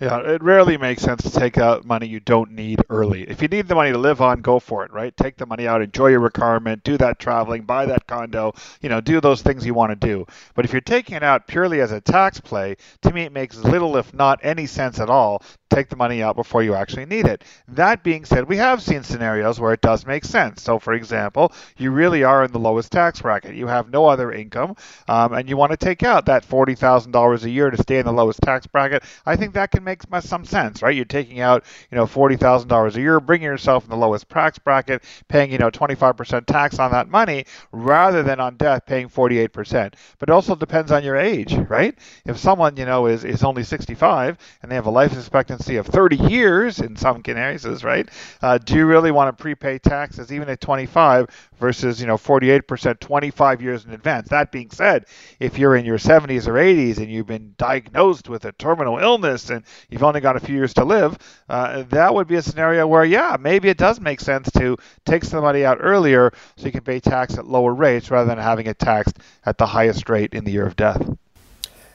Yeah, 0.00 0.20
it 0.20 0.42
rarely 0.42 0.78
makes 0.78 1.02
sense 1.02 1.22
to 1.24 1.30
take 1.30 1.58
out 1.58 1.84
money 1.84 2.06
you 2.06 2.20
don't 2.20 2.52
need 2.52 2.82
early. 2.88 3.24
If 3.24 3.42
you 3.42 3.48
need 3.48 3.68
the 3.68 3.74
money 3.74 3.92
to 3.92 3.98
live 3.98 4.22
on, 4.22 4.40
go 4.40 4.58
for 4.58 4.82
it, 4.82 4.90
right? 4.94 5.14
Take 5.14 5.36
the 5.36 5.44
money 5.44 5.68
out, 5.68 5.82
enjoy 5.82 6.06
your 6.06 6.20
retirement, 6.20 6.82
do 6.84 6.96
that 6.96 7.18
traveling, 7.18 7.64
buy 7.64 7.84
that 7.84 8.06
condo, 8.06 8.54
you 8.80 8.88
know, 8.88 9.02
do 9.02 9.20
those 9.20 9.42
things 9.42 9.66
you 9.66 9.74
want 9.74 9.90
to 9.90 9.96
do. 10.06 10.24
But 10.54 10.64
if 10.64 10.72
you're 10.72 10.80
taking 10.80 11.16
it 11.16 11.22
out 11.22 11.46
purely 11.46 11.82
as 11.82 11.92
a 11.92 12.00
tax 12.00 12.40
play, 12.40 12.76
to 13.02 13.12
me 13.12 13.24
it 13.24 13.32
makes 13.32 13.58
little 13.58 13.94
if 13.98 14.14
not 14.14 14.40
any 14.42 14.64
sense 14.64 14.98
at 15.00 15.10
all 15.10 15.40
to 15.40 15.76
take 15.76 15.90
the 15.90 15.96
money 15.96 16.22
out 16.22 16.34
before 16.34 16.62
you 16.62 16.74
actually 16.74 17.04
need 17.04 17.26
it. 17.26 17.44
That 17.68 18.02
being 18.02 18.24
said, 18.24 18.48
we 18.48 18.56
have 18.56 18.80
seen 18.80 19.02
scenarios 19.02 19.60
where 19.60 19.74
it 19.74 19.82
does 19.82 20.06
make 20.06 20.24
sense. 20.24 20.62
So, 20.62 20.78
for 20.78 20.94
example, 20.94 21.52
you 21.76 21.90
really 21.90 22.24
are 22.24 22.42
in 22.42 22.52
the 22.52 22.58
lowest 22.58 22.90
tax 22.90 23.20
bracket. 23.20 23.54
You 23.54 23.66
have 23.66 23.90
no 23.90 24.06
other 24.06 24.32
income, 24.32 24.76
um, 25.08 25.32
and 25.32 25.48
you 25.48 25.56
want 25.56 25.70
to 25.72 25.76
take 25.76 26.02
out 26.02 26.26
that 26.26 26.44
$40,000 26.44 27.44
a 27.44 27.50
year 27.50 27.70
to 27.70 27.76
stay 27.76 27.98
in 27.98 28.06
the 28.06 28.12
lowest 28.12 28.40
tax 28.42 28.66
bracket. 28.66 29.02
I 29.26 29.36
think 29.36 29.54
that 29.54 29.70
can 29.70 29.84
make 29.84 29.89
some 30.20 30.44
sense, 30.44 30.82
right? 30.82 30.94
You're 30.94 31.04
taking 31.04 31.40
out, 31.40 31.64
you 31.90 31.96
know, 31.96 32.06
$40,000 32.06 32.94
a 32.94 33.00
year, 33.00 33.20
bringing 33.20 33.46
yourself 33.46 33.84
in 33.84 33.90
the 33.90 33.96
lowest 33.96 34.28
tax 34.28 34.58
bracket, 34.58 35.02
paying, 35.28 35.50
you 35.50 35.58
know, 35.58 35.70
25% 35.70 36.46
tax 36.46 36.78
on 36.78 36.92
that 36.92 37.08
money, 37.08 37.46
rather 37.72 38.22
than 38.22 38.40
on 38.40 38.56
death 38.56 38.86
paying 38.86 39.08
48%. 39.08 39.94
But 40.18 40.28
it 40.28 40.32
also 40.32 40.54
depends 40.54 40.92
on 40.92 41.04
your 41.04 41.16
age, 41.16 41.54
right? 41.54 41.98
If 42.24 42.38
someone, 42.38 42.76
you 42.76 42.86
know, 42.86 43.06
is, 43.06 43.24
is 43.24 43.44
only 43.44 43.64
65 43.64 44.38
and 44.62 44.70
they 44.70 44.76
have 44.76 44.86
a 44.86 44.90
life 44.90 45.12
expectancy 45.12 45.40
expectancy 45.50 45.76
of 45.76 45.86
30 45.86 46.16
years 46.16 46.80
in 46.80 46.96
some 46.96 47.22
cases, 47.22 47.84
right? 47.84 48.08
Uh, 48.42 48.58
do 48.58 48.74
you 48.74 48.86
really 48.86 49.10
want 49.10 49.36
to 49.36 49.42
prepay 49.42 49.78
taxes 49.78 50.32
even 50.32 50.48
at 50.48 50.60
25 50.60 51.26
versus 51.58 52.00
you 52.00 52.06
know 52.06 52.16
48% 52.16 53.00
25 53.00 53.62
years 53.62 53.84
in 53.84 53.92
advance? 53.92 54.28
That 54.28 54.52
being 54.52 54.70
said, 54.70 55.06
if 55.38 55.58
you're 55.58 55.76
in 55.76 55.84
your 55.84 55.98
70s 55.98 56.46
or 56.46 56.54
80s 56.54 56.98
and 56.98 57.10
you've 57.10 57.26
been 57.26 57.54
diagnosed 57.56 58.28
with 58.28 58.44
a 58.44 58.52
terminal 58.52 58.98
illness 58.98 59.50
and 59.50 59.64
you've 59.88 60.02
only 60.02 60.20
got 60.20 60.36
a 60.36 60.40
few 60.40 60.54
years 60.54 60.74
to 60.74 60.84
live, 60.84 61.16
uh, 61.48 61.84
that 61.90 62.14
would 62.14 62.26
be 62.26 62.36
a 62.36 62.42
scenario 62.42 62.86
where 62.86 63.04
yeah, 63.04 63.36
maybe 63.40 63.68
it 63.68 63.78
does 63.78 64.00
make 64.00 64.20
sense 64.20 64.50
to 64.52 64.76
take 65.04 65.24
some 65.24 65.42
money 65.42 65.64
out 65.64 65.78
earlier 65.80 66.32
so 66.56 66.66
you 66.66 66.72
can 66.72 66.82
pay 66.82 67.00
tax 67.00 67.38
at 67.38 67.46
lower 67.46 67.74
rates 67.74 68.10
rather 68.10 68.28
than 68.28 68.38
having 68.38 68.66
it 68.66 68.78
taxed 68.78 69.18
at 69.46 69.58
the 69.58 69.66
highest 69.66 70.08
rate 70.08 70.34
in 70.34 70.44
the 70.44 70.52
year 70.52 70.66
of 70.66 70.76
death. 70.76 71.00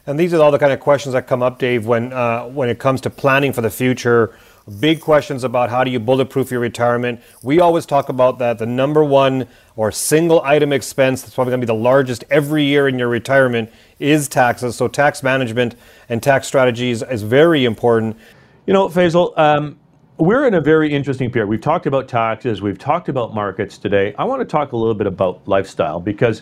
And 0.07 0.19
these 0.19 0.33
are 0.35 0.41
all 0.41 0.51
the 0.51 0.59
kind 0.59 0.71
of 0.71 0.79
questions 0.79 1.13
that 1.13 1.25
come 1.25 1.41
up, 1.41 1.57
Dave, 1.57 1.87
when 1.87 2.13
uh, 2.13 2.43
when 2.45 2.69
it 2.69 2.77
comes 2.77 3.01
to 3.01 3.09
planning 3.09 3.53
for 3.53 3.61
the 3.61 3.71
future. 3.71 4.35
Big 4.79 4.99
questions 4.99 5.43
about 5.43 5.69
how 5.69 5.83
do 5.83 5.91
you 5.91 5.99
bulletproof 5.99 6.49
your 6.49 6.59
retirement. 6.59 7.21
We 7.43 7.59
always 7.59 7.85
talk 7.85 8.09
about 8.09 8.39
that. 8.39 8.57
The 8.57 8.65
number 8.65 9.03
one 9.03 9.47
or 9.75 9.91
single 9.91 10.41
item 10.43 10.73
expense 10.73 11.21
that's 11.21 11.35
probably 11.35 11.51
going 11.51 11.61
to 11.61 11.67
be 11.67 11.73
the 11.73 11.79
largest 11.79 12.23
every 12.31 12.63
year 12.63 12.87
in 12.87 12.97
your 12.97 13.07
retirement 13.07 13.71
is 13.99 14.27
taxes. 14.27 14.75
So 14.75 14.87
tax 14.87 15.23
management 15.23 15.75
and 16.09 16.21
tax 16.21 16.47
strategies 16.47 17.01
is 17.03 17.23
very 17.23 17.65
important. 17.65 18.17
You 18.67 18.73
know, 18.73 18.87
Faisal, 18.89 19.37
um, 19.37 19.79
we're 20.17 20.47
in 20.47 20.53
a 20.53 20.61
very 20.61 20.91
interesting 20.93 21.29
period. 21.29 21.47
We've 21.47 21.61
talked 21.61 21.85
about 21.85 22.07
taxes, 22.07 22.61
we've 22.61 22.77
talked 22.77 23.09
about 23.09 23.33
markets 23.33 23.77
today. 23.77 24.13
I 24.17 24.23
want 24.23 24.41
to 24.41 24.45
talk 24.45 24.71
a 24.71 24.77
little 24.77 24.95
bit 24.95 25.07
about 25.07 25.47
lifestyle 25.47 25.99
because, 25.99 26.41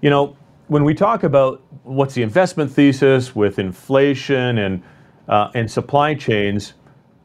you 0.00 0.10
know, 0.10 0.36
when 0.68 0.84
we 0.84 0.94
talk 0.94 1.22
about 1.22 1.62
what's 1.82 2.14
the 2.14 2.22
investment 2.22 2.70
thesis 2.70 3.34
with 3.34 3.58
inflation 3.58 4.58
and 4.58 4.82
uh, 5.28 5.50
and 5.54 5.70
supply 5.70 6.14
chains, 6.14 6.74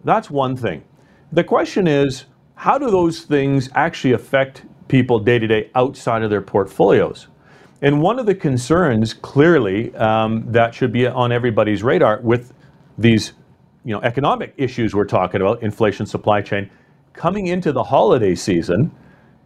that's 0.04 0.30
one 0.30 0.56
thing. 0.56 0.84
The 1.32 1.44
question 1.44 1.88
is, 1.88 2.26
how 2.56 2.78
do 2.78 2.92
those 2.92 3.22
things 3.22 3.70
actually 3.74 4.14
affect 4.14 4.64
people 4.88 5.20
day 5.20 5.40
to 5.40 5.48
day 5.48 5.72
outside 5.76 6.24
of 6.24 6.30
their 6.30 6.42
portfolios? 6.42 7.28
And 7.82 8.02
one 8.02 8.18
of 8.18 8.26
the 8.26 8.34
concerns, 8.34 9.14
clearly, 9.14 9.96
um, 9.96 10.52
that 10.52 10.74
should 10.74 10.92
be 10.92 11.06
on 11.06 11.32
everybody's 11.32 11.84
radar 11.84 12.20
with 12.22 12.54
these, 12.98 13.34
you 13.86 13.94
know, 13.94 14.02
economic 14.02 14.54
issues 14.58 14.96
we're 14.96 15.06
talking 15.06 15.42
about, 15.42 15.62
inflation, 15.62 16.06
supply 16.06 16.42
chain, 16.42 16.70
coming 17.14 17.48
into 17.48 17.72
the 17.72 17.84
holiday 17.84 18.34
season 18.34 18.92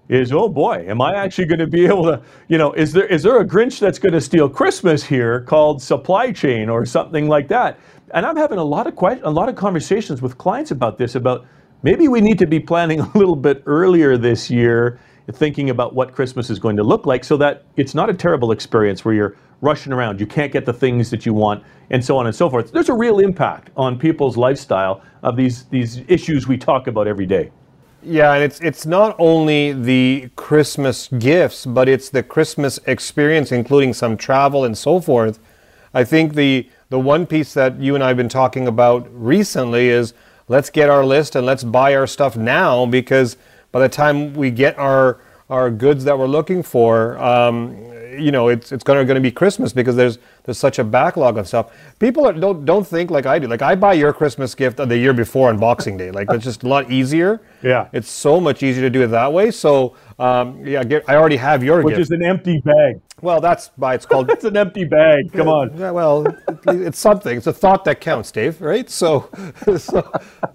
is 0.07 0.33
oh 0.33 0.49
boy, 0.49 0.85
am 0.89 1.01
I 1.01 1.15
actually 1.15 1.45
going 1.45 1.59
to 1.59 1.67
be 1.67 1.85
able 1.85 2.03
to, 2.03 2.21
you 2.49 2.57
know, 2.57 2.73
is 2.73 2.91
there 2.91 3.05
is 3.05 3.23
there 3.23 3.39
a 3.39 3.45
Grinch 3.45 3.79
that's 3.79 3.97
going 3.97 4.13
to 4.13 4.19
steal 4.19 4.49
Christmas 4.49 5.03
here 5.03 5.41
called 5.41 5.81
supply 5.81 6.33
chain 6.33 6.69
or 6.69 6.85
something 6.85 7.27
like 7.27 7.47
that? 7.47 7.79
And 8.13 8.25
I'm 8.25 8.35
having 8.35 8.57
a 8.57 8.63
lot 8.63 8.87
of 8.87 8.93
a 9.23 9.29
lot 9.29 9.47
of 9.47 9.55
conversations 9.55 10.21
with 10.21 10.37
clients 10.37 10.71
about 10.71 10.97
this 10.97 11.15
about 11.15 11.45
maybe 11.83 12.09
we 12.09 12.19
need 12.19 12.39
to 12.39 12.47
be 12.47 12.59
planning 12.59 12.99
a 13.13 13.17
little 13.17 13.37
bit 13.37 13.63
earlier 13.65 14.17
this 14.17 14.49
year 14.49 14.99
thinking 15.31 15.69
about 15.69 15.93
what 15.93 16.13
Christmas 16.13 16.49
is 16.49 16.59
going 16.59 16.75
to 16.77 16.83
look 16.83 17.05
like 17.05 17.23
so 17.23 17.37
that 17.37 17.63
it's 17.77 17.95
not 17.95 18.09
a 18.09 18.13
terrible 18.13 18.51
experience 18.51 19.05
where 19.05 19.13
you're 19.13 19.35
rushing 19.61 19.93
around, 19.93 20.19
you 20.19 20.25
can't 20.25 20.51
get 20.51 20.65
the 20.65 20.73
things 20.73 21.09
that 21.11 21.25
you 21.25 21.33
want, 21.33 21.63
and 21.91 22.03
so 22.03 22.17
on 22.17 22.25
and 22.25 22.35
so 22.35 22.49
forth. 22.49 22.71
There's 22.71 22.89
a 22.89 22.93
real 22.93 23.19
impact 23.19 23.69
on 23.77 23.97
people's 23.97 24.35
lifestyle 24.35 25.03
of 25.23 25.35
these, 25.35 25.65
these 25.65 26.01
issues 26.07 26.47
we 26.47 26.57
talk 26.57 26.87
about 26.87 27.07
every 27.07 27.27
day. 27.27 27.51
Yeah, 28.03 28.33
and 28.33 28.43
it's 28.43 28.59
it's 28.61 28.87
not 28.87 29.15
only 29.19 29.73
the 29.73 30.31
Christmas 30.35 31.07
gifts, 31.19 31.67
but 31.67 31.87
it's 31.87 32.09
the 32.09 32.23
Christmas 32.23 32.79
experience, 32.87 33.51
including 33.51 33.93
some 33.93 34.17
travel 34.17 34.65
and 34.65 34.75
so 34.75 34.99
forth. 34.99 35.37
I 35.93 36.03
think 36.03 36.33
the 36.33 36.67
the 36.89 36.99
one 36.99 37.27
piece 37.27 37.53
that 37.53 37.79
you 37.79 37.93
and 37.93 38.03
I 38.03 38.07
have 38.07 38.17
been 38.17 38.27
talking 38.27 38.67
about 38.67 39.07
recently 39.13 39.89
is 39.89 40.15
let's 40.47 40.71
get 40.71 40.89
our 40.89 41.05
list 41.05 41.35
and 41.35 41.45
let's 41.45 41.63
buy 41.63 41.93
our 41.93 42.07
stuff 42.07 42.35
now 42.35 42.87
because 42.87 43.37
by 43.71 43.79
the 43.79 43.89
time 43.89 44.33
we 44.33 44.51
get 44.51 44.77
our 44.77 45.19
our 45.49 45.69
goods 45.69 46.05
that 46.05 46.17
we're 46.17 46.27
looking 46.27 46.63
for, 46.63 47.17
um, 47.19 47.75
you 48.17 48.31
know, 48.31 48.47
it's 48.49 48.71
it's 48.71 48.83
going 48.83 48.99
to 48.99 49.05
gonna 49.05 49.19
be 49.19 49.31
Christmas 49.31 49.73
because 49.73 49.95
there's 49.95 50.19
there's 50.43 50.57
such 50.57 50.79
a 50.79 50.83
backlog 50.83 51.37
of 51.37 51.47
stuff. 51.47 51.71
People 51.99 52.25
are, 52.25 52.33
don't 52.33 52.65
don't 52.65 52.85
think 52.85 53.11
like 53.11 53.25
I 53.25 53.39
do. 53.39 53.47
Like 53.47 53.61
I 53.61 53.75
buy 53.75 53.93
your 53.93 54.13
Christmas 54.13 54.55
gift 54.55 54.77
the 54.77 54.97
year 54.97 55.13
before 55.13 55.49
on 55.49 55.57
Boxing 55.57 55.97
Day. 55.97 56.11
Like 56.11 56.27
it's 56.31 56.43
just 56.43 56.63
a 56.63 56.67
lot 56.67 56.91
easier. 56.91 57.41
Yeah, 57.61 57.87
it's 57.93 58.09
so 58.09 58.39
much 58.39 58.63
easier 58.63 58.81
to 58.81 58.89
do 58.89 59.03
it 59.03 59.07
that 59.07 59.31
way. 59.31 59.51
So 59.51 59.95
um, 60.19 60.65
yeah, 60.65 60.83
get, 60.83 61.03
I 61.09 61.15
already 61.15 61.37
have 61.37 61.63
your 61.63 61.81
which 61.81 61.93
gift. 61.93 62.01
is 62.01 62.11
an 62.11 62.23
empty 62.23 62.59
bag. 62.59 63.01
Well, 63.21 63.41
that's 63.41 63.71
why 63.75 63.93
it's 63.93 64.05
called. 64.05 64.29
it's 64.31 64.43
an 64.43 64.57
empty 64.57 64.83
bag. 64.83 65.31
Come 65.31 65.47
on. 65.47 65.77
Yeah, 65.77 65.91
well, 65.91 66.25
it's 66.67 66.99
something. 66.99 67.37
It's 67.37 67.47
a 67.47 67.53
thought 67.53 67.85
that 67.85 68.01
counts, 68.01 68.31
Dave. 68.31 68.61
Right? 68.61 68.89
So, 68.89 69.29
so, 69.77 70.11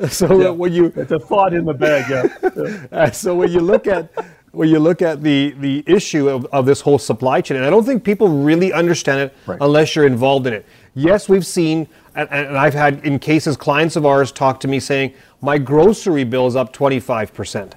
so 0.08 0.40
yeah. 0.40 0.50
when 0.50 0.72
you 0.72 0.92
it's 0.96 1.12
a 1.12 1.18
thought 1.18 1.54
in 1.54 1.64
the 1.64 1.74
bag. 1.74 2.10
Yeah. 2.10 3.10
so 3.10 3.34
when 3.34 3.50
you 3.50 3.60
look 3.60 3.86
at 3.86 4.12
when 4.56 4.70
you 4.70 4.78
look 4.78 5.02
at 5.02 5.22
the, 5.22 5.50
the 5.58 5.84
issue 5.86 6.30
of, 6.30 6.46
of 6.46 6.64
this 6.64 6.80
whole 6.80 6.98
supply 6.98 7.42
chain, 7.42 7.58
and 7.58 7.66
I 7.66 7.68
don't 7.68 7.84
think 7.84 8.02
people 8.02 8.28
really 8.28 8.72
understand 8.72 9.20
it 9.20 9.36
right. 9.46 9.58
unless 9.60 9.94
you're 9.94 10.06
involved 10.06 10.46
in 10.46 10.54
it. 10.54 10.64
Yes, 10.94 11.28
we've 11.28 11.44
seen, 11.44 11.86
and, 12.14 12.26
and, 12.30 12.56
I've 12.56 12.72
had 12.72 13.04
in 13.04 13.18
cases 13.18 13.54
clients 13.54 13.96
of 13.96 14.06
ours 14.06 14.32
talk 14.32 14.58
to 14.60 14.68
me 14.68 14.80
saying, 14.80 15.12
my 15.42 15.58
grocery 15.58 16.24
bill 16.24 16.46
is 16.46 16.56
up 16.56 16.72
25%. 16.74 17.74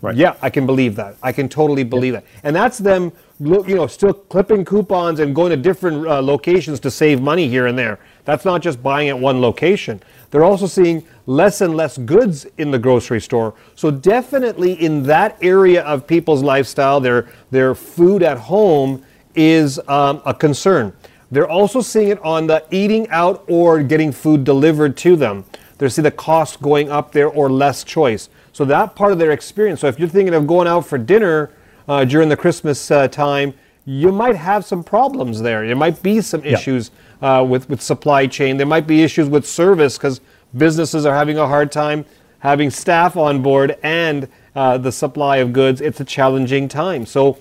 Right. 0.00 0.16
Yeah, 0.16 0.36
I 0.40 0.48
can 0.50 0.64
believe 0.64 0.94
that. 0.96 1.16
I 1.22 1.32
can 1.32 1.48
totally 1.48 1.84
believe 1.84 2.14
yep. 2.14 2.24
that. 2.24 2.46
And 2.46 2.54
that's 2.54 2.78
them, 2.78 3.12
you 3.40 3.74
know, 3.74 3.88
still 3.88 4.12
clipping 4.12 4.64
coupons 4.64 5.18
and 5.18 5.34
going 5.34 5.50
to 5.50 5.56
different 5.56 6.06
uh, 6.06 6.22
locations 6.22 6.78
to 6.80 6.90
save 6.90 7.20
money 7.20 7.48
here 7.48 7.66
and 7.66 7.76
there. 7.76 7.98
That's 8.24 8.44
not 8.44 8.62
just 8.62 8.80
buying 8.80 9.08
at 9.08 9.18
one 9.18 9.40
location. 9.40 10.00
They're 10.32 10.44
also 10.44 10.66
seeing 10.66 11.06
less 11.26 11.60
and 11.60 11.76
less 11.76 11.98
goods 11.98 12.46
in 12.56 12.70
the 12.70 12.78
grocery 12.78 13.20
store. 13.20 13.54
So 13.76 13.90
definitely 13.90 14.72
in 14.72 15.02
that 15.04 15.36
area 15.42 15.82
of 15.84 16.06
people's 16.06 16.42
lifestyle, 16.42 17.00
their 17.00 17.28
their 17.50 17.74
food 17.74 18.22
at 18.22 18.38
home 18.38 19.04
is 19.34 19.78
um, 19.88 20.22
a 20.24 20.34
concern. 20.34 20.94
They're 21.30 21.48
also 21.48 21.82
seeing 21.82 22.08
it 22.08 22.22
on 22.24 22.46
the 22.46 22.64
eating 22.70 23.08
out 23.10 23.44
or 23.46 23.82
getting 23.82 24.10
food 24.10 24.42
delivered 24.42 24.96
to 24.98 25.16
them. 25.16 25.44
They're 25.76 25.90
seeing 25.90 26.04
the 26.04 26.10
cost 26.10 26.62
going 26.62 26.90
up 26.90 27.12
there 27.12 27.28
or 27.28 27.50
less 27.50 27.84
choice. 27.84 28.30
So 28.52 28.64
that 28.66 28.94
part 28.94 29.12
of 29.12 29.18
their 29.18 29.32
experience. 29.32 29.80
So 29.80 29.86
if 29.86 29.98
you're 29.98 30.08
thinking 30.08 30.34
of 30.34 30.46
going 30.46 30.66
out 30.66 30.86
for 30.86 30.96
dinner 30.96 31.50
uh, 31.88 32.04
during 32.04 32.28
the 32.30 32.36
Christmas 32.36 32.90
uh, 32.90 33.08
time, 33.08 33.52
you 33.84 34.12
might 34.12 34.36
have 34.36 34.64
some 34.64 34.84
problems 34.84 35.40
there. 35.40 35.66
There 35.66 35.76
might 35.76 36.02
be 36.02 36.20
some 36.20 36.44
issues 36.44 36.90
uh, 37.20 37.44
with 37.48 37.68
with 37.68 37.82
supply 37.82 38.26
chain. 38.26 38.56
There 38.56 38.66
might 38.66 38.86
be 38.86 39.02
issues 39.02 39.28
with 39.28 39.46
service 39.46 39.98
because 39.98 40.20
businesses 40.56 41.06
are 41.06 41.14
having 41.14 41.38
a 41.38 41.46
hard 41.46 41.72
time 41.72 42.04
having 42.42 42.68
staff 42.70 43.16
on 43.16 43.40
board 43.40 43.78
and 43.84 44.28
uh, 44.56 44.76
the 44.76 44.90
supply 44.90 45.36
of 45.36 45.52
goods. 45.52 45.80
It's 45.80 46.00
a 46.00 46.04
challenging 46.04 46.66
time, 46.66 47.06
so 47.06 47.38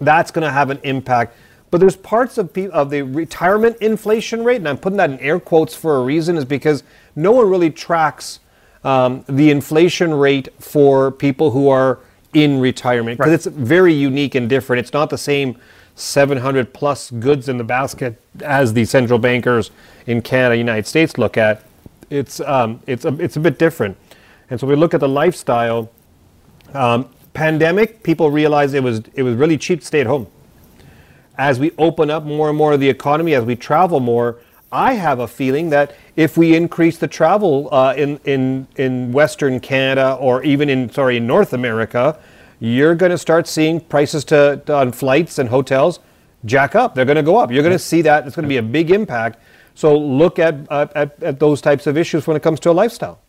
that's 0.00 0.30
going 0.30 0.46
to 0.46 0.50
have 0.50 0.70
an 0.70 0.80
impact. 0.82 1.36
But 1.70 1.78
there's 1.78 1.94
parts 1.94 2.38
of, 2.38 2.52
pe- 2.52 2.70
of 2.70 2.88
the 2.88 3.02
retirement 3.02 3.76
inflation 3.82 4.42
rate, 4.42 4.56
and 4.56 4.66
I'm 4.66 4.78
putting 4.78 4.96
that 4.96 5.10
in 5.10 5.20
air 5.20 5.38
quotes 5.38 5.74
for 5.74 5.96
a 5.96 6.02
reason, 6.02 6.38
is 6.38 6.46
because 6.46 6.82
no 7.14 7.32
one 7.32 7.50
really 7.50 7.70
tracks 7.70 8.40
um, 8.82 9.26
the 9.28 9.50
inflation 9.50 10.14
rate 10.14 10.48
for 10.58 11.12
people 11.12 11.50
who 11.50 11.68
are 11.68 12.00
in 12.32 12.60
retirement 12.60 13.18
because 13.18 13.32
it's 13.32 13.46
very 13.46 13.92
unique 13.92 14.34
and 14.34 14.48
different. 14.48 14.80
It's 14.80 14.92
not 14.92 15.10
the 15.10 15.18
same 15.18 15.56
700 15.94 16.72
plus 16.72 17.10
goods 17.10 17.48
in 17.48 17.58
the 17.58 17.64
basket 17.64 18.20
as 18.42 18.72
the 18.72 18.84
central 18.84 19.18
bankers 19.18 19.70
in 20.06 20.22
Canada, 20.22 20.56
United 20.56 20.86
States 20.86 21.18
look 21.18 21.36
at. 21.36 21.64
It's 22.08 22.40
um, 22.40 22.80
it's 22.86 23.04
a, 23.04 23.14
it's 23.20 23.36
a 23.36 23.40
bit 23.40 23.58
different, 23.58 23.96
and 24.48 24.58
so 24.58 24.66
we 24.66 24.74
look 24.74 24.94
at 24.94 25.00
the 25.00 25.08
lifestyle. 25.08 25.90
Um, 26.74 27.08
pandemic, 27.34 28.02
people 28.02 28.30
realized 28.30 28.74
it 28.74 28.82
was 28.82 29.02
it 29.14 29.22
was 29.22 29.36
really 29.36 29.58
cheap 29.58 29.80
to 29.80 29.86
stay 29.86 30.00
at 30.00 30.06
home. 30.06 30.26
As 31.38 31.58
we 31.58 31.70
open 31.78 32.10
up 32.10 32.24
more 32.24 32.48
and 32.48 32.58
more 32.58 32.72
of 32.72 32.80
the 32.80 32.88
economy, 32.88 33.34
as 33.34 33.44
we 33.44 33.56
travel 33.56 34.00
more, 34.00 34.38
I 34.72 34.94
have 34.94 35.18
a 35.18 35.26
feeling 35.26 35.70
that 35.70 35.94
if 36.14 36.36
we 36.36 36.54
increase 36.54 36.98
the 36.98 37.08
travel 37.08 37.68
uh, 37.72 37.94
in 37.96 38.20
in 38.24 38.68
in 38.76 39.12
Western 39.12 39.58
Canada 39.58 40.14
or 40.20 40.44
even 40.44 40.68
in 40.68 40.90
sorry 40.90 41.16
in 41.16 41.26
North 41.26 41.52
America, 41.52 42.18
you're 42.60 42.94
going 42.94 43.10
to 43.10 43.18
start 43.18 43.48
seeing 43.48 43.80
prices 43.80 44.24
to, 44.26 44.62
to- 44.66 44.74
on 44.74 44.92
flights 44.92 45.38
and 45.38 45.48
hotels 45.48 45.98
jack 46.44 46.74
up. 46.74 46.94
They're 46.94 47.04
going 47.04 47.16
to 47.16 47.22
go 47.22 47.36
up. 47.36 47.50
You're 47.50 47.62
going 47.62 47.74
to 47.74 47.78
see 47.78 48.02
that. 48.02 48.26
It's 48.26 48.36
going 48.36 48.44
to 48.44 48.48
be 48.48 48.58
a 48.58 48.62
big 48.62 48.90
impact. 48.90 49.40
So 49.74 49.96
look 49.98 50.38
at, 50.38 50.54
uh, 50.70 50.86
at 50.94 51.20
at 51.22 51.40
those 51.40 51.60
types 51.60 51.86
of 51.86 51.96
issues 51.96 52.26
when 52.26 52.36
it 52.36 52.42
comes 52.42 52.60
to 52.60 52.70
a 52.70 52.72
lifestyle. 52.72 53.20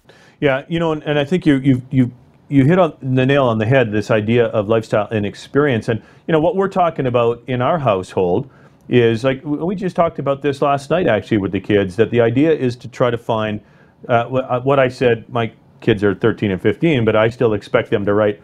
Yeah, 0.41 0.65
you 0.67 0.79
know, 0.79 0.91
and, 0.91 1.03
and 1.03 1.17
I 1.17 1.25
think 1.25 1.45
you 1.47 1.55
you 1.57 1.81
you 1.89 2.11
you 2.49 2.65
hit 2.65 2.77
on 2.77 2.93
the 3.01 3.25
nail 3.25 3.45
on 3.45 3.57
the 3.57 3.65
head. 3.65 3.91
This 3.91 4.11
idea 4.11 4.45
of 4.47 4.67
lifestyle 4.67 5.07
and 5.09 5.25
experience, 5.25 5.87
and 5.89 6.03
you 6.27 6.33
know 6.33 6.39
what 6.39 6.55
we're 6.55 6.67
talking 6.67 7.07
about 7.07 7.41
in 7.47 7.63
our 7.63 7.79
household 7.79 8.47
is 8.91 9.23
like 9.23 9.41
we 9.43 9.73
just 9.73 9.95
talked 9.95 10.19
about 10.19 10.41
this 10.41 10.61
last 10.61 10.89
night 10.89 11.07
actually 11.07 11.37
with 11.37 11.53
the 11.53 11.61
kids. 11.61 11.95
That 11.95 12.11
the 12.11 12.19
idea 12.19 12.51
is 12.51 12.75
to 12.77 12.89
try 12.89 13.09
to 13.09 13.17
find 13.17 13.61
uh, 14.09 14.27
uh, 14.27 14.59
what 14.61 14.79
I 14.79 14.89
said. 14.89 15.27
My 15.29 15.53
kids 15.79 16.03
are 16.03 16.13
13 16.13 16.51
and 16.51 16.61
15, 16.61 17.05
but 17.05 17.15
I 17.15 17.29
still 17.29 17.53
expect 17.53 17.89
them 17.89 18.05
to 18.05 18.13
write 18.13 18.41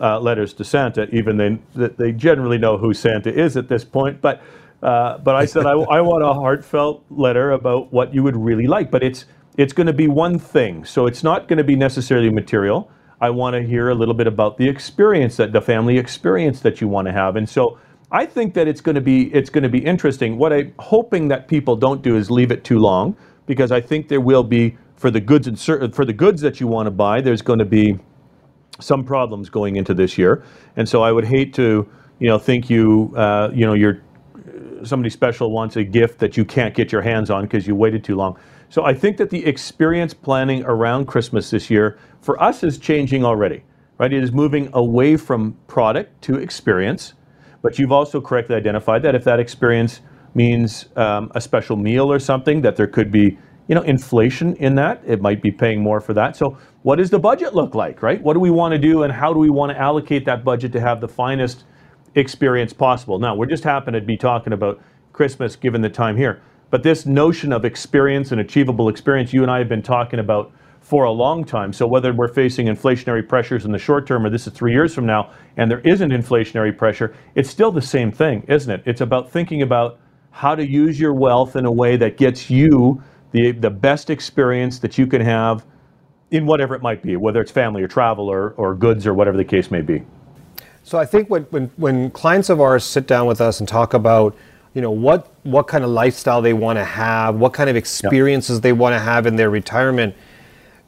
uh, 0.00 0.18
letters 0.18 0.52
to 0.54 0.64
Santa, 0.64 1.08
even 1.14 1.36
they 1.36 1.88
they 1.88 2.12
generally 2.12 2.58
know 2.58 2.76
who 2.76 2.92
Santa 2.92 3.32
is 3.32 3.56
at 3.56 3.68
this 3.68 3.84
point. 3.84 4.20
But 4.20 4.42
uh, 4.82 5.18
but 5.18 5.36
I 5.36 5.44
said 5.44 5.66
I, 5.66 5.72
I 5.72 6.00
want 6.00 6.24
a 6.24 6.34
heartfelt 6.34 7.04
letter 7.10 7.52
about 7.52 7.92
what 7.92 8.12
you 8.12 8.24
would 8.24 8.36
really 8.36 8.66
like. 8.66 8.90
But 8.90 9.04
it's 9.04 9.26
it's 9.56 9.72
going 9.72 9.86
to 9.86 9.92
be 9.92 10.08
one 10.08 10.40
thing, 10.40 10.84
so 10.84 11.06
it's 11.06 11.22
not 11.22 11.46
going 11.46 11.58
to 11.58 11.64
be 11.64 11.76
necessarily 11.76 12.30
material. 12.30 12.90
I 13.20 13.30
want 13.30 13.54
to 13.54 13.62
hear 13.62 13.90
a 13.90 13.94
little 13.94 14.14
bit 14.14 14.26
about 14.26 14.58
the 14.58 14.68
experience 14.68 15.36
that 15.36 15.52
the 15.52 15.62
family 15.62 15.98
experience 15.98 16.60
that 16.60 16.80
you 16.80 16.88
want 16.88 17.06
to 17.06 17.12
have, 17.12 17.36
and 17.36 17.48
so. 17.48 17.78
I 18.10 18.26
think 18.26 18.54
that 18.54 18.68
it's 18.68 18.80
going 18.80 18.94
to 18.94 19.00
be 19.00 19.34
it's 19.34 19.50
going 19.50 19.62
to 19.62 19.68
be 19.68 19.84
interesting. 19.84 20.38
What 20.38 20.52
I'm 20.52 20.74
hoping 20.78 21.28
that 21.28 21.48
people 21.48 21.76
don't 21.76 22.02
do 22.02 22.16
is 22.16 22.30
leave 22.30 22.50
it 22.50 22.64
too 22.64 22.78
long, 22.78 23.16
because 23.46 23.72
I 23.72 23.80
think 23.80 24.08
there 24.08 24.20
will 24.20 24.44
be 24.44 24.76
for 24.96 25.10
the 25.10 25.20
goods 25.20 25.46
and 25.46 25.58
for 25.94 26.04
the 26.04 26.12
goods 26.12 26.40
that 26.42 26.60
you 26.60 26.66
want 26.66 26.86
to 26.86 26.90
buy. 26.90 27.20
There's 27.20 27.42
going 27.42 27.58
to 27.58 27.64
be 27.64 27.98
some 28.80 29.04
problems 29.04 29.48
going 29.50 29.76
into 29.76 29.94
this 29.94 30.18
year, 30.18 30.44
and 30.76 30.88
so 30.88 31.02
I 31.02 31.12
would 31.12 31.24
hate 31.24 31.54
to, 31.54 31.88
you 32.18 32.28
know, 32.28 32.38
think 32.38 32.70
you, 32.70 33.12
uh, 33.16 33.50
you 33.52 33.66
know, 33.66 33.74
you're 33.74 34.00
somebody 34.84 35.10
special 35.10 35.50
wants 35.50 35.76
a 35.76 35.84
gift 35.84 36.18
that 36.18 36.36
you 36.36 36.44
can't 36.44 36.74
get 36.74 36.92
your 36.92 37.00
hands 37.00 37.30
on 37.30 37.44
because 37.44 37.66
you 37.66 37.74
waited 37.74 38.04
too 38.04 38.16
long. 38.16 38.36
So 38.68 38.84
I 38.84 38.92
think 38.92 39.16
that 39.16 39.30
the 39.30 39.44
experience 39.46 40.12
planning 40.12 40.62
around 40.64 41.06
Christmas 41.06 41.50
this 41.50 41.70
year 41.70 41.98
for 42.20 42.40
us 42.42 42.62
is 42.62 42.78
changing 42.78 43.24
already, 43.24 43.62
right? 43.98 44.12
It 44.12 44.22
is 44.22 44.32
moving 44.32 44.68
away 44.72 45.16
from 45.16 45.56
product 45.68 46.20
to 46.22 46.36
experience, 46.36 47.14
but 47.64 47.78
you've 47.78 47.90
also 47.92 48.20
correctly 48.20 48.54
identified 48.54 49.02
that 49.02 49.14
if 49.14 49.24
that 49.24 49.40
experience 49.40 50.02
means 50.34 50.84
um, 50.96 51.32
a 51.34 51.40
special 51.40 51.76
meal 51.76 52.12
or 52.12 52.18
something, 52.18 52.60
that 52.60 52.76
there 52.76 52.86
could 52.86 53.10
be 53.10 53.38
you 53.68 53.74
know 53.74 53.82
inflation 53.82 54.54
in 54.56 54.74
that. 54.74 55.02
It 55.06 55.22
might 55.22 55.40
be 55.40 55.50
paying 55.50 55.82
more 55.82 56.00
for 56.00 56.12
that. 56.12 56.36
So 56.36 56.58
what 56.82 56.96
does 56.96 57.08
the 57.08 57.18
budget 57.18 57.54
look 57.54 57.74
like 57.74 58.02
right? 58.02 58.22
What 58.22 58.34
do 58.34 58.40
we 58.40 58.50
want 58.50 58.72
to 58.72 58.78
do 58.78 59.02
and 59.02 59.12
how 59.12 59.32
do 59.32 59.38
we 59.38 59.48
want 59.48 59.72
to 59.72 59.78
allocate 59.78 60.26
that 60.26 60.44
budget 60.44 60.70
to 60.72 60.80
have 60.80 61.00
the 61.00 61.08
finest 61.08 61.64
experience 62.14 62.74
possible? 62.74 63.18
Now 63.18 63.34
we're 63.34 63.46
just 63.46 63.64
happen 63.64 63.94
to 63.94 64.00
be 64.00 64.16
talking 64.16 64.52
about 64.52 64.80
christmas 65.14 65.54
given 65.54 65.80
the 65.80 65.88
time 65.88 66.16
here 66.16 66.42
but 66.70 66.82
this 66.82 67.06
notion 67.06 67.52
of 67.52 67.64
experience 67.64 68.32
and 68.32 68.40
achievable 68.40 68.88
experience 68.88 69.32
you 69.32 69.42
and 69.42 69.50
i 69.50 69.58
have 69.58 69.68
been 69.68 69.80
talking 69.80 70.18
about 70.18 70.52
for 70.84 71.04
a 71.04 71.10
long 71.10 71.44
time. 71.44 71.72
So 71.72 71.86
whether 71.86 72.12
we're 72.12 72.28
facing 72.28 72.66
inflationary 72.66 73.26
pressures 73.26 73.64
in 73.64 73.72
the 73.72 73.78
short 73.78 74.06
term 74.06 74.26
or 74.26 74.30
this 74.30 74.46
is 74.46 74.52
three 74.52 74.72
years 74.72 74.94
from 74.94 75.06
now 75.06 75.30
and 75.56 75.70
there 75.70 75.80
isn't 75.80 76.10
inflationary 76.10 76.76
pressure 76.76 77.16
it's 77.34 77.48
still 77.48 77.72
the 77.72 77.82
same 77.82 78.12
thing 78.12 78.44
isn't 78.48 78.70
it? 78.70 78.82
It's 78.84 79.00
about 79.00 79.32
thinking 79.32 79.62
about 79.62 79.98
how 80.30 80.54
to 80.54 80.66
use 80.66 81.00
your 81.00 81.14
wealth 81.14 81.56
in 81.56 81.64
a 81.64 81.72
way 81.72 81.96
that 81.96 82.18
gets 82.18 82.50
you 82.50 83.02
the, 83.30 83.52
the 83.52 83.70
best 83.70 84.10
experience 84.10 84.78
that 84.80 84.98
you 84.98 85.06
can 85.06 85.22
have 85.22 85.64
in 86.30 86.44
whatever 86.44 86.74
it 86.74 86.82
might 86.82 87.02
be, 87.02 87.16
whether 87.16 87.40
it's 87.40 87.50
family 87.50 87.82
or 87.82 87.88
travel 87.88 88.28
or, 88.28 88.50
or 88.58 88.74
goods 88.74 89.06
or 89.06 89.14
whatever 89.14 89.38
the 89.38 89.44
case 89.44 89.70
may 89.70 89.80
be. 89.80 90.02
So 90.82 90.98
I 90.98 91.06
think 91.06 91.30
when, 91.30 91.44
when, 91.44 91.70
when 91.76 92.10
clients 92.10 92.50
of 92.50 92.60
ours 92.60 92.84
sit 92.84 93.06
down 93.06 93.26
with 93.26 93.40
us 93.40 93.60
and 93.60 93.66
talk 93.68 93.94
about, 93.94 94.36
you 94.74 94.82
know, 94.82 94.90
what, 94.90 95.32
what 95.44 95.66
kind 95.66 95.82
of 95.82 95.88
lifestyle 95.88 96.42
they 96.42 96.52
want 96.52 96.78
to 96.78 96.84
have, 96.84 97.36
what 97.36 97.54
kind 97.54 97.70
of 97.70 97.76
experiences 97.76 98.60
they 98.60 98.72
want 98.72 98.92
to 98.92 98.98
have 98.98 99.24
in 99.26 99.36
their 99.36 99.48
retirement, 99.48 100.14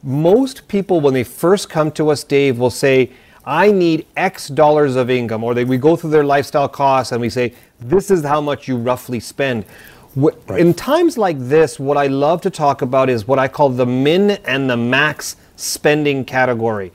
most 0.03 0.67
people, 0.67 1.01
when 1.01 1.13
they 1.13 1.23
first 1.23 1.69
come 1.69 1.91
to 1.93 2.09
us, 2.09 2.23
Dave, 2.23 2.57
will 2.59 2.69
say, 2.69 3.11
I 3.45 3.71
need 3.71 4.05
X 4.17 4.49
dollars 4.49 4.95
of 4.95 5.09
income, 5.09 5.43
or 5.43 5.53
they, 5.53 5.63
we 5.63 5.77
go 5.77 5.95
through 5.95 6.09
their 6.09 6.25
lifestyle 6.25 6.67
costs 6.67 7.11
and 7.11 7.21
we 7.21 7.29
say, 7.29 7.53
this 7.79 8.11
is 8.11 8.23
how 8.23 8.41
much 8.41 8.67
you 8.67 8.75
roughly 8.77 9.19
spend. 9.19 9.65
Wh- 10.21 10.35
In 10.49 10.73
times 10.73 11.17
like 11.17 11.37
this, 11.39 11.79
what 11.79 11.95
I 11.97 12.07
love 12.07 12.41
to 12.41 12.49
talk 12.49 12.81
about 12.81 13.09
is 13.09 13.27
what 13.27 13.39
I 13.39 13.47
call 13.47 13.69
the 13.69 13.85
min 13.85 14.31
and 14.45 14.69
the 14.69 14.75
max 14.77 15.37
spending 15.55 16.25
category. 16.25 16.91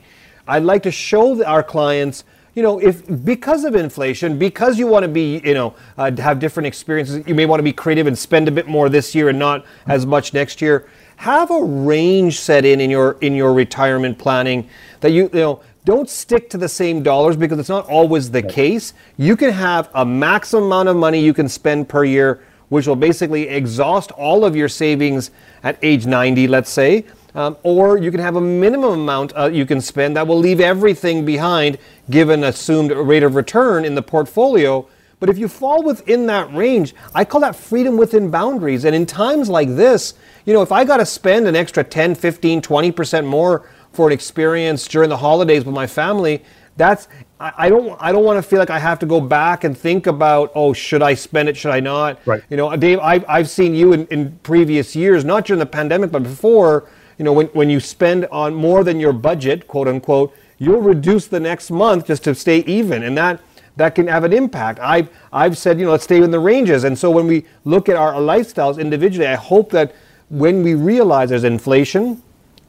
I'd 0.47 0.63
like 0.63 0.83
to 0.83 0.91
show 0.91 1.43
our 1.43 1.63
clients, 1.63 2.23
you 2.53 2.61
know, 2.61 2.77
if 2.79 3.25
because 3.25 3.63
of 3.63 3.73
inflation, 3.75 4.37
because 4.37 4.77
you 4.77 4.85
want 4.85 5.03
to 5.03 5.09
be, 5.09 5.41
you 5.43 5.53
know, 5.55 5.73
uh, 5.97 6.11
have 6.17 6.37
different 6.39 6.67
experiences, 6.67 7.25
you 7.25 7.33
may 7.33 7.45
want 7.47 7.59
to 7.59 7.63
be 7.63 7.73
creative 7.73 8.05
and 8.07 8.17
spend 8.17 8.47
a 8.47 8.51
bit 8.51 8.67
more 8.67 8.89
this 8.89 9.15
year 9.15 9.29
and 9.29 9.39
not 9.39 9.65
as 9.87 10.05
much 10.05 10.33
next 10.33 10.61
year. 10.61 10.87
Have 11.23 11.51
a 11.51 11.63
range 11.63 12.41
set 12.41 12.65
in 12.65 12.81
in 12.81 12.89
your 12.89 13.15
in 13.21 13.33
your 13.33 13.53
retirement 13.53 14.17
planning 14.19 14.67
that 14.99 15.11
you 15.11 15.29
you 15.31 15.39
know 15.39 15.61
don't 15.85 16.09
stick 16.09 16.49
to 16.49 16.57
the 16.57 16.67
same 16.67 17.01
dollars 17.01 17.37
because 17.37 17.57
it's 17.59 17.69
not 17.69 17.87
always 17.87 18.29
the 18.29 18.41
case. 18.41 18.93
You 19.15 19.37
can 19.37 19.49
have 19.53 19.89
a 19.93 20.03
maximum 20.03 20.65
amount 20.65 20.89
of 20.89 20.97
money 20.97 21.21
you 21.21 21.33
can 21.33 21.47
spend 21.47 21.87
per 21.87 22.03
year, 22.03 22.43
which 22.67 22.87
will 22.87 22.97
basically 22.97 23.47
exhaust 23.47 24.11
all 24.11 24.43
of 24.43 24.53
your 24.53 24.67
savings 24.67 25.31
at 25.63 25.79
age 25.81 26.05
90, 26.05 26.45
let's 26.49 26.69
say. 26.69 27.05
Um, 27.35 27.55
or 27.63 27.97
you 27.97 28.11
can 28.11 28.19
have 28.19 28.35
a 28.35 28.41
minimum 28.41 28.99
amount 28.99 29.31
uh, 29.37 29.45
you 29.45 29.65
can 29.65 29.79
spend 29.79 30.17
that 30.17 30.27
will 30.27 30.37
leave 30.37 30.59
everything 30.59 31.23
behind 31.23 31.77
given 32.09 32.43
assumed 32.43 32.91
rate 32.91 33.23
of 33.23 33.35
return 33.35 33.85
in 33.85 33.95
the 33.95 34.03
portfolio. 34.03 34.85
But 35.21 35.29
if 35.29 35.37
you 35.37 35.47
fall 35.47 35.83
within 35.83 36.25
that 36.25 36.53
range, 36.53 36.93
I 37.15 37.23
call 37.23 37.39
that 37.39 37.55
freedom 37.55 37.95
within 37.95 38.29
boundaries. 38.29 38.83
And 38.83 38.93
in 38.93 39.05
times 39.05 39.47
like 39.47 39.69
this, 39.69 40.15
you 40.45 40.53
know, 40.53 40.61
if 40.61 40.71
I 40.71 40.83
got 40.83 40.97
to 40.97 41.05
spend 41.05 41.47
an 41.47 41.55
extra 41.55 41.83
10, 41.83 42.15
15, 42.15 42.61
20% 42.61 43.25
more 43.25 43.69
for 43.91 44.07
an 44.07 44.13
experience 44.13 44.87
during 44.87 45.09
the 45.09 45.17
holidays 45.17 45.65
with 45.65 45.73
my 45.73 45.87
family, 45.87 46.43
that's 46.75 47.07
I, 47.39 47.53
I 47.57 47.69
don't 47.69 47.95
I 48.01 48.11
don't 48.11 48.23
want 48.23 48.37
to 48.37 48.41
feel 48.41 48.59
like 48.59 48.69
I 48.69 48.79
have 48.79 48.99
to 48.99 49.05
go 49.05 49.21
back 49.21 49.63
and 49.63 49.77
think 49.77 50.07
about 50.07 50.51
oh 50.55 50.73
should 50.73 51.01
I 51.03 51.13
spend 51.13 51.49
it 51.49 51.55
should 51.55 51.71
I 51.71 51.79
not 51.79 52.19
Right. 52.25 52.43
you 52.49 52.57
know 52.57 52.75
Dave 52.75 52.99
I've, 52.99 53.25
I've 53.27 53.49
seen 53.49 53.75
you 53.75 53.93
in, 53.93 54.07
in 54.07 54.39
previous 54.43 54.95
years 54.95 55.23
not 55.23 55.45
during 55.45 55.59
the 55.59 55.65
pandemic 55.65 56.11
but 56.11 56.23
before 56.23 56.89
you 57.17 57.25
know 57.25 57.33
when, 57.33 57.47
when 57.47 57.69
you 57.69 57.79
spend 57.79 58.25
on 58.31 58.55
more 58.55 58.83
than 58.83 58.99
your 58.99 59.13
budget 59.13 59.67
quote 59.67 59.87
unquote 59.87 60.35
you'll 60.57 60.81
reduce 60.81 61.27
the 61.27 61.39
next 61.39 61.69
month 61.69 62.07
just 62.07 62.23
to 62.23 62.33
stay 62.33 62.59
even 62.59 63.03
and 63.03 63.17
that 63.17 63.39
that 63.75 63.93
can 63.95 64.07
have 64.07 64.23
an 64.23 64.33
impact 64.33 64.79
I've 64.79 65.09
I've 65.31 65.57
said 65.57 65.79
you 65.79 65.85
know 65.85 65.91
let's 65.91 66.05
stay 66.05 66.21
in 66.23 66.31
the 66.31 66.39
ranges 66.39 66.85
and 66.85 66.97
so 66.97 67.11
when 67.11 67.27
we 67.27 67.45
look 67.65 67.87
at 67.87 67.95
our 67.95 68.13
lifestyles 68.13 68.79
individually 68.79 69.27
I 69.27 69.35
hope 69.35 69.69
that 69.71 69.93
when 70.33 70.63
we 70.63 70.73
realize 70.73 71.29
there's 71.29 71.43
inflation 71.43 72.21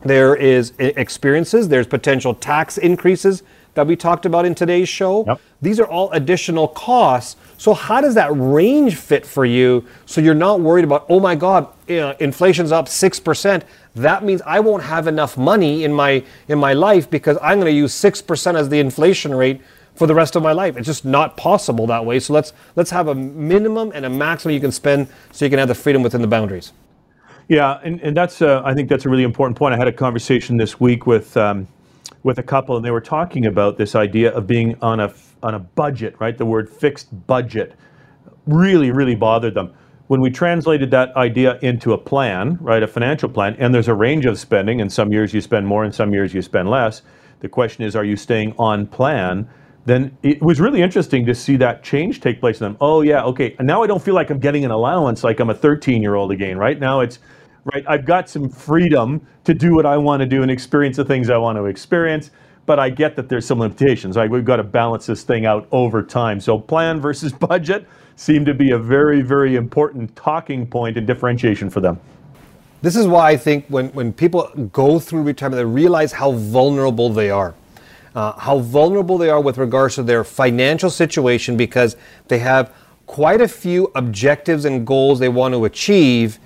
there 0.04 0.36
is 0.36 0.74
experiences, 0.78 1.68
there's 1.68 1.86
potential 1.86 2.34
tax 2.34 2.76
increases 2.76 3.42
that 3.72 3.86
we 3.86 3.96
talked 3.96 4.26
about 4.26 4.44
in 4.44 4.54
today's 4.54 4.88
show. 4.88 5.24
Yep. 5.26 5.40
These 5.62 5.80
are 5.80 5.86
all 5.86 6.10
additional 6.12 6.68
costs. 6.68 7.36
So 7.56 7.72
how 7.72 8.02
does 8.02 8.14
that 8.14 8.28
range 8.32 8.96
fit 8.96 9.24
for 9.24 9.46
you 9.46 9.86
so 10.04 10.20
you're 10.20 10.34
not 10.34 10.60
worried 10.60 10.84
about, 10.84 11.06
oh 11.08 11.20
my 11.20 11.34
God, 11.34 11.68
uh, 11.88 12.14
inflation's 12.20 12.70
up 12.70 12.86
6%. 12.86 13.62
That 13.96 14.22
means 14.22 14.42
I 14.44 14.60
won't 14.60 14.82
have 14.82 15.06
enough 15.06 15.38
money 15.38 15.84
in 15.84 15.92
my 15.92 16.22
in 16.48 16.58
my 16.58 16.74
life 16.74 17.08
because 17.08 17.38
I'm 17.40 17.58
going 17.58 17.72
to 17.72 17.76
use 17.76 17.94
6% 17.94 18.54
as 18.54 18.68
the 18.68 18.80
inflation 18.80 19.34
rate 19.34 19.60
for 19.94 20.06
the 20.06 20.14
rest 20.14 20.36
of 20.36 20.42
my 20.42 20.52
life. 20.52 20.76
It's 20.76 20.86
just 20.86 21.04
not 21.04 21.36
possible 21.36 21.86
that 21.86 22.04
way. 22.04 22.20
So 22.20 22.34
let's 22.34 22.52
let's 22.76 22.90
have 22.90 23.08
a 23.08 23.14
minimum 23.14 23.92
and 23.94 24.04
a 24.04 24.10
maximum 24.10 24.54
you 24.54 24.60
can 24.60 24.72
spend 24.72 25.08
so 25.32 25.44
you 25.44 25.50
can 25.50 25.58
have 25.58 25.68
the 25.68 25.74
freedom 25.74 26.02
within 26.02 26.20
the 26.20 26.28
boundaries. 26.28 26.72
Yeah, 27.48 27.78
and, 27.84 28.00
and 28.00 28.16
that's 28.16 28.40
uh, 28.40 28.62
I 28.64 28.74
think 28.74 28.88
that's 28.88 29.04
a 29.04 29.08
really 29.08 29.22
important 29.22 29.58
point. 29.58 29.74
I 29.74 29.76
had 29.76 29.88
a 29.88 29.92
conversation 29.92 30.56
this 30.56 30.80
week 30.80 31.06
with 31.06 31.36
um, 31.36 31.68
with 32.22 32.38
a 32.38 32.42
couple, 32.42 32.76
and 32.76 32.84
they 32.84 32.90
were 32.90 33.02
talking 33.02 33.46
about 33.46 33.76
this 33.76 33.94
idea 33.94 34.32
of 34.32 34.46
being 34.46 34.76
on 34.80 35.00
a 35.00 35.12
on 35.42 35.54
a 35.54 35.58
budget. 35.58 36.16
Right, 36.18 36.36
the 36.36 36.46
word 36.46 36.70
fixed 36.70 37.26
budget 37.26 37.74
really 38.46 38.90
really 38.90 39.14
bothered 39.14 39.54
them. 39.54 39.74
When 40.06 40.20
we 40.20 40.30
translated 40.30 40.90
that 40.90 41.14
idea 41.16 41.58
into 41.62 41.92
a 41.92 41.98
plan, 41.98 42.58
right, 42.60 42.82
a 42.82 42.86
financial 42.86 43.28
plan, 43.28 43.56
and 43.58 43.74
there's 43.74 43.88
a 43.88 43.94
range 43.94 44.26
of 44.26 44.38
spending, 44.38 44.80
and 44.80 44.92
some 44.92 45.12
years 45.12 45.32
you 45.34 45.40
spend 45.40 45.66
more, 45.66 45.84
and 45.84 45.94
some 45.94 46.12
years 46.12 46.32
you 46.34 46.42
spend 46.42 46.68
less. 46.68 47.02
The 47.40 47.48
question 47.48 47.84
is, 47.84 47.94
are 47.96 48.04
you 48.04 48.16
staying 48.16 48.54
on 48.58 48.86
plan? 48.86 49.48
Then 49.86 50.16
it 50.22 50.40
was 50.40 50.60
really 50.60 50.80
interesting 50.80 51.26
to 51.26 51.34
see 51.34 51.56
that 51.56 51.82
change 51.82 52.20
take 52.20 52.40
place 52.40 52.60
in 52.60 52.64
them. 52.64 52.76
Oh 52.80 53.02
yeah, 53.02 53.22
okay. 53.24 53.54
Now 53.60 53.82
I 53.82 53.86
don't 53.86 54.02
feel 54.02 54.14
like 54.14 54.30
I'm 54.30 54.38
getting 54.38 54.64
an 54.64 54.70
allowance 54.70 55.22
like 55.22 55.40
I'm 55.40 55.50
a 55.50 55.54
13 55.54 56.00
year 56.00 56.14
old 56.14 56.32
again. 56.32 56.56
Right 56.56 56.78
now 56.78 57.00
it's 57.00 57.18
right. 57.64 57.84
I've 57.86 58.06
got 58.06 58.28
some 58.28 58.48
freedom 58.48 59.26
to 59.44 59.52
do 59.52 59.74
what 59.74 59.84
I 59.84 59.96
want 59.98 60.20
to 60.20 60.26
do 60.26 60.42
and 60.42 60.50
experience 60.50 60.96
the 60.96 61.04
things 61.04 61.28
I 61.28 61.36
want 61.36 61.56
to 61.58 61.66
experience. 61.66 62.30
But 62.66 62.78
I 62.78 62.88
get 62.88 63.14
that 63.16 63.28
there's 63.28 63.46
some 63.46 63.58
limitations. 63.58 64.16
Right, 64.16 64.30
we've 64.30 64.44
got 64.44 64.56
to 64.56 64.62
balance 64.62 65.04
this 65.04 65.22
thing 65.22 65.44
out 65.44 65.68
over 65.70 66.02
time. 66.02 66.40
So 66.40 66.58
plan 66.58 66.98
versus 66.98 67.32
budget 67.50 67.86
seem 68.16 68.44
to 68.46 68.54
be 68.54 68.70
a 68.70 68.78
very, 68.78 69.20
very 69.20 69.56
important 69.56 70.14
talking 70.16 70.66
point 70.66 70.96
and 70.96 71.06
differentiation 71.06 71.68
for 71.68 71.80
them. 71.80 72.00
This 72.80 72.96
is 72.96 73.06
why 73.06 73.30
I 73.30 73.36
think 73.36 73.66
when, 73.68 73.88
when 73.88 74.12
people 74.12 74.50
go 74.72 74.98
through 74.98 75.22
retirement, 75.22 75.58
they 75.58 75.64
realize 75.64 76.12
how 76.12 76.32
vulnerable 76.32 77.10
they 77.10 77.30
are 77.30 77.54
uh, 78.14 78.32
how 78.38 78.58
vulnerable 78.58 79.18
they 79.18 79.28
are 79.28 79.40
with 79.40 79.58
regards 79.58 79.96
to 79.96 80.02
their 80.02 80.24
financial 80.24 80.90
situation 80.90 81.56
because 81.56 81.96
they 82.28 82.38
have 82.38 82.72
quite 83.06 83.40
a 83.40 83.48
few 83.48 83.90
objectives 83.94 84.64
and 84.64 84.86
goals 84.86 85.18
they 85.18 85.28
want 85.28 85.54
to 85.54 85.64
achieve, 85.64 86.38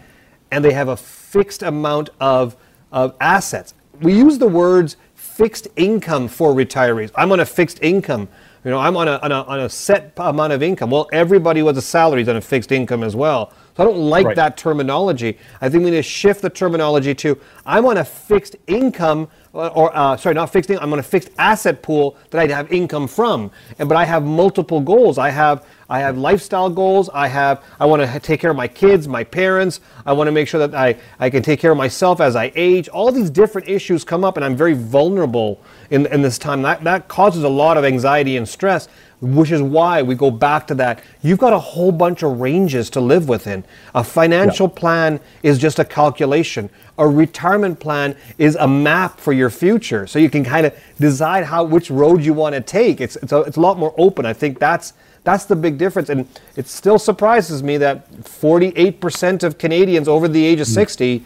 and 0.50 0.64
they 0.64 0.72
have 0.72 0.88
a 0.88 0.96
fixed 0.96 1.62
amount 1.62 2.10
of, 2.20 2.56
of 2.90 3.14
assets. 3.20 3.74
We 4.00 4.14
use 4.14 4.38
the 4.38 4.48
words 4.48 4.96
fixed 5.14 5.68
income 5.76 6.26
for 6.26 6.52
retirees. 6.52 7.10
I'm 7.14 7.30
on 7.32 7.40
a 7.40 7.46
fixed 7.46 7.78
income. 7.82 8.28
You 8.64 8.72
know, 8.72 8.78
I'm 8.78 8.96
on 8.96 9.06
a, 9.06 9.18
on 9.22 9.30
a, 9.30 9.42
on 9.42 9.60
a 9.60 9.68
set 9.68 10.12
amount 10.16 10.52
of 10.52 10.62
income. 10.62 10.90
Well, 10.90 11.08
everybody 11.12 11.62
with 11.62 11.78
a 11.78 11.82
salary 11.82 12.22
is 12.22 12.28
on 12.28 12.36
a 12.36 12.40
fixed 12.40 12.72
income 12.72 13.04
as 13.04 13.14
well. 13.14 13.52
So 13.76 13.84
I 13.84 13.86
don't 13.86 13.98
like 13.98 14.26
right. 14.26 14.36
that 14.36 14.56
terminology. 14.56 15.38
I 15.60 15.68
think 15.68 15.84
we 15.84 15.90
need 15.90 15.96
to 15.96 16.02
shift 16.02 16.42
the 16.42 16.50
terminology 16.50 17.14
to 17.16 17.38
I'm 17.64 17.86
on 17.86 17.98
a 17.98 18.04
fixed 18.04 18.56
income 18.66 19.28
or 19.52 19.96
uh, 19.96 20.16
sorry, 20.16 20.34
not 20.34 20.52
fixed 20.52 20.70
income. 20.70 20.84
I'm 20.84 20.92
on 20.92 20.98
a 20.98 21.02
fixed 21.02 21.30
asset 21.38 21.82
pool 21.82 22.16
that 22.30 22.40
I'd 22.40 22.50
have 22.50 22.70
income 22.72 23.08
from, 23.08 23.50
and 23.78 23.88
but 23.88 23.96
I 23.96 24.04
have 24.04 24.24
multiple 24.24 24.80
goals. 24.80 25.18
I 25.18 25.30
have 25.30 25.66
I 25.88 26.00
have 26.00 26.18
lifestyle 26.18 26.68
goals. 26.68 27.08
I 27.14 27.28
have 27.28 27.64
I 27.80 27.86
want 27.86 28.02
to 28.02 28.20
take 28.20 28.40
care 28.40 28.50
of 28.50 28.56
my 28.56 28.68
kids, 28.68 29.08
my 29.08 29.24
parents. 29.24 29.80
I 30.04 30.12
want 30.12 30.28
to 30.28 30.32
make 30.32 30.48
sure 30.48 30.66
that 30.66 30.74
I 30.74 30.96
I 31.18 31.30
can 31.30 31.42
take 31.42 31.60
care 31.60 31.72
of 31.72 31.78
myself 31.78 32.20
as 32.20 32.36
I 32.36 32.52
age. 32.54 32.88
All 32.88 33.10
these 33.10 33.30
different 33.30 33.68
issues 33.68 34.04
come 34.04 34.24
up, 34.24 34.36
and 34.36 34.44
I'm 34.44 34.56
very 34.56 34.74
vulnerable 34.74 35.60
in 35.90 36.06
in 36.06 36.22
this 36.22 36.38
time. 36.38 36.62
That 36.62 36.84
that 36.84 37.08
causes 37.08 37.42
a 37.42 37.48
lot 37.48 37.76
of 37.76 37.84
anxiety 37.84 38.36
and 38.36 38.48
stress 38.48 38.88
which 39.20 39.50
is 39.50 39.60
why 39.60 40.02
we 40.02 40.14
go 40.14 40.30
back 40.30 40.66
to 40.68 40.74
that. 40.76 41.02
You've 41.22 41.38
got 41.38 41.52
a 41.52 41.58
whole 41.58 41.90
bunch 41.90 42.22
of 42.22 42.40
ranges 42.40 42.88
to 42.90 43.00
live 43.00 43.28
within. 43.28 43.64
A 43.94 44.04
financial 44.04 44.68
yeah. 44.68 44.78
plan 44.78 45.20
is 45.42 45.58
just 45.58 45.78
a 45.78 45.84
calculation. 45.84 46.70
A 46.98 47.06
retirement 47.06 47.80
plan 47.80 48.16
is 48.38 48.54
a 48.56 48.68
map 48.68 49.18
for 49.18 49.32
your 49.32 49.50
future, 49.50 50.06
so 50.06 50.18
you 50.18 50.30
can 50.30 50.44
kind 50.44 50.66
of 50.66 50.78
decide 51.00 51.44
how 51.44 51.64
which 51.64 51.90
road 51.90 52.22
you 52.22 52.32
want 52.32 52.54
to 52.54 52.60
take. 52.60 53.00
It's 53.00 53.16
it's 53.16 53.32
a, 53.32 53.40
it's 53.40 53.56
a 53.56 53.60
lot 53.60 53.78
more 53.78 53.94
open. 53.98 54.24
I 54.26 54.32
think 54.32 54.58
that's 54.58 54.92
that's 55.24 55.44
the 55.44 55.56
big 55.56 55.78
difference, 55.78 56.08
and 56.08 56.26
it 56.56 56.68
still 56.68 56.98
surprises 56.98 57.62
me 57.62 57.76
that 57.78 58.10
48% 58.22 59.42
of 59.42 59.58
Canadians 59.58 60.08
over 60.08 60.26
the 60.28 60.44
age 60.44 60.60
of 60.60 60.66
mm. 60.66 60.74
60 60.74 61.24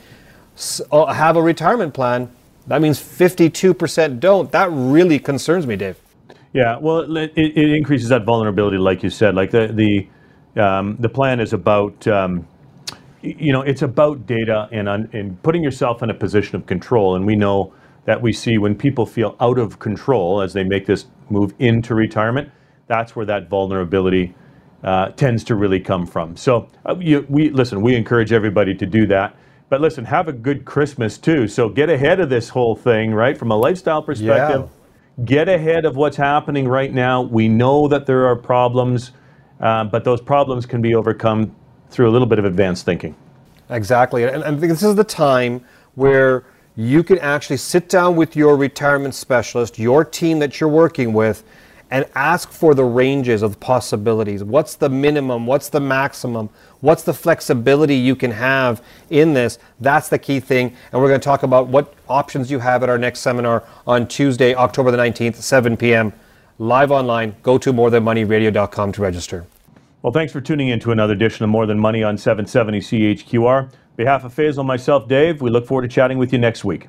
uh, 0.90 1.07
have 1.07 1.36
a 1.36 1.43
retirement 1.43 1.95
plan. 1.95 2.30
That 2.66 2.80
means 2.80 3.01
52% 3.01 4.18
don't. 4.18 4.51
That 4.51 4.70
really 4.72 5.18
concerns 5.18 5.66
me, 5.66 5.76
Dave. 5.76 6.01
Yeah, 6.53 6.76
well, 6.78 7.16
it, 7.16 7.32
it, 7.34 7.70
increases 7.70 8.11
that 8.11 8.24
vulnerability, 8.24 8.76
like 8.76 9.03
you 9.03 9.09
said. 9.09 9.34
Like 9.34 9.50
the 9.50 9.68
the 9.68 10.62
um, 10.62 10.96
the 11.00 11.09
plan 11.09 11.40
is 11.40 11.55
about 11.55 12.07
um, 12.07 12.46
you 13.22 13.53
know 13.53 13.62
it's 13.62 13.82
about 13.82 14.26
data 14.26 14.68
and 14.70 14.88
and 14.88 15.42
putting 15.42 15.62
yourself 15.62 16.03
in 16.03 16.11
a 16.11 16.14
position 16.14 16.57
of 16.57 16.66
control. 16.66 17.16
And 17.16 17.26
we 17.26 17.36
know 17.36 17.72
that 18.05 18.20
we 18.20 18.34
see 18.34 18.59
when 18.59 18.74
people 18.74 19.07
feel 19.07 19.34
out 19.40 19.59
of 19.59 19.78
control 19.78 20.42
as 20.42 20.53
they 20.53 20.64
make 20.64 20.84
this 20.84 21.07
move 21.30 21.55
into 21.59 21.94
retirement, 21.94 22.50
that's 22.86 23.16
where 23.16 23.24
that 23.24 23.48
vulnerability 23.48 24.34
uh, 24.82 25.09
tends 25.11 25.44
to 25.44 25.55
really 25.55 25.80
come 25.80 26.07
from. 26.07 26.36
So 26.36 26.68
uh, 26.84 26.96
you, 26.98 27.24
we 27.30 27.48
listen. 27.48 27.80
We 27.80 27.94
encourage 27.94 28.30
everybody 28.30 28.74
to 28.74 28.84
do 28.84 29.07
that. 29.07 29.36
But 29.70 29.80
listen, 29.80 30.05
have 30.05 30.28
a 30.28 30.34
good 30.34 30.66
Christmas 30.66 31.16
too. 31.16 31.48
So 31.48 31.70
get 31.70 31.88
ahead 31.88 32.20
of 32.20 32.28
this 32.28 32.50
whole 32.50 32.76
thing, 32.76 33.14
right? 33.14 33.38
From 33.38 33.50
a 33.50 33.57
lifestyle 33.57 34.03
perspective. 34.03 34.68
Yeah 34.70 34.81
get 35.24 35.48
ahead 35.48 35.84
of 35.84 35.96
what's 35.96 36.16
happening 36.16 36.66
right 36.66 36.92
now. 36.92 37.22
We 37.22 37.48
know 37.48 37.88
that 37.88 38.06
there 38.06 38.26
are 38.26 38.36
problems, 38.36 39.12
uh, 39.60 39.84
but 39.84 40.04
those 40.04 40.20
problems 40.20 40.66
can 40.66 40.80
be 40.80 40.94
overcome 40.94 41.54
through 41.90 42.08
a 42.08 42.12
little 42.12 42.26
bit 42.26 42.38
of 42.38 42.44
advanced 42.44 42.84
thinking. 42.84 43.14
Exactly. 43.70 44.24
And, 44.24 44.42
and 44.42 44.60
this 44.60 44.82
is 44.82 44.94
the 44.94 45.04
time 45.04 45.64
where 45.94 46.44
you 46.76 47.02
can 47.02 47.18
actually 47.18 47.58
sit 47.58 47.88
down 47.88 48.16
with 48.16 48.34
your 48.34 48.56
retirement 48.56 49.14
specialist, 49.14 49.78
your 49.78 50.04
team 50.04 50.38
that 50.38 50.60
you're 50.60 50.70
working 50.70 51.12
with, 51.12 51.44
and 51.90 52.06
ask 52.14 52.50
for 52.50 52.74
the 52.74 52.84
ranges 52.84 53.42
of 53.42 53.60
possibilities. 53.60 54.42
What's 54.42 54.76
the 54.76 54.88
minimum? 54.88 55.46
What's 55.46 55.68
the 55.68 55.80
maximum? 55.80 56.48
What's 56.82 57.04
the 57.04 57.14
flexibility 57.14 57.94
you 57.94 58.16
can 58.16 58.32
have 58.32 58.82
in 59.08 59.34
this? 59.34 59.60
That's 59.78 60.08
the 60.08 60.18
key 60.18 60.40
thing. 60.40 60.74
And 60.90 61.00
we're 61.00 61.06
going 61.06 61.20
to 61.20 61.24
talk 61.24 61.44
about 61.44 61.68
what 61.68 61.94
options 62.08 62.50
you 62.50 62.58
have 62.58 62.82
at 62.82 62.88
our 62.88 62.98
next 62.98 63.20
seminar 63.20 63.62
on 63.86 64.08
Tuesday, 64.08 64.52
October 64.52 64.90
the 64.90 64.96
19th, 64.96 65.36
7 65.36 65.76
p.m. 65.76 66.12
Live 66.58 66.90
online. 66.90 67.36
Go 67.44 67.56
to 67.56 67.72
morethanmoneyradio.com 67.72 68.90
to 68.92 69.00
register. 69.00 69.46
Well, 70.02 70.12
thanks 70.12 70.32
for 70.32 70.40
tuning 70.40 70.70
in 70.70 70.80
to 70.80 70.90
another 70.90 71.12
edition 71.12 71.44
of 71.44 71.50
More 71.50 71.66
Than 71.66 71.78
Money 71.78 72.02
on 72.02 72.18
770 72.18 72.80
CHQR. 72.80 73.62
On 73.62 73.70
behalf 73.96 74.24
of 74.24 74.34
Faisal 74.34 74.66
myself, 74.66 75.06
Dave, 75.06 75.40
we 75.40 75.50
look 75.50 75.68
forward 75.68 75.82
to 75.82 75.88
chatting 75.88 76.18
with 76.18 76.32
you 76.32 76.40
next 76.40 76.64
week. 76.64 76.88